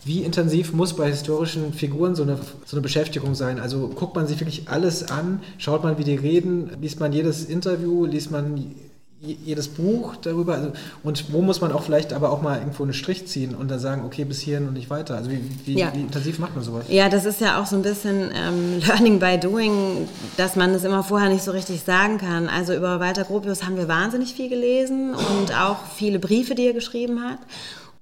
Wie 0.06 0.24
intensiv 0.24 0.74
muss 0.74 0.96
bei 0.96 1.10
historischen 1.10 1.74
Figuren 1.74 2.16
so 2.16 2.24
eine, 2.24 2.38
so 2.66 2.76
eine 2.76 2.82
Beschäftigung 2.82 3.36
sein? 3.36 3.60
Also 3.60 3.90
guckt 3.90 4.16
man 4.16 4.28
sich 4.28 4.40
wirklich 4.40 4.70
alles 4.70 5.12
an, 5.12 5.42
schaut 5.58 5.84
man, 5.84 5.98
wie 5.98 6.04
die 6.04 6.16
reden, 6.16 6.72
liest 6.82 7.00
man 7.00 7.12
jedes 7.12 7.46
Interview, 7.46 8.06
liest 8.06 8.32
man 8.32 8.76
jedes 9.22 9.68
Buch 9.68 10.16
darüber 10.16 10.54
also, 10.56 10.72
und 11.04 11.34
wo 11.34 11.42
muss 11.42 11.60
man 11.60 11.74
auch 11.74 11.84
vielleicht 11.84 12.14
aber 12.14 12.32
auch 12.32 12.42
mal 12.42 12.60
irgendwo 12.60 12.84
einen 12.84 12.94
Strich 12.94 13.28
ziehen 13.28 13.54
und 13.54 13.70
dann 13.70 13.80
sagen, 13.80 14.06
okay, 14.06 14.24
bis 14.24 14.40
hierhin 14.40 14.68
und 14.68 14.74
nicht 14.74 14.90
weiter. 14.90 15.18
Also 15.18 15.30
wie, 15.30 15.42
wie, 15.66 15.78
ja. 15.78 15.92
wie 15.94 16.00
intensiv 16.00 16.40
macht 16.40 16.56
man 16.56 16.64
sowas? 16.64 16.86
Ja, 16.88 17.10
das 17.10 17.26
ist 17.26 17.42
ja 17.42 17.62
auch 17.62 17.66
so 17.66 17.76
ein 17.76 17.82
bisschen 17.82 18.32
ähm, 18.34 18.80
Learning 18.88 19.20
by 19.20 19.38
Doing, 19.38 20.08
dass 20.38 20.56
man 20.56 20.70
es 20.74 20.86
immer 20.86 21.04
vorher 21.04 21.30
nicht 21.30 21.44
so 21.44 21.52
richtig 21.52 21.82
sagen 21.84 22.18
kann. 22.18 22.48
Also 22.48 22.74
über 22.74 23.02
Walter 23.02 23.26
Gropius 23.26 23.64
haben 23.64 23.76
wir 23.76 23.90
wahnsinnig 23.90 24.34
viel 24.34 24.48
gelesen 24.48 25.14
und 25.14 25.54
auch 25.54 25.80
viele 25.96 26.20
Briefe, 26.20 26.56
die 26.56 26.68
er 26.68 26.74
geschrieben 26.74 27.22
hat. 27.22 27.40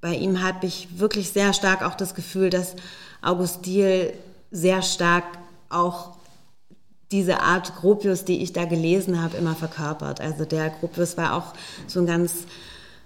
Bei 0.01 0.13
ihm 0.13 0.43
habe 0.43 0.65
ich 0.67 0.87
wirklich 0.99 1.31
sehr 1.31 1.53
stark 1.53 1.83
auch 1.83 1.95
das 1.95 2.15
Gefühl, 2.15 2.49
dass 2.49 2.75
August 3.21 3.65
Diehl 3.65 4.13
sehr 4.51 4.81
stark 4.81 5.25
auch 5.69 6.17
diese 7.11 7.39
Art 7.41 7.75
Gropius, 7.77 8.25
die 8.25 8.41
ich 8.43 8.53
da 8.53 8.65
gelesen 8.65 9.21
habe, 9.21 9.37
immer 9.37 9.55
verkörpert. 9.55 10.21
Also 10.21 10.45
der 10.45 10.69
Gropius 10.69 11.17
war 11.17 11.35
auch 11.35 11.53
so 11.87 11.99
ein 11.99 12.05
ganz 12.05 12.45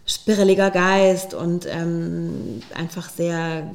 spirreliger 0.05 0.71
Geist 0.71 1.33
und 1.33 1.65
ähm, 1.67 2.61
einfach 2.75 3.09
sehr 3.09 3.71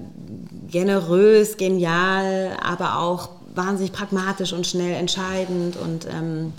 generös, 0.69 1.57
genial, 1.57 2.57
aber 2.61 2.99
auch 2.99 3.31
wahnsinnig 3.55 3.93
pragmatisch 3.93 4.53
und 4.53 4.67
schnell 4.67 4.95
entscheidend 4.95 5.77
und 5.77 6.07
ähm, 6.07 6.53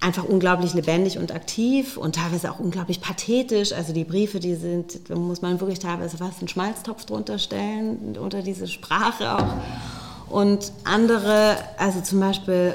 einfach 0.00 0.24
unglaublich 0.24 0.72
lebendig 0.72 1.18
und 1.18 1.32
aktiv 1.32 1.98
und 1.98 2.14
teilweise 2.16 2.50
auch 2.50 2.58
unglaublich 2.58 3.00
pathetisch. 3.02 3.72
Also 3.72 3.92
die 3.92 4.04
Briefe, 4.04 4.40
die 4.40 4.54
sind, 4.54 5.10
da 5.10 5.14
muss 5.14 5.42
man 5.42 5.60
wirklich 5.60 5.78
teilweise 5.78 6.16
fast 6.16 6.38
einen 6.38 6.48
Schmalztopf 6.48 7.04
drunter 7.04 7.38
stellen, 7.38 8.16
unter 8.18 8.42
diese 8.42 8.66
Sprache 8.66 9.36
auch. 9.36 9.54
Und 10.30 10.72
andere, 10.84 11.56
also 11.76 12.00
zum 12.00 12.20
Beispiel 12.20 12.74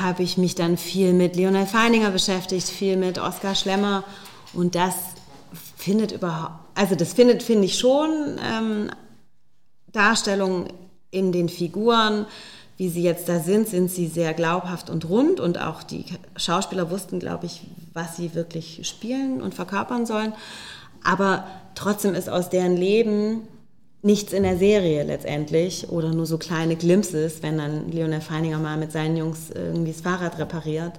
habe 0.00 0.22
ich 0.22 0.36
mich 0.36 0.54
dann 0.54 0.76
viel 0.76 1.12
mit 1.12 1.36
Lionel 1.36 1.66
Feininger 1.66 2.10
beschäftigt, 2.10 2.68
viel 2.68 2.96
mit 2.96 3.18
Oskar 3.18 3.54
Schlemmer. 3.54 4.04
Und 4.52 4.74
das 4.74 4.94
findet 5.76 6.12
überhaupt, 6.12 6.54
also 6.74 6.94
das 6.94 7.12
findet, 7.12 7.42
finde 7.42 7.64
ich 7.64 7.78
schon 7.78 8.38
ähm, 8.44 8.90
Darstellungen 9.92 10.68
in 11.10 11.32
den 11.32 11.48
Figuren, 11.48 12.26
wie 12.76 12.88
sie 12.88 13.02
jetzt 13.02 13.28
da 13.28 13.40
sind, 13.40 13.68
sind 13.68 13.90
sie 13.90 14.06
sehr 14.06 14.34
glaubhaft 14.34 14.90
und 14.90 15.08
rund. 15.08 15.40
Und 15.40 15.60
auch 15.60 15.82
die 15.82 16.04
Schauspieler 16.36 16.90
wussten, 16.90 17.18
glaube 17.18 17.46
ich, 17.46 17.62
was 17.94 18.16
sie 18.16 18.34
wirklich 18.34 18.86
spielen 18.86 19.40
und 19.40 19.54
verkörpern 19.54 20.04
sollen. 20.04 20.34
Aber 21.02 21.44
trotzdem 21.74 22.14
ist 22.14 22.28
aus 22.28 22.50
deren 22.50 22.76
Leben 22.76 23.48
nichts 24.02 24.32
in 24.32 24.42
der 24.42 24.58
Serie 24.58 25.02
letztendlich 25.04 25.88
oder 25.88 26.12
nur 26.12 26.26
so 26.26 26.38
kleine 26.38 26.76
Glimpses, 26.76 27.42
wenn 27.42 27.58
dann 27.58 27.90
Lionel 27.90 28.20
Feininger 28.20 28.58
mal 28.58 28.76
mit 28.76 28.92
seinen 28.92 29.16
Jungs 29.16 29.50
irgendwie 29.52 29.92
das 29.92 30.02
Fahrrad 30.02 30.38
repariert. 30.38 30.92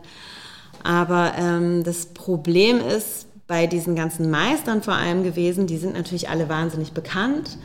Aber 0.84 1.34
ähm, 1.38 1.84
das 1.84 2.08
Problem 2.08 2.80
ist 2.80 3.28
bei 3.48 3.68
diesen 3.68 3.96
ganzen 3.96 4.30
Meistern 4.30 4.82
vor 4.82 4.96
allem 4.96 5.24
gewesen, 5.24 5.68
die 5.68 5.78
sind 5.78 5.94
natürlich 5.94 6.30
alle 6.30 6.50
wahnsinnig 6.50 6.92
bekannt 6.92 7.58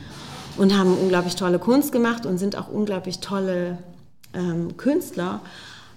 und 0.57 0.77
haben 0.77 0.97
unglaublich 0.97 1.35
tolle 1.35 1.59
Kunst 1.59 1.91
gemacht 1.91 2.25
und 2.25 2.37
sind 2.37 2.55
auch 2.55 2.69
unglaublich 2.69 3.19
tolle 3.19 3.77
ähm, 4.33 4.77
Künstler. 4.77 5.41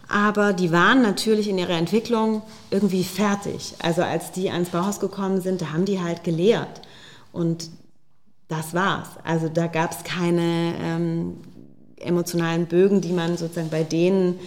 Aber 0.08 0.52
die 0.52 0.70
waren 0.70 1.02
natürlich 1.02 1.48
in 1.48 1.58
ihrer 1.58 1.76
Entwicklung 1.76 2.42
irgendwie 2.70 3.02
fertig. 3.02 3.74
Also 3.82 4.02
als 4.02 4.30
die 4.32 4.50
ans 4.50 4.70
Bauhaus 4.70 5.00
gekommen 5.00 5.40
sind, 5.40 5.62
da 5.62 5.72
haben 5.72 5.84
die 5.84 6.00
halt 6.00 6.22
gelehrt. 6.22 6.82
Und 7.32 7.70
das 8.48 8.72
war's. 8.74 9.08
Also 9.24 9.48
da 9.48 9.66
gab 9.66 9.90
es 9.90 10.04
keine 10.04 10.74
ähm, 10.80 11.38
emotionalen 11.98 12.66
Bögen, 12.66 13.00
die 13.00 13.12
man 13.12 13.36
sozusagen 13.36 13.70
bei 13.70 13.82
denen 13.82 14.38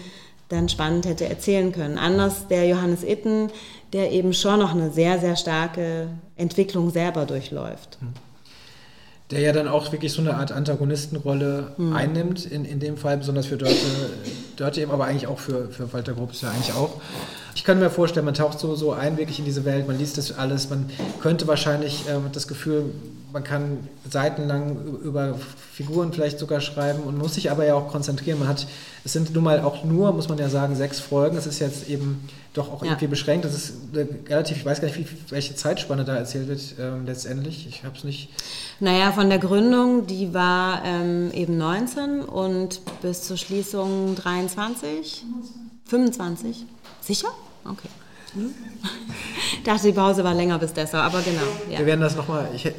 dann 0.47 0.69
spannend 0.69 1.05
hätte 1.05 1.27
erzählen 1.27 1.71
können. 1.71 1.97
Anders 1.97 2.47
der 2.47 2.67
Johannes 2.67 3.03
Itten, 3.03 3.51
der 3.93 4.11
eben 4.11 4.33
schon 4.33 4.59
noch 4.59 4.71
eine 4.71 4.91
sehr, 4.91 5.19
sehr 5.19 5.35
starke 5.35 6.09
Entwicklung 6.35 6.89
selber 6.89 7.25
durchläuft. 7.25 7.97
Hm. 7.99 8.13
Der 9.31 9.41
ja 9.41 9.53
dann 9.53 9.67
auch 9.67 9.91
wirklich 9.91 10.11
so 10.11 10.21
eine 10.21 10.35
Art 10.35 10.51
Antagonistenrolle 10.51 11.73
hm. 11.75 11.93
einnimmt, 11.93 12.45
in, 12.45 12.65
in 12.65 12.79
dem 12.79 12.97
Fall 12.97 13.17
besonders 13.17 13.45
für 13.45 13.57
Dörte, 13.57 13.75
Dörte 14.55 14.81
eben, 14.81 14.91
aber 14.91 15.05
eigentlich 15.05 15.27
auch 15.27 15.37
für, 15.37 15.69
für 15.69 15.91
Walter 15.93 16.13
Gropius 16.13 16.41
ja 16.41 16.49
eigentlich 16.49 16.73
auch. 16.73 16.99
Ich 17.53 17.63
kann 17.63 17.77
mir 17.79 17.91
vorstellen, 17.91 18.25
man 18.25 18.33
taucht 18.33 18.59
so, 18.59 18.75
so 18.75 18.91
ein 18.93 19.17
wirklich 19.17 19.37
in 19.37 19.45
diese 19.45 19.65
Welt, 19.65 19.87
man 19.87 19.99
liest 19.99 20.17
das 20.17 20.37
alles, 20.37 20.69
man 20.69 20.89
könnte 21.21 21.47
wahrscheinlich 21.47 22.07
äh, 22.07 22.13
das 22.31 22.47
Gefühl, 22.47 22.85
man 23.31 23.43
kann 23.43 23.87
seitenlang 24.09 24.77
über 25.03 25.35
Figuren 25.71 26.11
vielleicht 26.13 26.39
sogar 26.39 26.61
schreiben 26.61 27.03
und 27.03 27.17
muss 27.17 27.35
sich 27.35 27.51
aber 27.51 27.65
ja 27.65 27.75
auch 27.75 27.87
konzentrieren. 27.87 28.39
Man 28.39 28.47
hat, 28.47 28.67
es 29.05 29.13
sind 29.13 29.33
nun 29.33 29.43
mal 29.43 29.61
auch 29.61 29.83
nur, 29.83 30.11
muss 30.13 30.29
man 30.29 30.37
ja 30.37 30.49
sagen, 30.49 30.75
sechs 30.75 30.99
Folgen. 30.99 31.37
Es 31.37 31.45
ist 31.45 31.59
jetzt 31.59 31.89
eben 31.89 32.27
doch 32.53 32.71
auch 32.71 32.83
ja. 32.83 32.89
irgendwie 32.89 33.07
beschränkt. 33.07 33.45
Das 33.45 33.53
ist 33.53 33.73
relativ, 34.27 34.57
ich 34.57 34.65
weiß 34.65 34.81
gar 34.81 34.87
nicht, 34.87 34.99
wie, 34.99 35.07
welche 35.29 35.55
Zeitspanne 35.55 36.03
da 36.05 36.15
erzählt 36.15 36.47
wird 36.47 36.75
ähm, 36.79 37.05
letztendlich. 37.05 37.67
Ich 37.67 37.83
habe 37.83 37.95
es 37.95 38.03
nicht. 38.03 38.29
Naja, 38.79 39.11
von 39.11 39.29
der 39.29 39.39
Gründung, 39.39 40.07
die 40.07 40.33
war 40.33 40.83
ähm, 40.85 41.31
eben 41.33 41.57
19 41.57 42.21
und 42.21 42.81
bis 43.01 43.23
zur 43.23 43.37
Schließung 43.37 44.15
23, 44.15 45.23
25. 45.85 46.65
Sicher? 47.01 47.29
Okay. 47.65 47.89
Hm? 48.33 48.53
Ich 49.53 49.63
dachte, 49.63 49.87
die 49.87 49.93
Pause 49.93 50.23
war 50.23 50.33
länger 50.33 50.57
bis 50.59 50.73
Dessau, 50.73 50.97
aber 50.97 51.21
genau. 51.21 51.41
Ja. 51.69 51.79
Wir 51.79 51.85
werden 51.85 52.01
das 52.01 52.15
nochmal, 52.15 52.47
äh, 52.53 52.69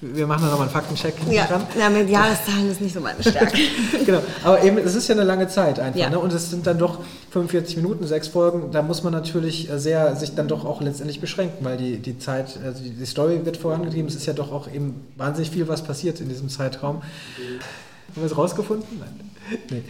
wir 0.00 0.26
machen 0.26 0.42
da 0.42 0.50
nochmal 0.50 0.68
einen 0.68 0.70
Faktencheck 0.70 1.14
ja. 1.30 1.46
dran. 1.46 1.66
Ja, 1.78 1.90
mit 1.90 2.08
Jahreszahlen 2.08 2.70
ist 2.70 2.80
nicht 2.80 2.94
so 2.94 3.00
meine 3.00 3.22
Stärke. 3.22 3.58
genau, 4.06 4.22
aber 4.44 4.62
eben, 4.62 4.78
es 4.78 4.94
ist 4.94 5.08
ja 5.08 5.14
eine 5.14 5.24
lange 5.24 5.48
Zeit 5.48 5.78
einfach, 5.80 5.98
ja. 5.98 6.10
ne? 6.10 6.18
und 6.18 6.32
es 6.32 6.50
sind 6.50 6.66
dann 6.66 6.78
doch 6.78 7.00
45 7.30 7.76
Minuten, 7.76 8.06
sechs 8.06 8.28
Folgen, 8.28 8.72
da 8.72 8.82
muss 8.82 9.02
man 9.02 9.12
natürlich 9.12 9.68
sehr 9.74 10.16
sich 10.16 10.34
dann 10.34 10.48
doch 10.48 10.64
auch 10.64 10.80
letztendlich 10.80 11.20
beschränken, 11.20 11.64
weil 11.64 11.76
die, 11.76 11.98
die 11.98 12.18
Zeit, 12.18 12.58
also 12.64 12.82
die, 12.82 12.90
die 12.90 13.06
Story 13.06 13.44
wird 13.44 13.56
vorangetrieben, 13.56 14.08
es 14.08 14.14
ist 14.14 14.26
ja 14.26 14.32
doch 14.32 14.52
auch 14.52 14.72
eben 14.72 15.06
wahnsinnig 15.16 15.50
viel, 15.50 15.68
was 15.68 15.82
passiert 15.82 16.20
in 16.20 16.28
diesem 16.28 16.48
Zeitraum. 16.48 16.96
Haben 16.96 18.22
wir 18.22 18.24
es 18.24 18.36
rausgefunden? 18.36 18.86
Nein. 19.00 19.30
Nee. 19.70 19.82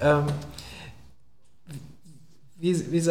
Ähm, 0.00 0.24
wie, 2.64 2.92
wie, 2.92 3.06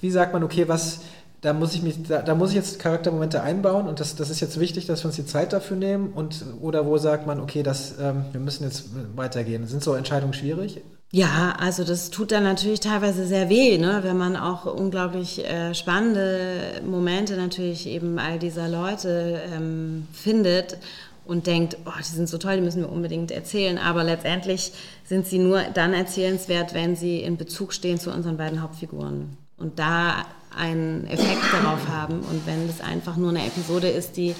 wie 0.00 0.10
sagt 0.10 0.32
man, 0.32 0.44
okay, 0.44 0.68
was, 0.68 1.00
da 1.40 1.52
muss 1.52 1.74
ich 1.74 1.82
mich, 1.82 2.04
da, 2.04 2.22
da, 2.22 2.36
muss 2.36 2.50
ich 2.50 2.54
jetzt 2.54 2.78
Charaktermomente 2.78 3.42
einbauen 3.42 3.88
und 3.88 3.98
das, 3.98 4.14
das 4.14 4.30
ist 4.30 4.38
jetzt 4.38 4.60
wichtig, 4.60 4.86
dass 4.86 5.02
wir 5.02 5.06
uns 5.06 5.16
die 5.16 5.26
Zeit 5.26 5.52
dafür 5.52 5.76
nehmen 5.76 6.12
und 6.14 6.44
oder 6.60 6.86
wo 6.86 6.96
sagt 6.96 7.26
man, 7.26 7.40
okay, 7.40 7.64
das, 7.64 7.96
ähm, 8.00 8.24
wir 8.30 8.40
müssen 8.40 8.62
jetzt 8.62 8.90
weitergehen. 9.16 9.66
Sind 9.66 9.82
so 9.82 9.94
Entscheidungen 9.94 10.32
schwierig? 10.32 10.80
Ja, 11.10 11.56
also 11.58 11.82
das 11.82 12.10
tut 12.10 12.30
dann 12.30 12.44
natürlich 12.44 12.80
teilweise 12.80 13.26
sehr 13.26 13.48
weh, 13.48 13.78
ne? 13.78 14.00
wenn 14.02 14.16
man 14.16 14.36
auch 14.36 14.64
unglaublich 14.64 15.44
äh, 15.44 15.74
spannende 15.74 16.80
Momente 16.86 17.36
natürlich 17.36 17.88
eben 17.88 18.20
all 18.20 18.38
dieser 18.38 18.68
Leute 18.68 19.40
ähm, 19.52 20.06
findet 20.12 20.78
und 21.26 21.46
denkt, 21.46 21.76
oh, 21.86 21.92
die 21.98 22.02
sind 22.02 22.28
so 22.28 22.38
toll, 22.38 22.56
die 22.56 22.62
müssen 22.62 22.80
wir 22.80 22.90
unbedingt 22.90 23.30
erzählen. 23.30 23.78
Aber 23.78 24.04
letztendlich 24.04 24.72
sind 25.04 25.26
sie 25.26 25.38
nur 25.38 25.62
dann 25.74 25.94
erzählenswert, 25.94 26.74
wenn 26.74 26.96
sie 26.96 27.20
in 27.20 27.36
Bezug 27.36 27.72
stehen 27.72 27.98
zu 27.98 28.10
unseren 28.10 28.36
beiden 28.36 28.62
Hauptfiguren. 28.62 29.36
Und 29.56 29.78
da 29.78 30.26
einen 30.56 31.06
Effekt 31.06 31.42
darauf 31.52 31.88
haben. 31.88 32.20
Und 32.20 32.46
wenn 32.46 32.68
es 32.68 32.80
einfach 32.80 33.16
nur 33.16 33.30
eine 33.30 33.46
Episode 33.46 33.88
ist, 33.88 34.16
die 34.16 34.34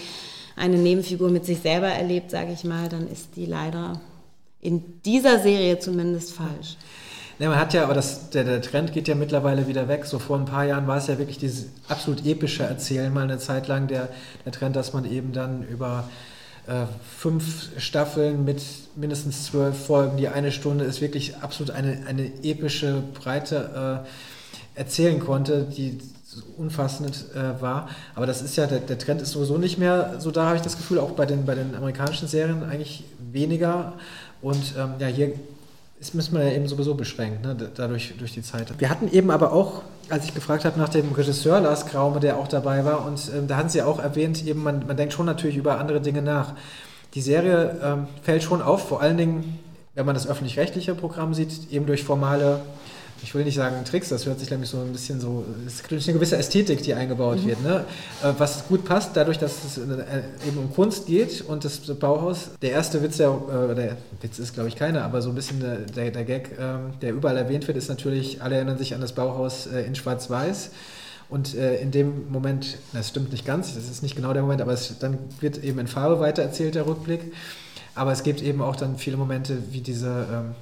eine 0.57 0.77
Nebenfigur 0.77 1.31
mit 1.31 1.45
sich 1.45 1.61
selber 1.61 1.89
erlebt, 1.89 2.31
sage 2.31 2.53
ich 2.53 2.65
mal, 2.65 2.89
dann 2.89 3.09
ist 3.09 3.37
die 3.37 3.47
leider 3.47 4.01
in 4.61 5.03
dieser 5.03 5.41
Serie 5.41 5.79
zumindest 5.79 6.33
falsch. 6.33 6.77
Ja, 7.41 7.49
man 7.49 7.59
hat 7.59 7.75
ja, 7.75 7.83
aber 7.83 7.95
das, 7.95 8.31
der, 8.31 8.45
der, 8.45 8.63
Trend 8.63 8.93
geht 8.93 9.09
ja 9.09 9.17
mittlerweile 9.17 9.67
wieder 9.67 9.89
weg. 9.89 10.05
So 10.05 10.21
vor 10.21 10.39
ein 10.39 10.45
paar 10.45 10.65
Jahren 10.65 10.87
war 10.87 10.99
es 10.99 11.09
ja 11.09 11.19
wirklich 11.19 11.39
dieses 11.39 11.67
absolut 11.89 12.25
epische 12.25 12.63
Erzählen, 12.63 13.13
mal 13.13 13.25
eine 13.25 13.39
Zeit 13.39 13.67
lang 13.67 13.89
der, 13.89 14.09
der 14.45 14.53
Trend, 14.53 14.77
dass 14.77 14.93
man 14.93 15.05
eben 15.05 15.33
dann 15.33 15.67
über 15.67 16.09
äh, 16.67 16.87
fünf 17.19 17.71
Staffeln 17.79 18.45
mit 18.45 18.63
mindestens 18.97 19.45
zwölf 19.45 19.87
Folgen. 19.87 20.17
Die 20.17 20.29
eine 20.29 20.53
Stunde 20.53 20.85
ist 20.85 21.01
wirklich 21.01 21.37
absolut 21.37 21.75
eine, 21.75 22.07
eine 22.07 22.27
epische, 22.43 23.03
breite 23.15 24.05
äh, 24.75 24.79
erzählen 24.79 25.21
konnte, 25.21 25.65
die 25.65 25.99
unfassend 26.57 27.27
äh, 27.35 27.61
war. 27.61 27.89
Aber 28.15 28.27
das 28.27 28.43
ist 28.43 28.57
ja, 28.57 28.67
der, 28.67 28.81
der, 28.81 28.99
Trend 28.99 29.23
ist 29.23 29.33
sowieso 29.33 29.59
nicht 29.59 29.79
mehr 29.79 30.17
so 30.19 30.31
da, 30.31 30.47
habe 30.47 30.57
ich 30.57 30.63
das 30.63 30.77
Gefühl, 30.77 30.99
auch 30.99 31.13
bei 31.13 31.27
den, 31.27 31.45
bei 31.45 31.55
den 31.55 31.75
amerikanischen 31.75 32.29
Serien 32.29 32.63
eigentlich 32.65 33.05
weniger. 33.33 33.93
Und 34.43 34.75
ähm, 34.79 34.95
ja, 34.99 35.07
hier 35.07 35.33
ist, 36.01 36.15
müssen 36.15 36.35
wir 36.35 36.45
ja 36.45 36.53
eben 36.53 36.67
sowieso 36.67 36.95
beschränkt, 36.95 37.43
ne? 37.43 37.57
dadurch 37.75 38.15
durch 38.19 38.33
die 38.33 38.43
Zeit. 38.43 38.73
Wir 38.79 38.91
hatten 38.91 39.09
eben 39.11 39.31
aber 39.31 39.53
auch, 39.53 39.83
als 40.11 40.25
ich 40.27 40.35
gefragt 40.35 40.65
habe 40.65 40.79
nach 40.79 40.89
dem 40.89 41.13
Regisseur 41.13 41.61
Lars 41.61 41.87
Kraume, 41.87 42.21
der 42.21 42.39
auch 42.39 42.49
dabei 42.49 42.85
war, 42.85 43.07
und 43.07 43.31
ähm, 43.35 43.49
da 43.49 43.57
hatten 43.57 43.69
Sie 43.69 43.83
auch 43.83 43.99
erwähnt, 43.99 44.45
eben 44.47 44.63
man, 44.63 44.87
man 44.87 44.97
denkt 44.97 45.13
schon 45.13 45.27
natürlich 45.27 45.57
über 45.57 45.79
andere 45.79 46.01
Dinge 46.01 46.23
nach. 46.23 46.55
Die 47.15 47.21
Serie 47.21 47.81
ähm, 47.83 48.07
fällt 48.23 48.43
schon 48.43 48.63
auf, 48.63 48.89
vor 48.89 49.01
allen 49.01 49.17
Dingen, 49.17 49.59
wenn 49.95 50.07
man 50.07 50.15
das 50.15 50.27
öffentlich-rechtliche 50.27 50.95
Programm 50.95 51.35
sieht, 51.35 51.71
eben 51.71 51.87
durch 51.87 52.03
formale 52.03 52.61
ich 53.25 53.35
will 53.35 53.45
nicht 53.45 53.55
sagen 53.55 53.85
Tricks, 53.87 54.11
das 54.11 54.27
hört 54.27 54.39
sich 54.39 54.51
nämlich 54.51 54.69
so 54.69 54.79
ein 54.79 54.93
bisschen 54.93 55.19
so, 55.19 55.45
es 55.67 55.81
ist 55.81 55.91
eine 55.91 56.19
gewisse 56.19 56.37
Ästhetik, 56.37 56.83
die 56.83 56.93
eingebaut 56.93 57.43
mhm. 57.43 57.47
wird, 57.47 57.63
ne? 57.63 57.85
Äh, 58.23 58.33
was 58.37 58.69
gut 58.69 58.85
passt, 58.85 59.17
dadurch, 59.17 59.39
dass 59.39 59.65
es 59.65 59.79
äh, 59.79 60.23
eben 60.47 60.59
um 60.59 60.73
Kunst 60.73 61.07
geht 61.07 61.41
und 61.41 61.65
das 61.65 61.79
Bauhaus, 61.79 62.51
der 62.61 62.73
erste 62.73 63.03
Witz, 63.03 63.17
der, 63.17 63.31
äh, 63.31 63.75
der 63.75 63.97
Witz 64.21 64.39
ist 64.39 64.53
glaube 64.53 64.69
ich 64.69 64.77
keiner, 64.77 65.05
aber 65.05 65.23
so 65.23 65.31
ein 65.31 65.35
bisschen 65.35 65.59
der, 65.61 66.11
der 66.11 66.25
Gag, 66.25 66.51
ähm, 66.61 66.93
der 67.01 67.15
überall 67.15 67.39
erwähnt 67.39 67.67
wird, 67.67 67.79
ist 67.79 67.89
natürlich, 67.89 68.43
alle 68.43 68.57
erinnern 68.57 68.77
sich 68.77 68.95
an 68.95 69.01
das 69.01 69.13
Bauhaus 69.13 69.67
in 69.67 69.95
Schwarz-Weiß. 69.95 70.71
Und 71.31 71.55
äh, 71.55 71.81
in 71.81 71.91
dem 71.91 72.31
Moment, 72.31 72.77
das 72.93 73.09
stimmt 73.09 73.33
nicht 73.33 73.47
ganz, 73.47 73.75
das 73.75 73.89
ist 73.89 74.03
nicht 74.03 74.15
genau 74.15 74.35
der 74.35 74.43
Moment, 74.43 74.61
aber 74.61 74.73
es, 74.73 74.99
dann 74.99 75.19
wird 75.41 75.65
eben 75.65 75.79
in 75.79 75.87
Farbe 75.87 76.21
weitererzählt, 76.21 76.75
der 76.75 76.87
Rückblick. 76.87 77.33
Aber 77.95 78.13
es 78.13 78.23
gibt 78.23 78.43
eben 78.43 78.61
auch 78.61 78.77
dann 78.77 78.99
viele 78.99 79.17
Momente 79.17 79.57
wie 79.71 79.81
diese, 79.81 80.27
ähm, 80.31 80.55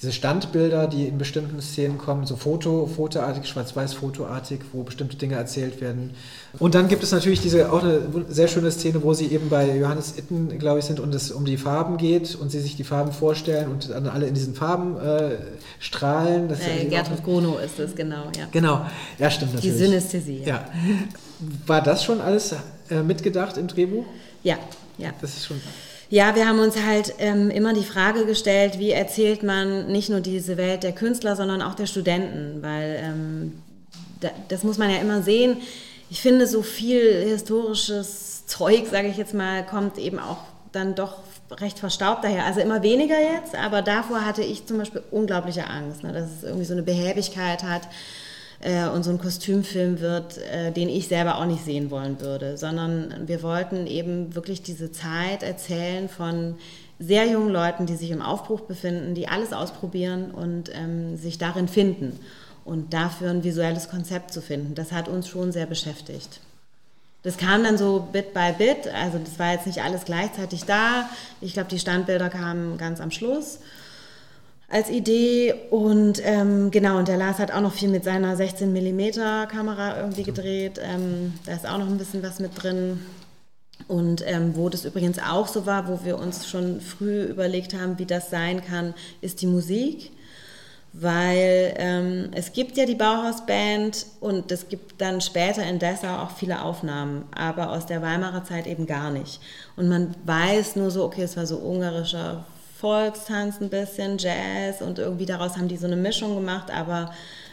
diese 0.00 0.12
Standbilder, 0.12 0.86
die 0.86 1.06
in 1.06 1.18
bestimmten 1.18 1.60
Szenen 1.60 1.98
kommen, 1.98 2.24
so 2.24 2.36
Foto, 2.36 2.86
fotoartig, 2.86 3.46
schwarz-weiß-fotoartig, 3.46 4.60
wo 4.72 4.82
bestimmte 4.82 5.16
Dinge 5.16 5.34
erzählt 5.34 5.82
werden. 5.82 6.14
Und 6.58 6.74
dann 6.74 6.88
gibt 6.88 7.02
es 7.02 7.12
natürlich 7.12 7.42
diese 7.42 7.70
auch 7.70 7.82
eine 7.82 8.00
sehr 8.28 8.48
schöne 8.48 8.70
Szene, 8.70 9.02
wo 9.02 9.12
sie 9.12 9.26
eben 9.26 9.50
bei 9.50 9.76
Johannes 9.76 10.16
Itten, 10.16 10.58
glaube 10.58 10.78
ich, 10.78 10.86
sind 10.86 11.00
und 11.00 11.14
es 11.14 11.30
um 11.30 11.44
die 11.44 11.58
Farben 11.58 11.98
geht 11.98 12.34
und 12.34 12.50
sie 12.50 12.60
sich 12.60 12.76
die 12.76 12.84
Farben 12.84 13.12
vorstellen 13.12 13.70
und 13.70 13.90
dann 13.90 14.06
alle 14.06 14.26
in 14.26 14.32
diesen 14.32 14.54
Farben 14.54 14.96
äh, 14.96 15.36
strahlen. 15.80 16.48
Das 16.48 16.60
äh, 16.60 16.86
Gertrud 16.86 17.22
Grunow 17.22 17.60
ist 17.60 17.78
das, 17.78 17.94
genau, 17.94 18.24
ja. 18.38 18.46
Genau, 18.52 18.86
ja, 19.18 19.30
stimmt 19.30 19.54
natürlich. 19.54 19.76
Die 19.76 19.84
Synästhesie. 19.84 20.42
Ja. 20.46 20.64
War 21.66 21.82
das 21.82 22.04
schon 22.04 22.22
alles 22.22 22.54
äh, 22.88 23.02
mitgedacht 23.02 23.58
im 23.58 23.66
Drehbuch? 23.66 24.06
Ja, 24.42 24.56
ja. 24.96 25.10
Das 25.20 25.36
ist 25.36 25.44
schon. 25.44 25.60
Ja, 26.12 26.34
wir 26.34 26.48
haben 26.48 26.58
uns 26.58 26.76
halt 26.76 27.14
ähm, 27.20 27.50
immer 27.50 27.72
die 27.72 27.84
Frage 27.84 28.26
gestellt, 28.26 28.80
wie 28.80 28.90
erzählt 28.90 29.44
man 29.44 29.86
nicht 29.92 30.10
nur 30.10 30.18
diese 30.18 30.56
Welt 30.56 30.82
der 30.82 30.90
Künstler, 30.90 31.36
sondern 31.36 31.62
auch 31.62 31.76
der 31.76 31.86
Studenten, 31.86 32.60
weil 32.62 33.00
ähm, 33.00 33.62
da, 34.18 34.30
das 34.48 34.64
muss 34.64 34.76
man 34.76 34.90
ja 34.90 34.96
immer 34.96 35.22
sehen. 35.22 35.58
Ich 36.10 36.20
finde, 36.20 36.48
so 36.48 36.62
viel 36.62 37.00
historisches 37.28 38.44
Zeug, 38.46 38.88
sage 38.90 39.06
ich 39.06 39.18
jetzt 39.18 39.34
mal, 39.34 39.64
kommt 39.64 39.98
eben 39.98 40.18
auch 40.18 40.38
dann 40.72 40.96
doch 40.96 41.18
recht 41.60 41.78
verstaubt 41.78 42.24
daher. 42.24 42.44
Also 42.44 42.58
immer 42.58 42.82
weniger 42.82 43.20
jetzt, 43.20 43.54
aber 43.54 43.80
davor 43.80 44.26
hatte 44.26 44.42
ich 44.42 44.66
zum 44.66 44.78
Beispiel 44.78 45.04
unglaubliche 45.12 45.68
Angst, 45.68 46.02
ne, 46.02 46.12
dass 46.12 46.24
es 46.24 46.42
irgendwie 46.42 46.64
so 46.64 46.72
eine 46.72 46.82
Behäbigkeit 46.82 47.62
hat 47.62 47.82
äh, 48.60 48.86
und 48.88 49.02
so 49.02 49.10
ein 49.10 49.18
Kostümfilm 49.18 50.00
wird, 50.00 50.38
äh, 50.38 50.70
den 50.70 50.88
ich 50.88 51.08
selber 51.08 51.38
auch 51.38 51.46
nicht 51.46 51.64
sehen 51.64 51.90
wollen 51.90 52.20
würde, 52.20 52.56
sondern 52.56 53.26
wir 53.26 53.42
wollten 53.42 53.86
eben 53.86 54.34
wirklich 54.34 54.62
diese 54.62 54.92
Zeit 54.92 55.42
erzählen 55.42 56.08
von 56.08 56.56
sehr 56.98 57.26
jungen 57.26 57.50
Leuten, 57.50 57.86
die 57.86 57.96
sich 57.96 58.10
im 58.10 58.20
Aufbruch 58.20 58.60
befinden, 58.60 59.14
die 59.14 59.26
alles 59.26 59.52
ausprobieren 59.54 60.30
und 60.30 60.70
ähm, 60.74 61.16
sich 61.16 61.38
darin 61.38 61.66
finden 61.66 62.20
und 62.64 62.92
dafür 62.92 63.30
ein 63.30 63.42
visuelles 63.42 63.88
Konzept 63.88 64.32
zu 64.32 64.42
finden. 64.42 64.74
Das 64.74 64.92
hat 64.92 65.08
uns 65.08 65.26
schon 65.26 65.50
sehr 65.50 65.66
beschäftigt. 65.66 66.40
Das 67.22 67.36
kam 67.36 67.64
dann 67.64 67.78
so 67.78 68.08
Bit 68.12 68.34
by 68.34 68.52
Bit, 68.56 68.88
also 68.94 69.18
das 69.18 69.38
war 69.38 69.52
jetzt 69.52 69.66
nicht 69.66 69.82
alles 69.82 70.04
gleichzeitig 70.04 70.64
da. 70.64 71.08
Ich 71.40 71.54
glaube, 71.54 71.68
die 71.70 71.78
Standbilder 71.78 72.28
kamen 72.28 72.78
ganz 72.78 73.00
am 73.00 73.10
Schluss 73.10 73.58
als 74.70 74.88
Idee. 74.88 75.54
Und 75.70 76.22
ähm, 76.24 76.70
genau, 76.70 76.98
und 76.98 77.08
der 77.08 77.18
Lars 77.18 77.38
hat 77.38 77.52
auch 77.52 77.60
noch 77.60 77.74
viel 77.74 77.90
mit 77.90 78.04
seiner 78.04 78.36
16 78.36 78.72
mm 78.72 79.48
Kamera 79.48 79.98
irgendwie 80.00 80.22
gedreht. 80.22 80.80
Ähm, 80.82 81.34
da 81.44 81.52
ist 81.52 81.68
auch 81.68 81.78
noch 81.78 81.88
ein 81.88 81.98
bisschen 81.98 82.22
was 82.22 82.38
mit 82.38 82.62
drin. 82.62 83.00
Und 83.88 84.22
ähm, 84.26 84.54
wo 84.54 84.68
das 84.68 84.84
übrigens 84.84 85.18
auch 85.18 85.48
so 85.48 85.66
war, 85.66 85.88
wo 85.88 86.04
wir 86.04 86.18
uns 86.18 86.48
schon 86.48 86.80
früh 86.80 87.24
überlegt 87.24 87.74
haben, 87.74 87.98
wie 87.98 88.06
das 88.06 88.30
sein 88.30 88.64
kann, 88.64 88.94
ist 89.20 89.42
die 89.42 89.46
Musik. 89.46 90.12
Weil 90.92 91.74
ähm, 91.76 92.30
es 92.34 92.52
gibt 92.52 92.76
ja 92.76 92.84
die 92.84 92.96
Bauhausband 92.96 94.06
und 94.18 94.50
es 94.50 94.68
gibt 94.68 95.00
dann 95.00 95.20
später 95.20 95.62
in 95.62 95.78
Dessau 95.78 96.16
auch 96.16 96.32
viele 96.32 96.62
Aufnahmen, 96.62 97.24
aber 97.32 97.70
aus 97.70 97.86
der 97.86 98.02
Weimarer 98.02 98.42
Zeit 98.42 98.66
eben 98.66 98.86
gar 98.86 99.10
nicht. 99.10 99.40
Und 99.76 99.88
man 99.88 100.16
weiß 100.24 100.74
nur 100.74 100.90
so, 100.90 101.04
okay, 101.04 101.22
es 101.22 101.36
war 101.36 101.46
so 101.46 101.58
ungarischer 101.58 102.44
Volkstanz 102.80 103.60
ein 103.60 103.68
bisschen, 103.68 104.16
Jazz 104.18 104.80
und 104.80 104.98
irgendwie 104.98 105.26
daraus 105.26 105.56
haben 105.56 105.68
die 105.68 105.76
so 105.76 105.86
eine 105.86 105.96
Mischung 105.96 106.34
gemacht, 106.34 106.70
aber 106.70 107.12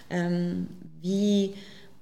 ähm, 0.10 0.68
wie 1.02 1.54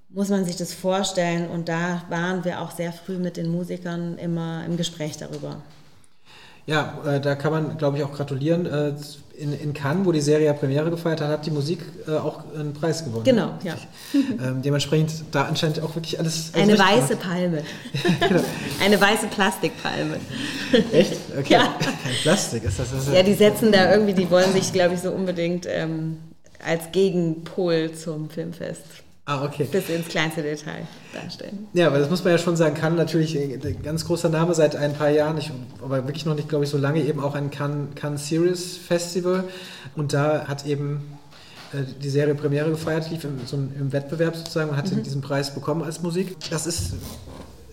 muss 0.10 0.30
man 0.30 0.46
sich 0.46 0.56
das 0.56 0.74
vorstellen? 0.74 1.50
Und 1.50 1.68
da 1.68 2.04
waren 2.10 2.46
wir 2.46 2.62
auch 2.62 2.72
sehr 2.72 2.94
früh 2.94 3.18
mit 3.18 3.36
den 3.36 3.50
Musikern 3.50 4.18
immer 4.18 4.64
im 4.66 4.78
Gespräch 4.78 5.18
darüber. 5.18 5.62
Ja, 6.68 6.98
äh, 7.06 7.20
da 7.20 7.36
kann 7.36 7.52
man, 7.52 7.78
glaube 7.78 7.98
ich, 7.98 8.04
auch 8.04 8.12
gratulieren. 8.14 8.66
Äh, 8.66 8.94
in, 9.38 9.54
in, 9.54 9.74
Cannes, 9.74 10.06
wo 10.06 10.14
die 10.14 10.22
Serie 10.22 10.46
ja 10.46 10.54
Premiere 10.54 10.90
gefeiert 10.90 11.20
hat, 11.20 11.28
hat 11.28 11.46
die 11.46 11.52
Musik 11.52 11.80
äh, 12.08 12.12
auch 12.12 12.44
einen 12.58 12.74
Preis 12.74 13.04
gewonnen. 13.04 13.26
Genau, 13.26 13.54
ja. 13.64 13.76
Ähm, 14.14 14.62
dementsprechend 14.62 15.12
da 15.32 15.44
anscheinend 15.44 15.82
auch 15.82 15.94
wirklich 15.94 16.18
alles. 16.18 16.52
alles 16.54 16.70
Eine 16.70 16.80
weiße 16.80 17.18
Palme. 17.18 17.64
genau. 18.20 18.42
Eine 18.84 19.02
weiße 19.02 19.28
Plastikpalme. 19.28 20.18
Echt? 20.94 21.18
Okay. 21.38 21.54
Ja. 21.54 21.76
Kein 21.80 22.14
Plastik 22.22 22.64
ist 22.64 22.80
das. 22.80 22.92
das 22.92 23.14
ja, 23.14 23.24
die 23.24 23.34
setzen 23.34 23.74
da 23.74 23.92
irgendwie, 23.92 24.14
die 24.14 24.30
wollen 24.32 24.54
sich, 24.54 24.72
glaube 24.72 24.96
ich, 24.96 25.02
so 25.02 25.12
unbedingt 25.12 25.68
ähm, 25.70 26.18
als 26.66 26.92
Gegenpol 26.94 27.92
zum 27.92 28.30
Filmfest 28.30 29.05
Ah, 29.28 29.44
okay. 29.44 29.68
Bis 29.72 29.90
ins 29.90 30.08
kleinste 30.08 30.44
Detail 30.44 30.88
darstellen. 31.12 31.68
Ja, 31.74 31.88
aber 31.88 31.98
das 31.98 32.12
muss 32.12 32.24
man 32.24 32.34
ja 32.34 32.38
schon 32.38 32.56
sagen, 32.56 32.76
kann 32.76 32.96
natürlich 32.96 33.36
ein 33.36 33.82
ganz 33.82 34.06
großer 34.06 34.30
Name 34.30 34.54
seit 34.54 34.76
ein 34.76 34.94
paar 34.94 35.10
Jahren, 35.10 35.40
ich, 35.40 35.52
aber 35.82 36.06
wirklich 36.06 36.28
noch 36.28 36.36
nicht, 36.36 36.48
glaube 36.48 36.66
ich, 36.66 36.70
so 36.70 36.78
lange, 36.78 37.02
eben 37.02 37.20
auch 37.20 37.34
ein 37.34 37.50
Cannes, 37.50 37.96
Cannes 37.96 38.28
Series 38.28 38.78
Festival. 38.78 39.46
Und 39.96 40.14
da 40.14 40.48
hat 40.48 40.68
eben 40.68 41.18
äh, 41.74 41.78
die 42.04 42.10
Serie 42.10 42.36
Premiere 42.36 42.70
gefeiert, 42.70 43.10
lief 43.10 43.24
im, 43.24 43.40
so 43.48 43.58
im 43.58 43.92
Wettbewerb 43.92 44.36
sozusagen 44.36 44.70
und 44.70 44.78
hat 44.78 44.92
mhm. 44.92 45.02
diesen 45.02 45.22
Preis 45.22 45.56
bekommen 45.56 45.82
als 45.82 46.04
Musik. 46.04 46.38
Das 46.52 46.68
ist 46.68 46.94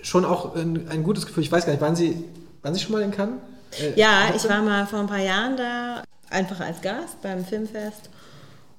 schon 0.01 0.25
auch 0.25 0.57
ein, 0.57 0.89
ein, 0.89 1.03
gutes 1.03 1.27
Gefühl. 1.27 1.43
Ich 1.43 1.53
weiß 1.53 1.67
gar 1.67 1.73
nicht, 1.73 1.83
waren 1.83 1.97
Sie, 1.97 2.25
waren 2.63 2.75
Sie 2.75 2.81
schon 2.81 2.93
mal 2.93 3.03
in 3.03 3.11
Cannes? 3.11 3.41
Äh, 3.79 3.99
ja, 4.01 4.33
ich 4.35 4.49
war 4.49 4.63
mal 4.63 4.87
vor 4.87 5.01
ein 5.01 5.07
paar 5.07 5.19
Jahren 5.19 5.59
da, 5.59 6.03
einfach 6.31 6.61
als 6.61 6.81
Gast 6.81 7.21
beim 7.21 7.45
Filmfest. 7.45 8.09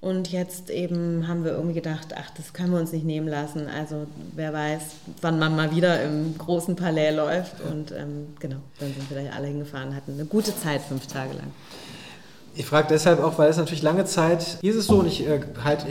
Und 0.03 0.33
jetzt 0.33 0.69
eben 0.69 1.29
haben 1.29 1.45
wir 1.45 1.53
irgendwie 1.53 1.75
gedacht, 1.75 2.09
ach, 2.17 2.29
das 2.35 2.51
können 2.51 2.73
wir 2.73 2.79
uns 2.79 2.91
nicht 2.91 3.05
nehmen 3.05 3.29
lassen. 3.29 3.67
Also 3.67 4.05
wer 4.35 4.51
weiß, 4.51 4.81
wann 5.21 5.39
man 5.39 5.55
mal 5.55 5.73
wieder 5.73 6.03
im 6.03 6.37
großen 6.37 6.75
Palais 6.75 7.11
läuft. 7.11 7.61
Und 7.61 7.93
ähm, 7.93 8.27
genau, 8.37 8.57
dann 8.81 8.93
sind 8.93 9.09
wir 9.09 9.23
da 9.23 9.29
alle 9.37 9.47
hingefahren, 9.47 9.95
hatten 9.95 10.11
eine 10.11 10.25
gute 10.25 10.53
Zeit, 10.57 10.81
fünf 10.81 11.07
Tage 11.07 11.35
lang. 11.35 11.47
Ich 12.53 12.65
frage 12.65 12.87
deshalb 12.89 13.23
auch, 13.23 13.37
weil 13.37 13.49
es 13.49 13.55
natürlich 13.55 13.81
lange 13.81 14.03
Zeit, 14.03 14.57
ist 14.61 14.75
es 14.75 14.87
so, 14.87 14.97
und 14.97 15.07
ich 15.07 15.25
äh, 15.25 15.39
halt, 15.63 15.85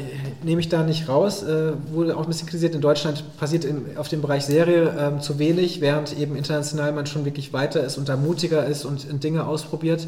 nehme 0.44 0.60
ich 0.60 0.68
da 0.68 0.82
nicht 0.82 1.08
raus, 1.08 1.42
äh, 1.42 1.72
wurde 1.90 2.14
auch 2.14 2.24
ein 2.24 2.28
bisschen 2.28 2.46
kritisiert, 2.46 2.74
in 2.74 2.82
Deutschland 2.82 3.24
passiert 3.38 3.64
in, 3.64 3.96
auf 3.96 4.08
dem 4.08 4.20
Bereich 4.20 4.44
Serie 4.44 5.14
äh, 5.16 5.20
zu 5.20 5.38
wenig, 5.38 5.80
während 5.80 6.16
eben 6.18 6.36
international 6.36 6.92
man 6.92 7.06
schon 7.06 7.24
wirklich 7.24 7.54
weiter 7.54 7.82
ist 7.82 7.96
und 7.96 8.10
da 8.10 8.18
mutiger 8.18 8.66
ist 8.66 8.84
und, 8.84 9.10
und 9.10 9.24
Dinge 9.24 9.46
ausprobiert. 9.46 10.06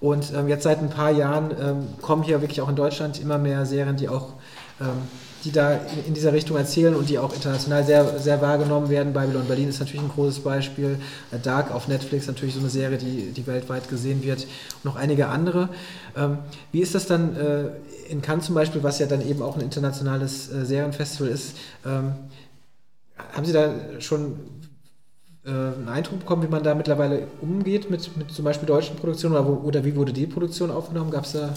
Und 0.00 0.32
ähm, 0.34 0.48
jetzt 0.48 0.64
seit 0.64 0.78
ein 0.78 0.90
paar 0.90 1.10
Jahren 1.10 1.50
ähm, 1.60 1.86
kommen 2.00 2.22
hier 2.22 2.40
wirklich 2.40 2.60
auch 2.60 2.68
in 2.68 2.76
Deutschland 2.76 3.20
immer 3.20 3.38
mehr 3.38 3.66
Serien, 3.66 3.96
die 3.96 4.08
auch 4.08 4.34
ähm, 4.80 5.08
die 5.44 5.52
da 5.52 5.78
in, 6.06 6.14
dieser 6.14 6.32
Richtung 6.32 6.56
erzählen 6.56 6.94
und 6.94 7.08
die 7.08 7.18
auch 7.18 7.34
international 7.34 7.84
sehr, 7.84 8.18
sehr 8.18 8.40
wahrgenommen 8.40 8.88
werden. 8.88 9.12
Babylon 9.12 9.46
Berlin 9.46 9.68
ist 9.68 9.78
natürlich 9.78 10.02
ein 10.02 10.10
großes 10.10 10.40
Beispiel. 10.40 10.98
Äh, 11.30 11.38
Dark 11.38 11.70
auf 11.70 11.86
Netflix 11.86 12.26
natürlich 12.26 12.54
so 12.54 12.60
eine 12.60 12.70
Serie, 12.70 12.96
die, 12.96 13.30
die 13.30 13.46
weltweit 13.46 13.88
gesehen 13.88 14.22
wird. 14.22 14.44
Und 14.44 14.84
noch 14.84 14.96
einige 14.96 15.28
andere. 15.28 15.68
Ähm, 16.16 16.38
wie 16.72 16.80
ist 16.80 16.94
das 16.94 17.06
dann 17.06 17.36
äh, 17.36 17.64
in 18.08 18.22
Cannes 18.22 18.46
zum 18.46 18.54
Beispiel, 18.54 18.82
was 18.82 18.98
ja 18.98 19.06
dann 19.06 19.26
eben 19.26 19.42
auch 19.42 19.56
ein 19.56 19.62
internationales 19.62 20.50
äh, 20.50 20.64
Serienfestival 20.64 21.28
ist? 21.28 21.56
Ähm, 21.84 22.12
haben 23.34 23.44
Sie 23.44 23.52
da 23.52 23.70
schon 24.00 24.38
einen 25.50 25.88
Eindruck 25.88 26.20
bekommen, 26.20 26.42
wie 26.42 26.48
man 26.48 26.62
da 26.62 26.74
mittlerweile 26.74 27.26
umgeht 27.42 27.90
mit, 27.90 28.16
mit 28.16 28.30
zum 28.32 28.44
Beispiel 28.44 28.66
deutschen 28.66 28.96
Produktionen 28.96 29.34
oder, 29.34 29.46
wo, 29.46 29.66
oder 29.66 29.84
wie 29.84 29.94
wurde 29.94 30.12
die 30.12 30.26
Produktion 30.26 30.70
aufgenommen? 30.70 31.10
Gab 31.10 31.24
es 31.24 31.32
da? 31.32 31.52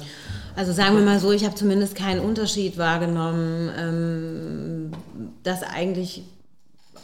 Also 0.56 0.74
sagen 0.74 0.96
wir 0.98 1.04
mal 1.04 1.20
so, 1.20 1.32
ich 1.32 1.46
habe 1.46 1.56
zumindest 1.56 1.96
keinen 1.96 2.20
Unterschied 2.20 2.78
wahrgenommen, 2.78 3.72
ähm, 3.78 4.92
dass 5.44 5.64
eigentlich, 5.64 6.24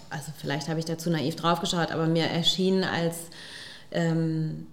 also 0.09 0.31
vielleicht 0.38 0.67
habe 0.67 0.79
ich 0.79 0.86
dazu 0.86 1.09
naiv 1.09 1.36
draufgeschaut, 1.36 1.91
aber 1.91 2.07
mir 2.07 2.25
erschien 2.25 2.84
als 2.84 3.15
ähm, 3.91 4.67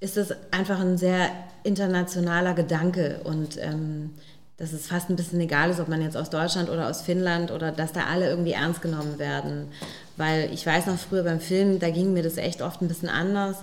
ist 0.00 0.16
es 0.16 0.34
einfach 0.50 0.80
ein 0.80 0.98
sehr 0.98 1.30
internationaler 1.64 2.54
Gedanke 2.54 3.20
und 3.24 3.56
ähm, 3.58 4.10
dass 4.56 4.72
es 4.72 4.86
fast 4.86 5.10
ein 5.10 5.16
bisschen 5.16 5.40
egal 5.40 5.70
ist, 5.70 5.80
ob 5.80 5.88
man 5.88 6.00
jetzt 6.00 6.16
aus 6.16 6.30
Deutschland 6.30 6.70
oder 6.70 6.88
aus 6.88 7.02
Finnland 7.02 7.50
oder 7.50 7.72
dass 7.72 7.92
da 7.92 8.04
alle 8.04 8.28
irgendwie 8.28 8.52
ernst 8.52 8.82
genommen 8.82 9.18
werden. 9.18 9.68
Weil 10.16 10.50
ich 10.52 10.64
weiß 10.64 10.86
noch 10.86 10.98
früher 10.98 11.24
beim 11.24 11.40
Film, 11.40 11.78
da 11.78 11.90
ging 11.90 12.12
mir 12.12 12.22
das 12.22 12.36
echt 12.36 12.62
oft 12.62 12.82
ein 12.82 12.88
bisschen 12.88 13.08
anders. 13.08 13.58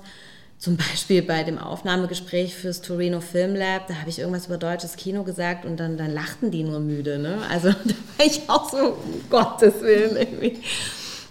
zum 0.58 0.78
Beispiel 0.94 1.22
bei 1.22 1.44
dem 1.44 1.58
Aufnahmegespräch 1.58 2.56
fürs 2.56 2.82
Torino 2.82 3.22
Film 3.22 3.56
Lab, 3.56 3.88
da 3.88 3.96
habe 3.96 4.10
ich 4.10 4.20
irgendwas 4.20 4.46
über 4.46 4.58
deutsches 4.58 4.96
Kino 4.96 5.24
gesagt 5.24 5.66
und 5.66 5.80
dann, 5.80 5.98
dann 5.98 6.12
lachten 6.12 6.52
die 6.52 6.64
nur 6.64 6.80
müde. 6.80 7.18
Ne? 7.18 7.40
Also 7.50 7.70
da 7.86 7.94
war 8.18 8.26
ich 8.26 8.42
auch 8.48 8.70
so, 8.70 8.98
um 9.04 9.30
Gottes 9.30 9.82
Willen 9.82 10.16
irgendwie. 10.18 10.62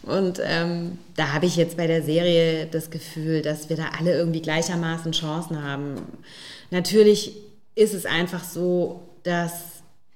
Und 0.02 0.40
ähm, 0.42 0.98
da 1.16 1.32
habe 1.34 1.46
ich 1.46 1.56
jetzt 1.56 1.76
bei 1.76 1.86
der 1.86 2.02
Serie 2.02 2.66
das 2.66 2.90
Gefühl, 2.90 3.42
dass 3.42 3.68
wir 3.68 3.76
da 3.76 3.90
alle 3.98 4.14
irgendwie 4.14 4.40
gleichermaßen 4.40 5.12
Chancen 5.12 5.62
haben. 5.62 5.96
Natürlich 6.70 7.36
ist 7.74 7.94
es 7.94 8.06
einfach 8.06 8.42
so, 8.42 9.02
dass 9.22 9.52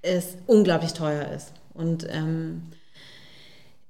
es 0.02 0.36
unglaublich 0.46 0.92
teuer 0.92 1.30
ist. 1.32 1.52
Und 1.74 2.06
ähm, 2.10 2.62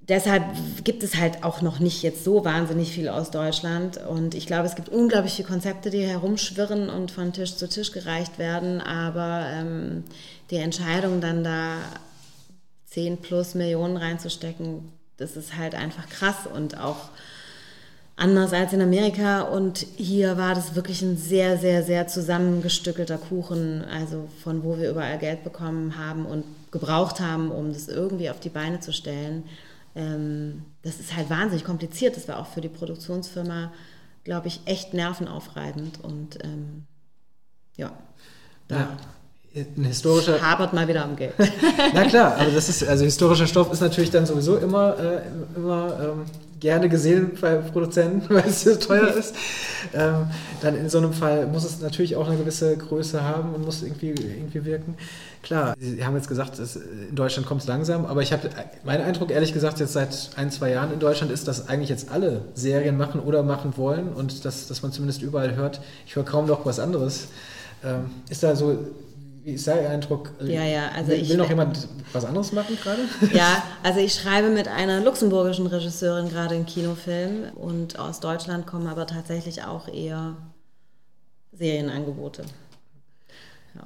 deshalb 0.08 0.44
gibt 0.84 1.02
es 1.02 1.16
halt 1.16 1.44
auch 1.44 1.62
noch 1.62 1.78
nicht 1.78 2.02
jetzt 2.02 2.24
so 2.24 2.44
wahnsinnig 2.44 2.92
viel 2.92 3.08
aus 3.08 3.30
Deutschland. 3.30 3.98
Und 3.98 4.34
ich 4.34 4.46
glaube, 4.46 4.66
es 4.66 4.74
gibt 4.74 4.88
unglaublich 4.88 5.34
viele 5.34 5.48
Konzepte, 5.48 5.90
die 5.90 6.02
herumschwirren 6.02 6.90
und 6.90 7.10
von 7.10 7.32
Tisch 7.32 7.56
zu 7.56 7.68
Tisch 7.68 7.92
gereicht 7.92 8.38
werden. 8.38 8.80
Aber 8.80 9.46
ähm, 9.52 10.04
die 10.50 10.56
Entscheidung 10.56 11.20
dann 11.20 11.44
da 11.44 11.78
10 12.86 13.18
plus 13.18 13.54
Millionen 13.54 13.96
reinzustecken, 13.96 14.92
das 15.16 15.36
ist 15.36 15.56
halt 15.56 15.74
einfach 15.74 16.08
krass 16.08 16.46
und 16.52 16.78
auch 16.78 17.08
anders 18.16 18.52
als 18.52 18.72
in 18.72 18.82
Amerika. 18.82 19.42
Und 19.42 19.86
hier 19.96 20.36
war 20.36 20.54
das 20.54 20.74
wirklich 20.74 21.02
ein 21.02 21.16
sehr, 21.16 21.56
sehr, 21.56 21.82
sehr 21.82 22.06
zusammengestückelter 22.08 23.18
Kuchen, 23.18 23.84
also 23.84 24.28
von 24.42 24.62
wo 24.64 24.76
wir 24.76 24.90
überall 24.90 25.18
Geld 25.18 25.44
bekommen 25.44 25.96
haben 25.96 26.26
und 26.26 26.44
gebraucht 26.70 27.20
haben, 27.20 27.50
um 27.50 27.72
das 27.72 27.88
irgendwie 27.88 28.28
auf 28.28 28.40
die 28.40 28.48
Beine 28.48 28.80
zu 28.80 28.92
stellen 28.92 29.44
ähm, 29.94 30.62
das 30.82 31.00
ist 31.00 31.16
halt 31.16 31.30
wahnsinnig 31.30 31.64
kompliziert. 31.64 32.16
Das 32.16 32.28
war 32.28 32.38
auch 32.38 32.46
für 32.46 32.60
die 32.60 32.68
Produktionsfirma, 32.68 33.72
glaube 34.24 34.48
ich, 34.48 34.60
echt 34.64 34.94
nervenaufreibend. 34.94 36.02
Und 36.02 36.42
ähm, 36.42 36.84
ja, 37.76 37.92
da 38.68 38.76
ja, 38.76 38.96
ein 39.76 39.84
historischer. 39.84 40.42
Habert 40.42 40.72
mal 40.72 40.88
wieder 40.88 41.04
am 41.04 41.16
Geld. 41.16 41.34
Na 41.94 42.04
klar, 42.04 42.36
aber 42.36 42.50
das 42.50 42.68
ist, 42.68 42.86
also 42.86 43.04
historischer 43.04 43.46
Stoff 43.46 43.72
ist 43.72 43.80
natürlich 43.80 44.10
dann 44.10 44.26
sowieso 44.26 44.56
immer, 44.56 44.98
äh, 44.98 45.22
immer 45.54 45.98
ähm, 46.00 46.24
gerne 46.64 46.88
gesehen 46.88 47.32
bei 47.42 47.56
Produzenten, 47.56 48.22
weil 48.34 48.48
es 48.48 48.62
so 48.62 48.74
teuer 48.74 49.08
ist. 49.08 49.36
Ähm, 49.92 50.28
dann 50.62 50.76
in 50.76 50.88
so 50.88 50.96
einem 50.96 51.12
Fall 51.12 51.46
muss 51.46 51.62
es 51.62 51.80
natürlich 51.80 52.16
auch 52.16 52.26
eine 52.26 52.38
gewisse 52.38 52.74
Größe 52.74 53.22
haben 53.22 53.54
und 53.54 53.66
muss 53.66 53.82
irgendwie, 53.82 54.08
irgendwie 54.08 54.64
wirken. 54.64 54.96
Klar, 55.42 55.74
Sie 55.78 56.02
haben 56.02 56.16
jetzt 56.16 56.26
gesagt, 56.26 56.58
es, 56.58 56.76
in 56.76 57.14
Deutschland 57.14 57.46
kommt 57.46 57.60
es 57.60 57.66
langsam, 57.66 58.06
aber 58.06 58.22
ich 58.22 58.32
habe, 58.32 58.48
mein 58.82 59.02
Eindruck 59.02 59.30
ehrlich 59.30 59.52
gesagt 59.52 59.78
jetzt 59.78 59.92
seit 59.92 60.30
ein, 60.36 60.50
zwei 60.50 60.70
Jahren 60.70 60.90
in 60.90 61.00
Deutschland 61.00 61.30
ist, 61.30 61.46
dass 61.48 61.68
eigentlich 61.68 61.90
jetzt 61.90 62.10
alle 62.10 62.40
Serien 62.54 62.96
machen 62.96 63.20
oder 63.20 63.42
machen 63.42 63.74
wollen 63.76 64.08
und 64.08 64.46
dass, 64.46 64.66
dass 64.66 64.82
man 64.82 64.90
zumindest 64.90 65.20
überall 65.20 65.56
hört, 65.56 65.82
ich 66.06 66.16
höre 66.16 66.24
kaum 66.24 66.46
noch 66.46 66.64
was 66.64 66.80
anderes. 66.80 67.28
Ähm, 67.84 68.06
ist 68.30 68.42
da 68.42 68.56
so 68.56 68.78
wie 69.44 69.52
ist 69.52 69.66
dein 69.66 69.86
Eindruck? 69.86 70.32
Ja, 70.40 70.64
ja, 70.64 70.88
also 70.88 71.10
will, 71.10 71.20
ich, 71.20 71.28
will 71.28 71.36
noch 71.36 71.48
jemand 71.48 71.86
was 72.12 72.24
anderes 72.24 72.52
machen 72.52 72.78
gerade? 72.82 73.02
Ja, 73.32 73.62
also 73.82 74.00
ich 74.00 74.14
schreibe 74.14 74.48
mit 74.48 74.68
einer 74.68 75.00
luxemburgischen 75.02 75.66
Regisseurin 75.66 76.30
gerade 76.30 76.54
einen 76.54 76.66
Kinofilm 76.66 77.50
und 77.54 77.98
aus 77.98 78.20
Deutschland 78.20 78.66
kommen 78.66 78.86
aber 78.86 79.06
tatsächlich 79.06 79.62
auch 79.62 79.86
eher 79.86 80.36
Serienangebote. 81.52 82.42
Ja. 83.74 83.82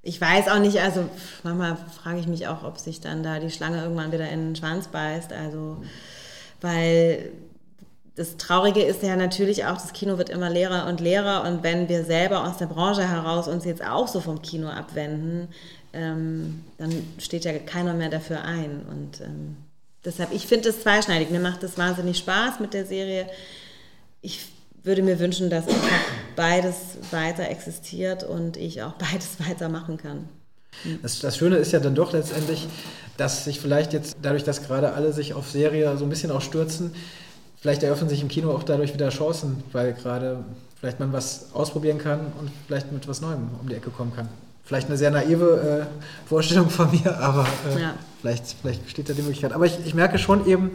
Ich 0.00 0.18
weiß 0.18 0.48
auch 0.48 0.58
nicht, 0.58 0.80
also 0.80 1.04
manchmal 1.42 1.76
frage 1.76 2.20
ich 2.20 2.26
mich 2.26 2.48
auch, 2.48 2.64
ob 2.64 2.78
sich 2.78 3.00
dann 3.00 3.22
da 3.22 3.40
die 3.40 3.50
Schlange 3.50 3.82
irgendwann 3.82 4.10
wieder 4.10 4.28
in 4.30 4.48
den 4.48 4.56
Schwanz 4.56 4.88
beißt, 4.88 5.34
also 5.34 5.82
weil 6.62 7.30
das 8.18 8.36
Traurige 8.36 8.82
ist 8.82 9.02
ja 9.04 9.14
natürlich 9.14 9.64
auch, 9.64 9.74
das 9.74 9.92
Kino 9.92 10.18
wird 10.18 10.28
immer 10.28 10.50
leerer 10.50 10.88
und 10.88 11.00
leerer 11.00 11.44
und 11.44 11.62
wenn 11.62 11.88
wir 11.88 12.04
selber 12.04 12.44
aus 12.46 12.58
der 12.58 12.66
Branche 12.66 13.08
heraus 13.08 13.46
uns 13.46 13.64
jetzt 13.64 13.82
auch 13.82 14.08
so 14.08 14.20
vom 14.20 14.42
Kino 14.42 14.68
abwenden, 14.68 15.48
ähm, 15.92 16.64
dann 16.78 16.92
steht 17.18 17.44
ja 17.44 17.52
keiner 17.58 17.94
mehr 17.94 18.08
dafür 18.10 18.42
ein. 18.42 18.82
Und 18.90 19.20
ähm, 19.20 19.56
deshalb, 20.04 20.32
ich 20.32 20.48
finde 20.48 20.68
es 20.70 20.82
zweischneidig. 20.82 21.30
Mir 21.30 21.38
macht 21.38 21.62
es 21.62 21.78
wahnsinnig 21.78 22.18
Spaß 22.18 22.58
mit 22.58 22.74
der 22.74 22.86
Serie. 22.86 23.26
Ich 24.20 24.40
würde 24.82 25.02
mir 25.02 25.20
wünschen, 25.20 25.48
dass 25.48 25.66
beides 26.34 26.98
weiter 27.12 27.48
existiert 27.48 28.24
und 28.24 28.56
ich 28.56 28.82
auch 28.82 28.92
beides 28.98 29.36
weitermachen 29.48 29.96
kann. 29.96 30.28
Das, 31.02 31.20
das, 31.20 31.36
Schöne 31.36 31.56
ist 31.56 31.72
ja 31.72 31.78
dann 31.78 31.94
doch 31.94 32.12
letztendlich, 32.12 32.66
dass 33.16 33.44
sich 33.44 33.60
vielleicht 33.60 33.92
jetzt 33.92 34.16
dadurch, 34.22 34.44
dass 34.44 34.62
gerade 34.62 34.92
alle 34.92 35.12
sich 35.12 35.34
auf 35.34 35.48
Serie 35.48 35.96
so 35.96 36.04
ein 36.04 36.10
bisschen 36.10 36.30
auch 36.32 36.42
stürzen, 36.42 36.94
vielleicht 37.60 37.82
eröffnen 37.82 38.08
sich 38.08 38.22
im 38.22 38.28
Kino 38.28 38.50
auch 38.52 38.62
dadurch 38.62 38.94
wieder 38.94 39.08
Chancen, 39.10 39.62
weil 39.72 39.92
gerade 39.94 40.44
vielleicht 40.80 41.00
man 41.00 41.12
was 41.12 41.48
ausprobieren 41.54 41.98
kann 41.98 42.20
und 42.38 42.50
vielleicht 42.66 42.92
mit 42.92 43.08
was 43.08 43.20
Neuem 43.20 43.48
um 43.60 43.68
die 43.68 43.74
Ecke 43.74 43.90
kommen 43.90 44.12
kann. 44.14 44.28
Vielleicht 44.64 44.88
eine 44.88 44.98
sehr 44.98 45.10
naive 45.10 45.86
äh, 45.88 46.28
Vorstellung 46.28 46.68
von 46.70 46.90
mir, 46.90 47.18
aber 47.18 47.46
äh, 47.74 47.80
ja. 47.80 47.94
vielleicht, 48.20 48.54
vielleicht 48.60 48.84
besteht 48.84 49.08
da 49.08 49.14
die 49.14 49.22
Möglichkeit. 49.22 49.52
Aber 49.52 49.64
ich, 49.64 49.78
ich 49.84 49.94
merke 49.94 50.18
schon 50.18 50.46
eben, 50.46 50.72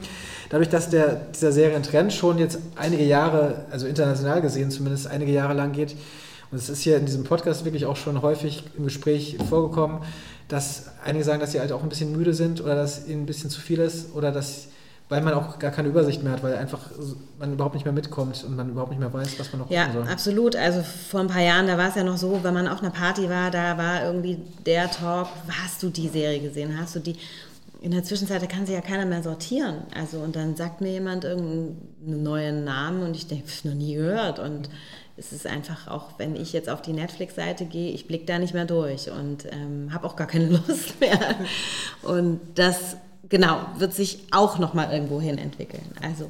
dadurch, 0.49 0.69
dass 0.69 0.89
der, 0.89 1.15
dieser 1.33 1.51
Serientrend 1.51 2.11
schon 2.11 2.39
jetzt 2.39 2.57
einige 2.75 3.03
Jahre, 3.03 3.65
also 3.71 3.85
international 3.85 4.41
gesehen 4.41 4.71
zumindest, 4.71 5.07
einige 5.07 5.31
Jahre 5.31 5.53
lang 5.53 5.73
geht, 5.73 5.95
und 6.53 6.59
es 6.59 6.69
ist 6.69 6.81
hier 6.81 6.97
in 6.97 7.07
diesem 7.07 7.23
Podcast 7.23 7.65
wirklich 7.65 7.87
auch 7.87 7.95
schon 7.95 8.21
häufig 8.21 8.63
im 8.77 8.83
Gespräch 8.83 9.37
vorgekommen, 9.49 10.01
dass 10.47 10.91
einige 11.03 11.23
sagen, 11.23 11.39
dass 11.39 11.51
sie 11.51 11.59
halt 11.59 11.71
auch 11.71 11.81
ein 11.81 11.89
bisschen 11.89 12.11
müde 12.11 12.35
sind 12.35 12.61
oder 12.61 12.75
dass 12.75 13.07
ihnen 13.07 13.23
ein 13.23 13.25
bisschen 13.25 13.49
zu 13.49 13.59
viel 13.59 13.79
ist 13.79 14.13
oder 14.13 14.31
dass 14.31 14.67
weil 15.13 15.21
man 15.21 15.35
auch 15.35 15.59
gar 15.59 15.69
keine 15.69 15.89
Übersicht 15.89 16.23
mehr 16.23 16.33
hat, 16.33 16.41
weil 16.41 16.55
einfach 16.55 16.79
man 17.37 17.53
überhaupt 17.53 17.75
nicht 17.75 17.83
mehr 17.83 17.93
mitkommt 17.93 18.43
und 18.43 18.55
man 18.55 18.67
überhaupt 18.71 18.89
nicht 18.89 18.99
mehr 18.99 19.13
weiß, 19.13 19.37
was 19.37 19.51
man 19.51 19.61
noch 19.61 19.69
ja, 19.69 19.91
soll. 19.93 20.05
Ja, 20.05 20.11
absolut. 20.11 20.55
Also 20.55 20.81
vor 20.81 21.19
ein 21.19 21.27
paar 21.27 21.43
Jahren, 21.43 21.67
da 21.67 21.77
war 21.77 21.89
es 21.89 21.95
ja 21.95 22.03
noch 22.03 22.17
so, 22.17 22.39
wenn 22.43 22.53
man 22.55 22.67
auf 22.67 22.81
einer 22.81 22.89
Party 22.89 23.29
war, 23.29 23.51
da 23.51 23.77
war 23.77 24.03
irgendwie 24.03 24.39
der 24.65 24.89
Talk, 24.89 25.27
hast 25.61 25.83
du 25.83 25.89
die 25.89 26.07
Serie 26.07 26.39
gesehen, 26.39 26.75
hast 26.79 26.95
du 26.95 26.99
die... 26.99 27.15
In 27.81 27.91
der 27.91 28.03
Zwischenzeit 28.03 28.41
da 28.41 28.47
kann 28.47 28.65
sich 28.65 28.73
ja 28.73 28.81
keiner 28.81 29.05
mehr 29.05 29.21
sortieren. 29.21 29.83
Also 29.93 30.17
und 30.17 30.35
dann 30.35 30.55
sagt 30.55 30.81
mir 30.81 30.91
jemand 30.91 31.25
irgendeinen 31.25 32.23
neuen 32.23 32.63
Namen 32.63 33.03
und 33.03 33.15
ich 33.15 33.27
denke, 33.27 33.43
ich 33.47 33.65
noch 33.65 33.75
nie 33.75 33.93
gehört. 33.93 34.39
Und 34.39 34.69
es 35.15 35.31
ist 35.31 35.45
einfach 35.45 35.87
auch, 35.87 36.11
wenn 36.17 36.35
ich 36.35 36.53
jetzt 36.53 36.69
auf 36.69 36.81
die 36.81 36.93
Netflix-Seite 36.93 37.65
gehe, 37.65 37.91
ich 37.91 38.07
blicke 38.07 38.25
da 38.25 38.39
nicht 38.39 38.55
mehr 38.55 38.65
durch 38.65 39.11
und 39.11 39.45
ähm, 39.51 39.93
habe 39.93 40.07
auch 40.07 40.15
gar 40.15 40.27
keine 40.27 40.47
Lust 40.67 40.99
mehr. 40.99 41.35
Und 42.01 42.39
das 42.55 42.95
genau, 43.33 43.65
wird 43.79 43.95
sich 43.95 44.27
auch 44.29 44.59
nochmal 44.59 44.93
irgendwo 44.93 45.19
hin 45.19 45.39
entwickeln. 45.39 45.81
Also. 46.03 46.29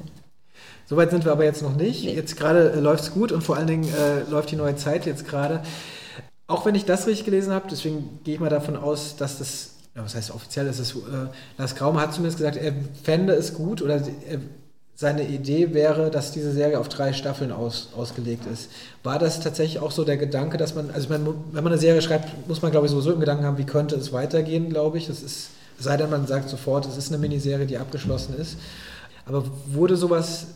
Soweit 0.86 1.10
sind 1.10 1.26
wir 1.26 1.32
aber 1.32 1.44
jetzt 1.44 1.60
noch 1.60 1.76
nicht. 1.76 2.02
Nee. 2.02 2.14
Jetzt 2.14 2.34
gerade 2.34 2.72
äh, 2.72 2.80
läuft 2.80 3.04
es 3.04 3.12
gut 3.12 3.30
und 3.30 3.42
vor 3.42 3.56
allen 3.56 3.66
Dingen 3.66 3.84
äh, 3.84 4.22
läuft 4.30 4.50
die 4.50 4.56
neue 4.56 4.74
Zeit 4.76 5.04
jetzt 5.04 5.28
gerade. 5.28 5.62
Auch 6.46 6.64
wenn 6.64 6.74
ich 6.74 6.86
das 6.86 7.06
richtig 7.06 7.26
gelesen 7.26 7.52
habe, 7.52 7.66
deswegen 7.70 8.20
gehe 8.24 8.34
ich 8.34 8.40
mal 8.40 8.48
davon 8.48 8.78
aus, 8.78 9.16
dass 9.16 9.36
das, 9.36 9.72
ja, 9.94 10.02
was 10.02 10.14
heißt 10.14 10.30
offiziell, 10.30 10.66
ist 10.66 10.78
es, 10.78 10.92
äh, 10.94 11.28
Lars 11.58 11.74
Kraume 11.74 12.00
hat 12.00 12.14
zumindest 12.14 12.38
gesagt, 12.38 12.56
er 12.56 12.72
fände 13.02 13.34
es 13.34 13.52
gut 13.52 13.82
oder 13.82 13.96
er, 13.96 14.38
seine 14.94 15.28
Idee 15.28 15.74
wäre, 15.74 16.10
dass 16.10 16.32
diese 16.32 16.52
Serie 16.52 16.78
auf 16.78 16.88
drei 16.88 17.12
Staffeln 17.12 17.52
aus, 17.52 17.90
ausgelegt 17.94 18.46
ist. 18.50 18.70
War 19.02 19.18
das 19.18 19.40
tatsächlich 19.40 19.80
auch 19.82 19.90
so 19.90 20.04
der 20.04 20.16
Gedanke, 20.16 20.56
dass 20.56 20.74
man, 20.74 20.90
also 20.90 21.10
man, 21.10 21.26
wenn 21.52 21.64
man 21.64 21.72
eine 21.72 21.80
Serie 21.80 22.00
schreibt, 22.00 22.48
muss 22.48 22.62
man 22.62 22.70
glaube 22.70 22.86
ich 22.86 22.92
sowieso 22.92 23.12
im 23.12 23.20
Gedanken 23.20 23.44
haben, 23.44 23.58
wie 23.58 23.66
könnte 23.66 23.96
es 23.96 24.12
weitergehen, 24.12 24.70
glaube 24.70 24.96
ich. 24.96 25.08
Das 25.08 25.22
ist 25.22 25.50
sei 25.78 25.96
denn, 25.96 26.10
man 26.10 26.26
sagt 26.26 26.48
sofort, 26.48 26.86
es 26.86 26.96
ist 26.96 27.08
eine 27.08 27.18
Miniserie, 27.18 27.66
die 27.66 27.78
abgeschlossen 27.78 28.36
ist. 28.36 28.58
Aber 29.26 29.44
wurde 29.66 29.96
sowas, 29.96 30.46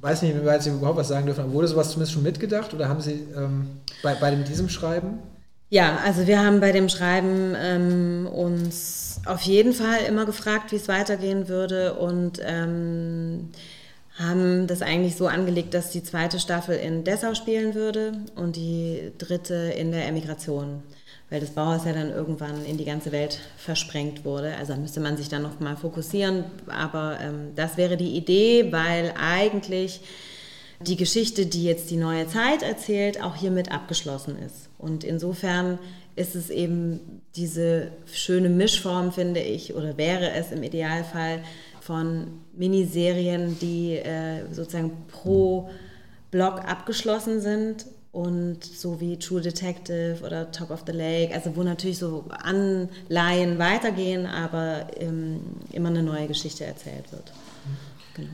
weiß 0.00 0.22
nicht, 0.22 0.36
wie 0.36 0.46
weit 0.46 0.62
Sie 0.62 0.70
überhaupt 0.70 0.98
was 0.98 1.08
sagen 1.08 1.26
dürfen, 1.26 1.42
aber 1.42 1.52
wurde 1.52 1.68
sowas 1.68 1.90
zumindest 1.90 2.12
schon 2.12 2.22
mitgedacht 2.22 2.72
oder 2.74 2.88
haben 2.88 3.00
Sie 3.00 3.26
ähm, 3.36 3.68
bei, 4.02 4.14
bei 4.14 4.34
diesem 4.34 4.68
Schreiben? 4.68 5.18
Ja, 5.68 5.98
also 6.04 6.26
wir 6.26 6.44
haben 6.44 6.60
bei 6.60 6.72
dem 6.72 6.88
Schreiben 6.88 7.54
ähm, 7.56 8.26
uns 8.26 9.20
auf 9.24 9.42
jeden 9.42 9.72
Fall 9.72 10.00
immer 10.08 10.26
gefragt, 10.26 10.72
wie 10.72 10.76
es 10.76 10.88
weitergehen 10.88 11.48
würde 11.48 11.94
und 11.94 12.40
ähm, 12.44 13.50
haben 14.18 14.66
das 14.66 14.82
eigentlich 14.82 15.16
so 15.16 15.28
angelegt, 15.28 15.72
dass 15.72 15.90
die 15.90 16.02
zweite 16.02 16.40
Staffel 16.40 16.76
in 16.76 17.04
Dessau 17.04 17.34
spielen 17.34 17.74
würde 17.74 18.12
und 18.34 18.56
die 18.56 19.12
dritte 19.18 19.54
in 19.54 19.92
der 19.92 20.06
Emigration 20.06 20.82
weil 21.30 21.40
das 21.40 21.50
Bauhaus 21.50 21.84
ja 21.84 21.92
dann 21.92 22.10
irgendwann 22.10 22.64
in 22.64 22.76
die 22.76 22.84
ganze 22.84 23.12
Welt 23.12 23.38
versprengt 23.56 24.24
wurde. 24.24 24.56
Also 24.56 24.74
müsste 24.74 25.00
man 25.00 25.16
sich 25.16 25.28
dann 25.28 25.42
noch 25.42 25.60
mal 25.60 25.76
fokussieren. 25.76 26.44
Aber 26.66 27.18
ähm, 27.20 27.52
das 27.54 27.76
wäre 27.76 27.96
die 27.96 28.16
Idee, 28.16 28.72
weil 28.72 29.14
eigentlich 29.16 30.00
die 30.80 30.96
Geschichte, 30.96 31.46
die 31.46 31.64
jetzt 31.64 31.90
die 31.90 31.96
neue 31.96 32.26
Zeit 32.26 32.62
erzählt, 32.62 33.22
auch 33.22 33.36
hiermit 33.36 33.70
abgeschlossen 33.70 34.36
ist. 34.44 34.70
Und 34.76 35.04
insofern 35.04 35.78
ist 36.16 36.34
es 36.34 36.50
eben 36.50 37.22
diese 37.36 37.92
schöne 38.12 38.48
Mischform, 38.48 39.12
finde 39.12 39.40
ich, 39.40 39.74
oder 39.74 39.96
wäre 39.96 40.32
es 40.32 40.50
im 40.50 40.64
Idealfall 40.64 41.44
von 41.80 42.40
Miniserien, 42.54 43.56
die 43.60 43.96
äh, 43.96 44.52
sozusagen 44.52 45.06
pro 45.06 45.70
Block 46.30 46.64
abgeschlossen 46.64 47.40
sind 47.40 47.86
und 48.12 48.64
so 48.64 49.00
wie 49.00 49.18
True 49.18 49.40
Detective 49.40 50.18
oder 50.24 50.50
Top 50.50 50.70
of 50.70 50.82
the 50.86 50.92
Lake, 50.92 51.32
also 51.32 51.54
wo 51.54 51.62
natürlich 51.62 51.98
so 51.98 52.24
Anleihen 52.28 53.58
weitergehen, 53.58 54.26
aber 54.26 54.86
ähm, 54.96 55.40
immer 55.72 55.90
eine 55.90 56.02
neue 56.02 56.26
Geschichte 56.26 56.64
erzählt 56.64 57.12
wird. 57.12 57.32
Genau. 58.14 58.28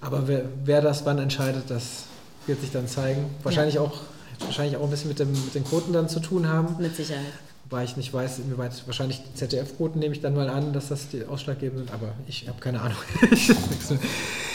Aber 0.00 0.28
wer, 0.28 0.44
wer, 0.64 0.80
das 0.80 1.04
wann 1.04 1.18
entscheidet, 1.18 1.64
das 1.68 2.04
wird 2.46 2.60
sich 2.60 2.70
dann 2.70 2.86
zeigen. 2.86 3.24
Wahrscheinlich, 3.42 3.76
ja. 3.76 3.80
auch, 3.80 4.02
wahrscheinlich 4.40 4.76
auch 4.76 4.84
ein 4.84 4.90
bisschen 4.90 5.08
mit, 5.08 5.18
dem, 5.18 5.32
mit 5.32 5.54
den 5.54 5.64
Quoten 5.64 5.92
dann 5.92 6.08
zu 6.08 6.20
tun 6.20 6.46
haben. 6.48 6.76
Mit 6.78 6.94
Sicherheit. 6.94 7.24
Wobei 7.74 7.82
ich 7.82 7.96
nicht 7.96 8.14
weiß, 8.14 8.38
inwieweit 8.38 8.70
wahrscheinlich 8.86 9.20
ZDF-Quoten 9.34 9.98
nehme 9.98 10.14
ich 10.14 10.20
dann 10.20 10.36
mal 10.36 10.48
an, 10.48 10.72
dass 10.72 10.90
das 10.90 11.08
die 11.08 11.24
ausschlaggebend 11.26 11.78
sind, 11.78 11.92
aber 11.92 12.12
ich 12.28 12.46
habe 12.46 12.60
keine 12.60 12.80
Ahnung. 12.80 12.96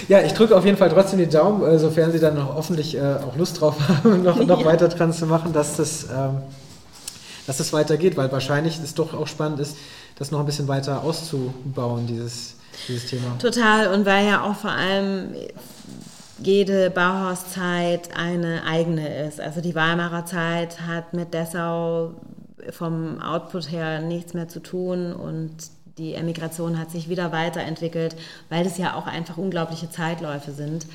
ja, 0.07 0.21
ich 0.21 0.31
drücke 0.31 0.55
auf 0.55 0.63
jeden 0.63 0.77
Fall 0.77 0.87
trotzdem 0.87 1.19
die 1.19 1.27
Daumen, 1.27 1.69
äh, 1.69 1.77
sofern 1.77 2.13
Sie 2.13 2.19
dann 2.21 2.35
noch 2.35 2.55
hoffentlich 2.55 2.95
äh, 2.95 3.01
auch 3.01 3.35
Lust 3.35 3.59
drauf 3.59 3.75
haben, 3.89 4.23
noch, 4.23 4.41
noch 4.45 4.61
ja. 4.61 4.65
weiter 4.65 4.87
dran 4.87 5.11
zu 5.11 5.25
machen, 5.25 5.51
dass 5.51 5.75
das, 5.75 6.03
ähm, 6.03 6.43
dass 7.45 7.57
das 7.57 7.73
weitergeht, 7.73 8.15
weil 8.15 8.31
wahrscheinlich 8.31 8.79
es 8.81 8.93
doch 8.93 9.13
auch 9.13 9.27
spannend 9.27 9.59
ist, 9.59 9.75
das 10.17 10.31
noch 10.31 10.39
ein 10.39 10.45
bisschen 10.45 10.69
weiter 10.69 11.03
auszubauen, 11.03 12.07
dieses, 12.07 12.55
dieses 12.87 13.09
Thema. 13.09 13.37
Total 13.37 13.93
und 13.93 14.05
weil 14.05 14.27
ja 14.27 14.49
auch 14.49 14.55
vor 14.55 14.71
allem 14.71 15.33
jede 16.41 16.89
Bauhauszeit 16.89 18.15
eine 18.15 18.63
eigene 18.63 19.25
ist. 19.27 19.41
Also 19.41 19.59
die 19.59 19.75
Weimarer 19.75 20.25
Zeit 20.25 20.79
hat 20.87 21.13
mit 21.13 21.33
Dessau 21.33 22.11
vom 22.71 23.21
Output 23.21 23.71
her 23.71 24.01
nichts 24.01 24.33
mehr 24.33 24.47
zu 24.47 24.59
tun 24.61 25.13
und 25.13 25.51
die 25.97 26.13
Emigration 26.13 26.79
hat 26.79 26.91
sich 26.91 27.09
wieder 27.09 27.31
weiterentwickelt, 27.31 28.15
weil 28.49 28.63
das 28.63 28.77
ja 28.77 28.95
auch 28.95 29.05
einfach 29.05 29.37
unglaubliche 29.37 29.89
Zeitläufe 29.91 30.51
sind. 30.51 30.85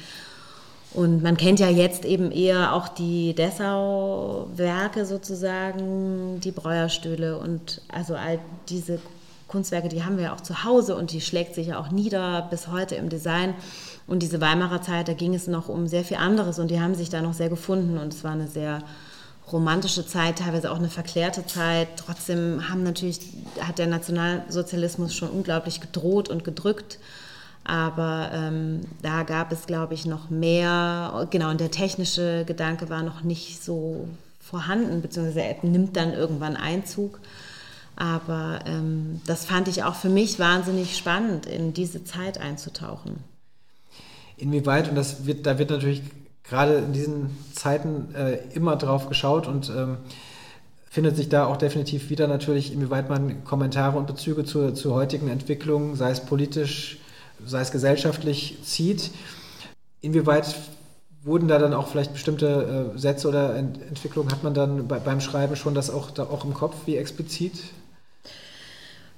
Und 0.94 1.22
man 1.22 1.36
kennt 1.36 1.58
ja 1.58 1.68
jetzt 1.68 2.04
eben 2.04 2.30
eher 2.30 2.72
auch 2.72 2.88
die 2.88 3.34
Dessau-Werke 3.34 5.04
sozusagen, 5.04 6.40
die 6.40 6.52
Breuerstühle 6.52 7.36
und 7.36 7.82
also 7.88 8.14
all 8.14 8.38
diese 8.68 9.00
Kunstwerke, 9.48 9.88
die 9.88 10.04
haben 10.04 10.16
wir 10.16 10.24
ja 10.24 10.34
auch 10.34 10.40
zu 10.40 10.64
Hause 10.64 10.96
und 10.96 11.12
die 11.12 11.20
schlägt 11.20 11.54
sich 11.54 11.68
ja 11.68 11.78
auch 11.78 11.90
nieder 11.90 12.46
bis 12.48 12.68
heute 12.68 12.94
im 12.94 13.08
Design. 13.08 13.54
Und 14.06 14.22
diese 14.22 14.40
Weimarer 14.40 14.82
Zeit, 14.82 15.08
da 15.08 15.14
ging 15.14 15.34
es 15.34 15.46
noch 15.46 15.68
um 15.68 15.88
sehr 15.88 16.04
viel 16.04 16.16
anderes 16.16 16.58
und 16.58 16.70
die 16.70 16.80
haben 16.80 16.94
sich 16.94 17.08
da 17.08 17.22
noch 17.22 17.34
sehr 17.34 17.48
gefunden 17.48 17.98
und 17.98 18.12
es 18.12 18.22
war 18.22 18.32
eine 18.32 18.48
sehr 18.48 18.82
romantische 19.52 20.06
Zeit, 20.06 20.38
teilweise 20.38 20.70
auch 20.70 20.78
eine 20.78 20.88
verklärte 20.88 21.46
Zeit. 21.46 21.88
Trotzdem 21.96 22.68
haben 22.68 22.82
natürlich, 22.82 23.20
hat 23.60 23.78
der 23.78 23.86
Nationalsozialismus 23.86 25.14
schon 25.14 25.30
unglaublich 25.30 25.80
gedroht 25.80 26.28
und 26.28 26.44
gedrückt. 26.44 26.98
Aber 27.64 28.30
ähm, 28.32 28.80
da 29.02 29.22
gab 29.22 29.50
es, 29.52 29.66
glaube 29.66 29.94
ich, 29.94 30.04
noch 30.04 30.28
mehr, 30.28 31.26
genau, 31.30 31.50
und 31.50 31.60
der 31.60 31.70
technische 31.70 32.44
Gedanke 32.46 32.90
war 32.90 33.02
noch 33.02 33.22
nicht 33.22 33.64
so 33.64 34.08
vorhanden, 34.38 35.00
beziehungsweise 35.00 35.42
er 35.42 35.56
nimmt 35.62 35.96
dann 35.96 36.12
irgendwann 36.12 36.56
Einzug. 36.56 37.20
Aber 37.96 38.60
ähm, 38.66 39.20
das 39.26 39.46
fand 39.46 39.68
ich 39.68 39.82
auch 39.82 39.94
für 39.94 40.08
mich 40.08 40.38
wahnsinnig 40.38 40.96
spannend, 40.96 41.46
in 41.46 41.72
diese 41.72 42.04
Zeit 42.04 42.38
einzutauchen. 42.38 43.16
Inwieweit, 44.36 44.88
und 44.88 44.96
das 44.96 45.26
wird, 45.26 45.46
da 45.46 45.58
wird 45.58 45.70
natürlich 45.70 46.02
gerade 46.44 46.76
in 46.76 46.92
diesen 46.92 47.36
Zeiten 47.52 48.14
äh, 48.14 48.38
immer 48.54 48.76
drauf 48.76 49.08
geschaut 49.08 49.46
und 49.48 49.70
ähm, 49.70 49.96
findet 50.90 51.16
sich 51.16 51.28
da 51.28 51.46
auch 51.46 51.56
definitiv 51.56 52.10
wieder 52.10 52.28
natürlich, 52.28 52.72
inwieweit 52.72 53.08
man 53.08 53.42
Kommentare 53.44 53.98
und 53.98 54.06
Bezüge 54.06 54.44
zur, 54.44 54.74
zur 54.74 54.94
heutigen 54.94 55.28
Entwicklung, 55.28 55.96
sei 55.96 56.10
es 56.10 56.20
politisch, 56.20 56.98
sei 57.44 57.60
es 57.60 57.72
gesellschaftlich, 57.72 58.58
zieht. 58.62 59.10
Inwieweit 60.00 60.54
wurden 61.24 61.48
da 61.48 61.58
dann 61.58 61.72
auch 61.72 61.88
vielleicht 61.88 62.12
bestimmte 62.12 62.92
äh, 62.94 62.98
Sätze 62.98 63.28
oder 63.28 63.56
Ent 63.56 63.80
Entwicklungen, 63.88 64.30
hat 64.30 64.44
man 64.44 64.54
dann 64.54 64.86
bei, 64.86 64.98
beim 64.98 65.20
Schreiben 65.20 65.56
schon 65.56 65.74
das 65.74 65.90
auch, 65.90 66.10
da 66.10 66.24
auch 66.24 66.44
im 66.44 66.54
Kopf, 66.54 66.76
wie 66.86 66.96
explizit? 66.96 67.54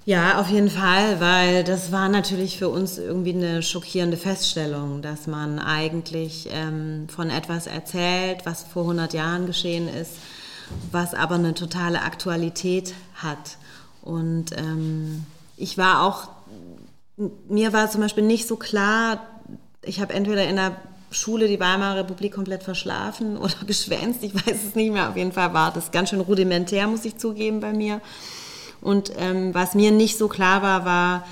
Ja, 0.09 0.39
auf 0.39 0.49
jeden 0.51 0.71
Fall, 0.71 1.19
weil 1.19 1.65
das 1.65 1.91
war 1.91 2.09
natürlich 2.09 2.59
für 2.59 2.69
uns 2.69 2.97
irgendwie 2.97 3.35
eine 3.35 3.61
schockierende 3.61 4.17
Feststellung, 4.17 5.03
dass 5.03 5.27
man 5.27 5.59
eigentlich 5.59 6.49
ähm, 6.53 7.09
von 7.09 7.29
etwas 7.29 7.67
erzählt, 7.67 8.47
was 8.47 8.63
vor 8.63 8.83
100 8.83 9.15
Jahren 9.15 9.47
geschehen 9.47 9.89
ist, 9.89 10.13
was 10.93 11.13
aber 11.13 11.35
eine 11.35 11.55
totale 11.55 12.03
Aktualität 12.03 12.95
hat. 13.17 13.59
Und 14.01 14.57
ähm, 14.57 15.27
ich 15.57 15.77
war 15.77 16.03
auch, 16.03 16.29
mir 17.49 17.73
war 17.73 17.91
zum 17.91 18.01
Beispiel 18.01 18.23
nicht 18.23 18.47
so 18.47 18.55
klar, 18.55 19.27
ich 19.83 20.01
habe 20.01 20.15
entweder 20.15 20.47
in 20.47 20.55
der 20.55 20.77
Schule 21.11 21.49
die 21.49 21.59
Weimarer 21.59 21.97
Republik 21.97 22.33
komplett 22.33 22.63
verschlafen 22.63 23.37
oder 23.39 23.57
geschwänzt, 23.67 24.23
ich 24.23 24.37
weiß 24.37 24.67
es 24.69 24.77
nicht 24.77 24.93
mehr. 24.93 25.09
Auf 25.09 25.17
jeden 25.17 25.33
Fall 25.33 25.53
war 25.53 25.73
das 25.73 25.91
ganz 25.91 26.11
schön 26.11 26.21
rudimentär, 26.21 26.87
muss 26.87 27.05
ich 27.05 27.17
zugeben, 27.17 27.59
bei 27.59 27.73
mir. 27.73 28.01
Und 28.81 29.13
ähm, 29.19 29.55
was 29.55 29.75
mir 29.75 29.91
nicht 29.91 30.19
so 30.19 30.29
klar 30.29 30.63
war, 30.63 30.85
war, 30.85 31.25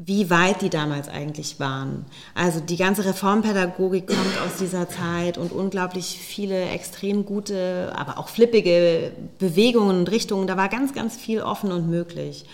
wie 0.00 0.30
weit 0.30 0.62
die 0.62 0.70
damals 0.70 1.08
eigentlich 1.08 1.58
waren. 1.58 2.06
Also 2.34 2.60
die 2.60 2.76
ganze 2.76 3.04
Reformpädagogik 3.04 4.06
kommt 4.06 4.40
aus 4.46 4.56
dieser 4.58 4.88
Zeit 4.88 5.38
und 5.38 5.50
unglaublich 5.50 6.20
viele 6.20 6.68
extrem 6.68 7.26
gute, 7.26 7.92
aber 7.96 8.18
auch 8.18 8.28
flippige 8.28 9.10
Bewegungen 9.38 9.98
und 9.98 10.10
Richtungen. 10.10 10.46
Da 10.46 10.56
war 10.56 10.68
ganz, 10.68 10.92
ganz 10.94 11.16
viel 11.16 11.42
offen 11.42 11.72
und 11.72 11.90
möglich. 11.90 12.44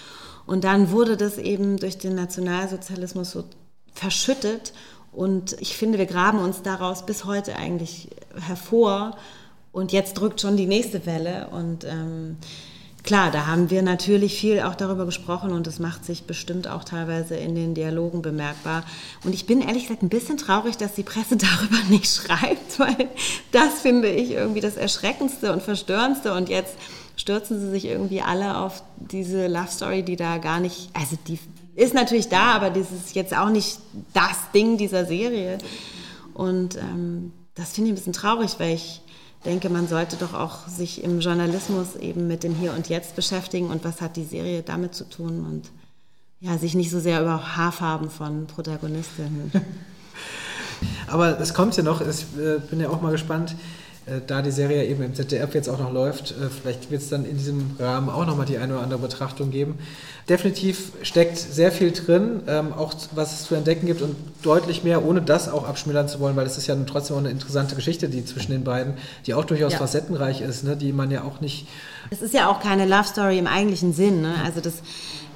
Und 0.47 0.64
dann 0.64 0.91
wurde 0.91 1.18
das 1.18 1.37
eben 1.37 1.76
durch 1.76 1.99
den 1.99 2.14
Nationalsozialismus 2.14 3.32
so 3.32 3.45
verschüttet. 3.93 4.72
Und 5.12 5.55
ich 5.61 5.76
finde, 5.76 5.99
wir 5.99 6.07
graben 6.07 6.39
uns 6.39 6.62
daraus 6.62 7.05
bis 7.05 7.26
heute 7.26 7.57
eigentlich 7.57 8.09
hervor. 8.41 9.18
Und 9.70 9.93
jetzt 9.93 10.14
drückt 10.14 10.41
schon 10.41 10.57
die 10.57 10.66
nächste 10.66 11.05
Welle. 11.05 11.49
Und 11.49 11.85
ähm, 11.85 12.39
Klar, 13.05 13.31
da 13.31 13.47
haben 13.47 13.69
wir 13.69 13.83
natürlich 13.83 14.41
viel 14.41 14.61
auch 14.61 14.75
darüber 14.75 15.05
gesprochen 15.05 15.53
und 15.53 15.67
es 15.67 15.79
macht 15.79 16.07
sich 16.07 16.25
bestimmt 16.25 16.67
auch 16.67 16.85
teilweise 16.85 17.37
in 17.37 17.55
den 17.55 17.75
Dialogen 17.75 18.23
bemerkbar. 18.23 18.83
Und 19.25 19.35
ich 19.35 19.45
bin 19.45 19.61
ehrlich 19.61 19.83
gesagt 19.83 20.03
ein 20.03 20.09
bisschen 20.09 20.39
traurig, 20.39 20.79
dass 20.79 20.95
die 20.95 21.03
Presse 21.03 21.37
darüber 21.37 21.77
nicht 21.91 22.07
schreibt, 22.07 22.79
weil 22.79 23.11
das 23.53 23.83
finde 23.83 24.09
ich 24.09 24.31
irgendwie 24.31 24.63
das 24.63 24.79
Erschreckendste 24.79 25.53
und 25.53 25.63
Verstörendste. 25.63 26.33
Und 26.33 26.49
jetzt 26.49 26.77
stürzen 27.17 27.61
sie 27.61 27.69
sich 27.69 27.85
irgendwie 27.85 28.23
alle 28.23 28.57
auf 28.57 28.83
diese 28.97 29.49
Love 29.49 29.71
Story, 29.71 30.03
die 30.03 30.17
da 30.17 30.39
gar 30.39 30.59
nicht, 30.59 30.89
also 30.95 31.19
die 31.29 31.39
ist 31.77 31.93
natürlich 31.93 32.31
da, 32.31 32.53
aber 32.53 32.71
das 32.71 32.91
ist 32.91 33.15
jetzt 33.15 33.37
auch 33.37 33.51
nicht 33.51 33.81
das 34.15 34.51
Ding 34.55 34.79
dieser 34.79 35.05
Serie. 35.05 35.59
Und 36.33 36.77
ähm, 36.77 37.33
das 37.55 37.73
finde 37.73 37.89
ich 37.89 37.93
ein 37.93 37.97
bisschen 37.97 38.13
traurig, 38.15 38.55
weil 38.59 38.75
ich 38.75 39.03
denke, 39.45 39.68
man 39.68 39.88
sollte 39.88 40.16
doch 40.16 40.34
auch 40.34 40.66
sich 40.68 41.03
im 41.05 41.20
Journalismus 41.20 41.97
eben 41.97 42.26
mit 42.26 42.42
dem 42.42 42.55
Hier 42.55 42.72
und 42.72 42.88
Jetzt 42.88 43.16
beschäftigen. 43.16 43.68
Und 43.68 43.84
was 43.84 44.01
hat 44.01 44.16
die 44.16 44.24
Serie 44.24 44.62
damit 44.62 44.95
zu 44.95 45.09
tun? 45.09 45.45
Und 45.45 45.70
ja, 46.40 46.59
sich 46.59 46.74
nicht 46.74 46.90
so 46.90 47.01
sehr 47.01 47.20
über 47.20 47.57
Haarfarben 47.57 48.11
von 48.11 48.47
Protagonistinnen. 48.47 49.53
Aber 51.07 51.40
es 51.40 51.55
kommt 51.55 51.76
ja 51.76 51.82
noch, 51.82 52.01
ich 52.01 52.24
äh, 52.38 52.59
bin 52.59 52.80
ja 52.80 52.88
auch 52.88 53.01
mal 53.01 53.12
gespannt, 53.12 53.55
da 54.27 54.43
die 54.43 54.51
Serie 54.51 54.85
eben 54.85 55.03
im 55.03 55.15
ZDF 55.15 55.55
jetzt 55.55 55.69
auch 55.69 55.79
noch 55.79 55.91
läuft, 55.91 56.33
äh, 56.33 56.51
vielleicht 56.51 56.91
wird 56.91 57.01
es 57.01 57.09
dann 57.09 57.25
in 57.25 57.39
diesem 57.39 57.77
Rahmen 57.79 58.11
auch 58.11 58.27
nochmal 58.27 58.45
die 58.45 58.59
eine 58.59 58.75
oder 58.75 58.83
andere 58.83 59.01
Betrachtung 59.01 59.51
geben. 59.51 59.79
Definitiv 60.29 60.93
steckt 61.03 61.39
sehr 61.39 61.73
viel 61.73 61.91
drin, 61.93 62.43
ähm, 62.47 62.75
auch 62.75 62.95
was 63.13 63.33
es 63.33 63.47
zu 63.47 63.55
entdecken 63.55 63.87
gibt 63.87 64.03
und 64.03 64.15
deutlich 64.43 64.85
mehr, 64.85 65.05
ohne 65.05 65.23
das 65.23 65.49
auch 65.49 65.67
abschmillern 65.67 66.07
zu 66.07 66.21
wollen, 66.21 66.37
weil 66.37 66.47
es 66.47 66.59
ist 66.59 66.67
ja 66.67 66.77
trotzdem 66.87 67.17
auch 67.17 67.21
eine 67.21 67.31
interessante 67.31 67.75
Geschichte, 67.77 68.11
die 68.11 68.25
zwischen 68.27 68.53
den 68.53 68.63
beiden, 68.63 68.95
die 69.27 69.33
auch 69.33 69.45
durchaus 69.45 69.73
ja. 69.73 69.79
facettenreich 69.79 70.43
ist, 70.43 70.65
ne, 70.65 70.77
die 70.77 70.93
man 70.93 71.11
ja 71.11 71.25
auch 71.25 71.41
nicht. 71.41 71.67
Es 72.11 72.21
ist 72.21 72.35
ja 72.35 72.51
auch 72.51 72.61
keine 72.61 72.85
Love 72.85 73.05
Story 73.05 73.39
im 73.39 73.47
eigentlichen 73.47 73.95
Sinn, 73.95 74.21
ne? 74.21 74.35
also 74.45 74.61
das 74.61 74.75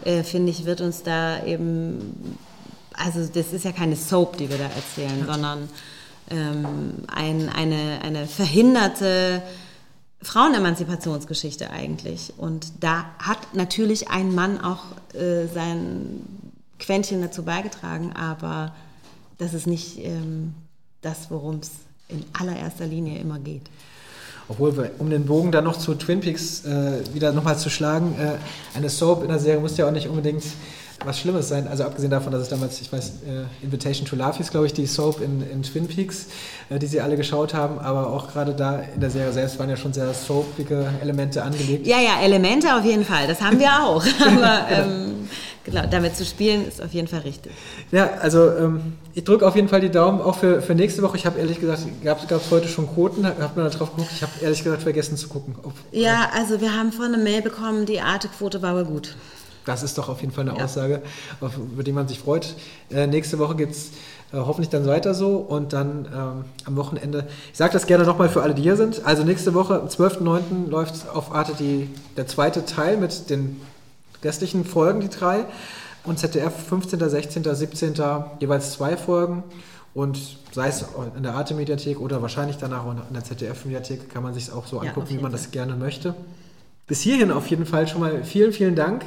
äh, 0.05 0.23
finde 0.23 0.51
ich 0.51 0.67
wird 0.67 0.83
uns 0.83 1.03
da 1.03 1.43
eben, 1.43 2.37
also 2.93 3.21
das 3.33 3.55
ist 3.55 3.65
ja 3.65 3.73
keine 3.73 3.97
Soap, 3.97 4.37
die 4.37 4.51
wir 4.51 4.59
da 4.59 4.65
erzählen, 4.65 5.21
ja. 5.21 5.33
sondern 5.33 5.69
ähm, 6.31 7.05
ein, 7.09 7.49
eine, 7.49 8.01
eine 8.03 8.27
verhinderte 8.27 9.43
Frauenemanzipationsgeschichte 10.23 11.71
eigentlich. 11.71 12.35
Und 12.37 12.73
da 12.81 13.07
hat 13.19 13.55
natürlich 13.55 14.09
ein 14.09 14.35
Mann 14.35 14.61
auch 14.61 14.85
äh, 15.15 15.47
sein 15.47 16.21
Quäntchen 16.79 17.21
dazu 17.21 17.45
beigetragen, 17.45 18.13
aber 18.13 18.75
das 19.39 19.55
ist 19.55 19.67
nicht 19.67 19.99
ähm, 19.99 20.55
das, 21.01 21.31
worum 21.31 21.61
es 21.61 21.71
in 22.09 22.25
allererster 22.33 22.87
Linie 22.87 23.19
immer 23.19 23.39
geht. 23.39 23.63
Obwohl, 24.49 24.77
wir, 24.77 24.91
um 24.99 25.11
den 25.11 25.27
Bogen 25.27 25.53
dann 25.53 25.65
noch 25.65 25.77
zu 25.77 25.95
Twin 25.95 26.21
Peaks 26.21 26.65
äh, 26.65 27.03
wieder 27.13 27.33
nochmal 27.33 27.59
zu 27.59 27.69
schlagen, 27.69 28.15
äh, 28.19 28.39
eine 28.75 28.89
Soap 28.89 29.23
in 29.23 29.29
der 29.29 29.39
Serie 29.39 29.61
muss 29.61 29.77
ja 29.77 29.87
auch 29.87 29.93
nicht 29.93 30.09
unbedingt 30.09 30.43
was 31.05 31.19
Schlimmes 31.21 31.49
sein. 31.49 31.69
Also 31.69 31.85
abgesehen 31.85 32.11
davon, 32.11 32.33
dass 32.33 32.43
es 32.43 32.49
damals, 32.49 32.81
ich 32.81 32.93
weiß, 32.93 33.09
äh, 33.27 33.65
Invitation 33.65 34.07
to 34.07 34.17
Love 34.17 34.37
hieß, 34.39 34.51
glaube 34.51 34.67
ich, 34.67 34.73
die 34.73 34.87
Soap 34.87 35.21
in, 35.21 35.49
in 35.51 35.63
Twin 35.63 35.87
Peaks, 35.87 36.27
äh, 36.71 36.79
die 36.79 36.87
sie 36.87 37.01
alle 37.01 37.17
geschaut 37.17 37.55
haben. 37.55 37.79
Aber 37.79 38.09
auch 38.09 38.29
gerade 38.33 38.55
da 38.55 38.81
in 38.95 39.01
der 39.01 39.11
Serie 39.11 39.33
selbst 39.33 39.59
waren 39.59 39.71
ja 39.71 39.77
schon 39.77 39.93
sehr 39.93 40.13
soapige 40.13 40.87
Elemente 41.01 41.43
angelegt. 41.43 41.87
Ja, 41.87 42.01
ja, 42.01 42.21
Elemente 42.23 42.75
auf 42.75 42.85
jeden 42.85 43.05
Fall. 43.05 43.27
Das 43.27 43.41
haben 43.41 43.61
wir 43.61 43.85
auch. 43.85 44.05
Aber 44.21 44.67
ähm, 44.71 45.29
genau, 45.65 45.85
damit 45.89 46.17
zu 46.17 46.25
spielen 46.25 46.67
ist 46.67 46.83
auf 46.83 46.93
jeden 46.93 47.07
Fall 47.07 47.21
richtig. 47.21 47.53
Ja, 47.93 48.11
also 48.21 48.51
ähm, 48.51 48.95
ich 49.15 49.23
drücke 49.23 49.47
auf 49.47 49.55
jeden 49.55 49.69
Fall 49.69 49.81
die 49.81 49.91
Daumen 49.91 50.21
auch 50.21 50.37
für, 50.37 50.63
für 50.63 50.75
nächste 50.75 51.03
Woche. 51.03 51.17
Ich 51.17 51.27
habe 51.27 51.39
ehrlich 51.39 51.61
gesagt, 51.61 51.83
gab 52.03 52.21
es 52.29 52.51
heute 52.51 52.67
schon 52.67 52.89
Quoten? 52.93 53.25
Habt 53.25 53.57
ihr 53.57 53.63
da 53.63 53.69
drauf 53.69 53.91
geguckt? 53.95 54.11
Ich 54.15 54.23
habe 54.23 54.33
ehrlich 54.41 54.65
gesagt 54.65 54.83
vergessen 54.83 55.17
zu 55.17 55.29
gucken. 55.29 55.55
Ob, 55.63 55.73
ja, 55.93 56.31
also 56.35 56.61
wir 56.61 56.75
haben 56.77 56.91
vorhin 56.91 57.15
eine 57.15 57.23
Mail 57.23 57.43
bekommen, 57.43 57.87
die 57.87 58.01
Arte-Quote 58.01 58.63
war 58.63 58.71
aber 58.71 58.85
gut. 58.85 59.15
Das 59.69 59.83
ist 59.83 59.99
doch 59.99 60.09
auf 60.09 60.23
jeden 60.23 60.33
Fall 60.33 60.49
eine 60.49 60.59
ja. 60.59 60.65
Aussage, 60.65 61.03
auf, 61.43 61.59
über 61.59 61.83
die 61.83 61.93
man 61.93 62.09
sich 62.09 62.21
freut. 62.21 62.55
Äh, 62.91 63.07
nächste 63.07 63.39
Woche 63.39 63.55
geht 63.55 63.73
es 63.73 63.91
äh, 64.33 64.39
hoffentlich 64.39 64.71
dann 64.71 64.87
weiter 64.87 65.13
so 65.13 65.37
und 65.37 65.75
dann 65.75 66.07
ähm, 66.07 66.45
am 66.65 66.77
Wochenende. 66.77 67.27
Ich 67.53 67.59
sage 67.59 67.75
das 67.75 67.87
gerne 67.87 68.05
nochmal 68.05 68.31
für 68.31 68.41
alle, 68.41 68.55
die 68.55 68.63
hier 68.63 68.77
sind. 68.77 69.05
Also 69.05 69.25
nächste 69.25 69.53
Woche, 69.53 69.79
am 69.79 69.89
12.09. 69.89 70.71
läuft 70.71 71.11
auf 71.11 71.35
Arte 71.35 71.53
die, 71.53 71.91
der 72.17 72.27
zweite 72.27 72.65
Teil 72.65 72.97
mit 72.97 73.29
den 73.29 73.61
restlichen 74.25 74.65
Folgen, 74.65 75.01
die 75.01 75.11
drei. 75.11 75.45
Und 76.03 76.19
ZDF 76.19 76.55
15., 76.69 77.07
16., 77.07 77.55
17. 77.55 77.95
jeweils 78.41 78.73
zwei 78.73 78.97
Folgen. 78.97 79.43
Und 79.93 80.39
sei 80.53 80.69
es 80.69 80.83
in 81.15 81.23
der 81.23 81.35
Arte-Mediathek 81.35 82.01
oder 82.01 82.23
wahrscheinlich 82.23 82.57
danach 82.57 82.87
in 82.87 83.13
der 83.13 83.25
ZDF-Mediathek, 83.25 84.09
kann 84.09 84.23
man 84.23 84.33
sich 84.33 84.51
auch 84.51 84.67
so 84.67 84.79
angucken, 84.79 85.09
ja, 85.11 85.19
wie 85.19 85.23
man 85.23 85.33
das 85.33 85.51
gerne 85.51 85.75
möchte. 85.75 86.15
Bis 86.89 87.03
hierhin 87.03 87.31
auf 87.31 87.47
jeden 87.47 87.67
Fall 87.67 87.87
schon 87.87 88.01
mal 88.01 88.25
vielen, 88.25 88.53
vielen 88.53 88.75
Dank. 88.75 89.05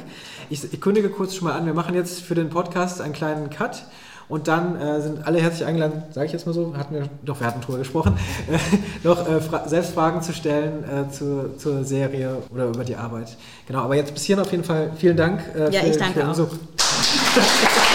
Ich, 0.48 0.72
ich 0.72 0.80
kündige 0.80 1.10
kurz 1.10 1.34
schon 1.34 1.48
mal 1.48 1.54
an, 1.54 1.66
wir 1.66 1.74
machen 1.74 1.94
jetzt 1.94 2.22
für 2.22 2.34
den 2.34 2.48
Podcast 2.48 3.00
einen 3.00 3.12
kleinen 3.12 3.50
Cut. 3.50 3.84
Und 4.28 4.48
dann 4.48 4.80
äh, 4.80 5.02
sind 5.02 5.26
alle 5.26 5.40
herzlich 5.40 5.66
eingeladen, 5.66 6.04
sage 6.10 6.26
ich 6.26 6.32
jetzt 6.32 6.46
mal 6.46 6.54
so, 6.54 6.74
hatten 6.76 6.94
wir, 6.94 7.08
doch, 7.22 7.40
wir 7.40 7.46
hatten 7.46 7.60
drüber 7.60 7.78
gesprochen, 7.78 8.16
äh, 8.48 8.56
noch 9.06 9.28
äh, 9.28 9.40
selbst 9.68 9.92
Fragen 9.92 10.22
zu 10.22 10.32
stellen 10.32 10.84
äh, 10.84 11.10
zu, 11.10 11.56
zur 11.58 11.84
Serie 11.84 12.38
oder 12.50 12.68
über 12.68 12.84
die 12.84 12.96
Arbeit. 12.96 13.36
Genau, 13.66 13.80
aber 13.80 13.96
jetzt 13.96 14.14
bis 14.14 14.22
hierhin 14.22 14.42
auf 14.42 14.50
jeden 14.50 14.64
Fall 14.64 14.92
vielen 14.96 15.18
Dank 15.18 15.42
äh, 15.54 15.70
ja, 15.70 15.80
für, 15.80 15.86
ich 15.88 15.96
danke 15.98 16.20
für 16.20 16.46
den 16.46 16.58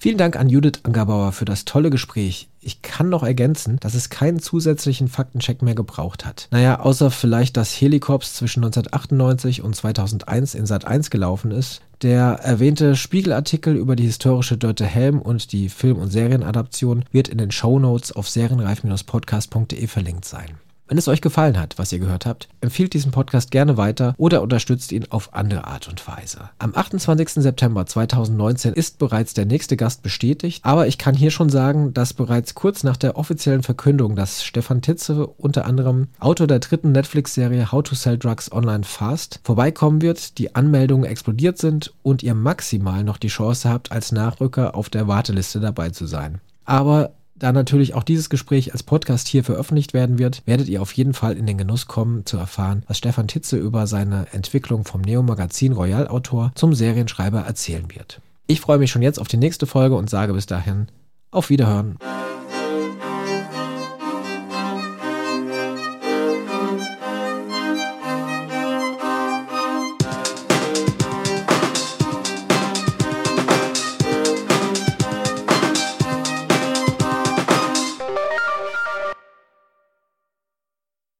Vielen 0.00 0.16
Dank 0.16 0.36
an 0.36 0.48
Judith 0.48 0.80
Angerbauer 0.84 1.32
für 1.32 1.44
das 1.44 1.64
tolle 1.64 1.90
Gespräch. 1.90 2.48
Ich 2.60 2.82
kann 2.82 3.08
noch 3.08 3.24
ergänzen, 3.24 3.78
dass 3.80 3.94
es 3.94 4.10
keinen 4.10 4.38
zusätzlichen 4.38 5.08
Faktencheck 5.08 5.60
mehr 5.60 5.74
gebraucht 5.74 6.24
hat. 6.24 6.46
Naja, 6.52 6.78
außer 6.78 7.10
vielleicht, 7.10 7.56
dass 7.56 7.72
Helikops 7.72 8.34
zwischen 8.34 8.62
1998 8.62 9.62
und 9.62 9.74
2001 9.74 10.54
in 10.54 10.66
Sat 10.66 10.84
1 10.84 11.10
gelaufen 11.10 11.50
ist. 11.50 11.82
Der 12.02 12.38
erwähnte 12.42 12.94
Spiegelartikel 12.94 13.74
über 13.74 13.96
die 13.96 14.04
historische 14.04 14.56
Dörte 14.56 14.86
Helm 14.86 15.20
und 15.20 15.50
die 15.50 15.68
Film- 15.68 15.98
und 15.98 16.10
Serienadaption 16.10 17.04
wird 17.10 17.26
in 17.26 17.38
den 17.38 17.50
Shownotes 17.50 18.12
auf 18.12 18.28
serienreif-podcast.de 18.28 19.84
verlinkt 19.88 20.26
sein. 20.26 20.58
Wenn 20.88 20.96
es 20.96 21.06
euch 21.06 21.20
gefallen 21.20 21.60
hat, 21.60 21.78
was 21.78 21.92
ihr 21.92 21.98
gehört 21.98 22.24
habt, 22.24 22.48
empfiehlt 22.62 22.94
diesen 22.94 23.12
Podcast 23.12 23.50
gerne 23.50 23.76
weiter 23.76 24.14
oder 24.16 24.40
unterstützt 24.40 24.90
ihn 24.90 25.04
auf 25.10 25.34
andere 25.34 25.66
Art 25.66 25.86
und 25.86 26.08
Weise. 26.08 26.48
Am 26.58 26.74
28. 26.74 27.28
September 27.42 27.84
2019 27.84 28.72
ist 28.72 28.98
bereits 28.98 29.34
der 29.34 29.44
nächste 29.44 29.76
Gast 29.76 30.02
bestätigt, 30.02 30.64
aber 30.64 30.86
ich 30.86 30.96
kann 30.96 31.14
hier 31.14 31.30
schon 31.30 31.50
sagen, 31.50 31.92
dass 31.92 32.14
bereits 32.14 32.54
kurz 32.54 32.84
nach 32.84 32.96
der 32.96 33.18
offiziellen 33.18 33.62
Verkündung, 33.62 34.16
dass 34.16 34.42
Stefan 34.42 34.80
Titze 34.80 35.26
unter 35.26 35.66
anderem 35.66 36.08
Autor 36.20 36.46
der 36.46 36.60
dritten 36.60 36.92
Netflix-Serie 36.92 37.70
How 37.70 37.82
to 37.82 37.94
Sell 37.94 38.16
Drugs 38.16 38.50
Online 38.50 38.84
Fast 38.84 39.40
vorbeikommen 39.44 40.00
wird, 40.00 40.38
die 40.38 40.54
Anmeldungen 40.54 41.04
explodiert 41.04 41.58
sind 41.58 41.92
und 42.02 42.22
ihr 42.22 42.34
maximal 42.34 43.04
noch 43.04 43.18
die 43.18 43.28
Chance 43.28 43.68
habt, 43.68 43.92
als 43.92 44.10
Nachrücker 44.10 44.74
auf 44.74 44.88
der 44.88 45.06
Warteliste 45.06 45.60
dabei 45.60 45.90
zu 45.90 46.06
sein. 46.06 46.40
Aber 46.64 47.12
da 47.38 47.52
natürlich 47.52 47.94
auch 47.94 48.02
dieses 48.02 48.30
Gespräch 48.30 48.72
als 48.72 48.82
Podcast 48.82 49.28
hier 49.28 49.44
veröffentlicht 49.44 49.94
werden 49.94 50.18
wird, 50.18 50.42
werdet 50.46 50.68
ihr 50.68 50.82
auf 50.82 50.92
jeden 50.92 51.14
Fall 51.14 51.36
in 51.36 51.46
den 51.46 51.58
Genuss 51.58 51.86
kommen, 51.86 52.26
zu 52.26 52.36
erfahren, 52.36 52.82
was 52.86 52.98
Stefan 52.98 53.28
Titze 53.28 53.56
über 53.56 53.86
seine 53.86 54.26
Entwicklung 54.32 54.84
vom 54.84 55.00
Neo-Magazin 55.00 55.72
Royal-Autor 55.72 56.52
zum 56.54 56.74
Serienschreiber 56.74 57.40
erzählen 57.40 57.86
wird. 57.94 58.20
Ich 58.46 58.60
freue 58.60 58.78
mich 58.78 58.90
schon 58.90 59.02
jetzt 59.02 59.20
auf 59.20 59.28
die 59.28 59.36
nächste 59.36 59.66
Folge 59.66 59.94
und 59.94 60.10
sage 60.10 60.32
bis 60.32 60.46
dahin 60.46 60.88
auf 61.30 61.50
Wiederhören. 61.50 61.98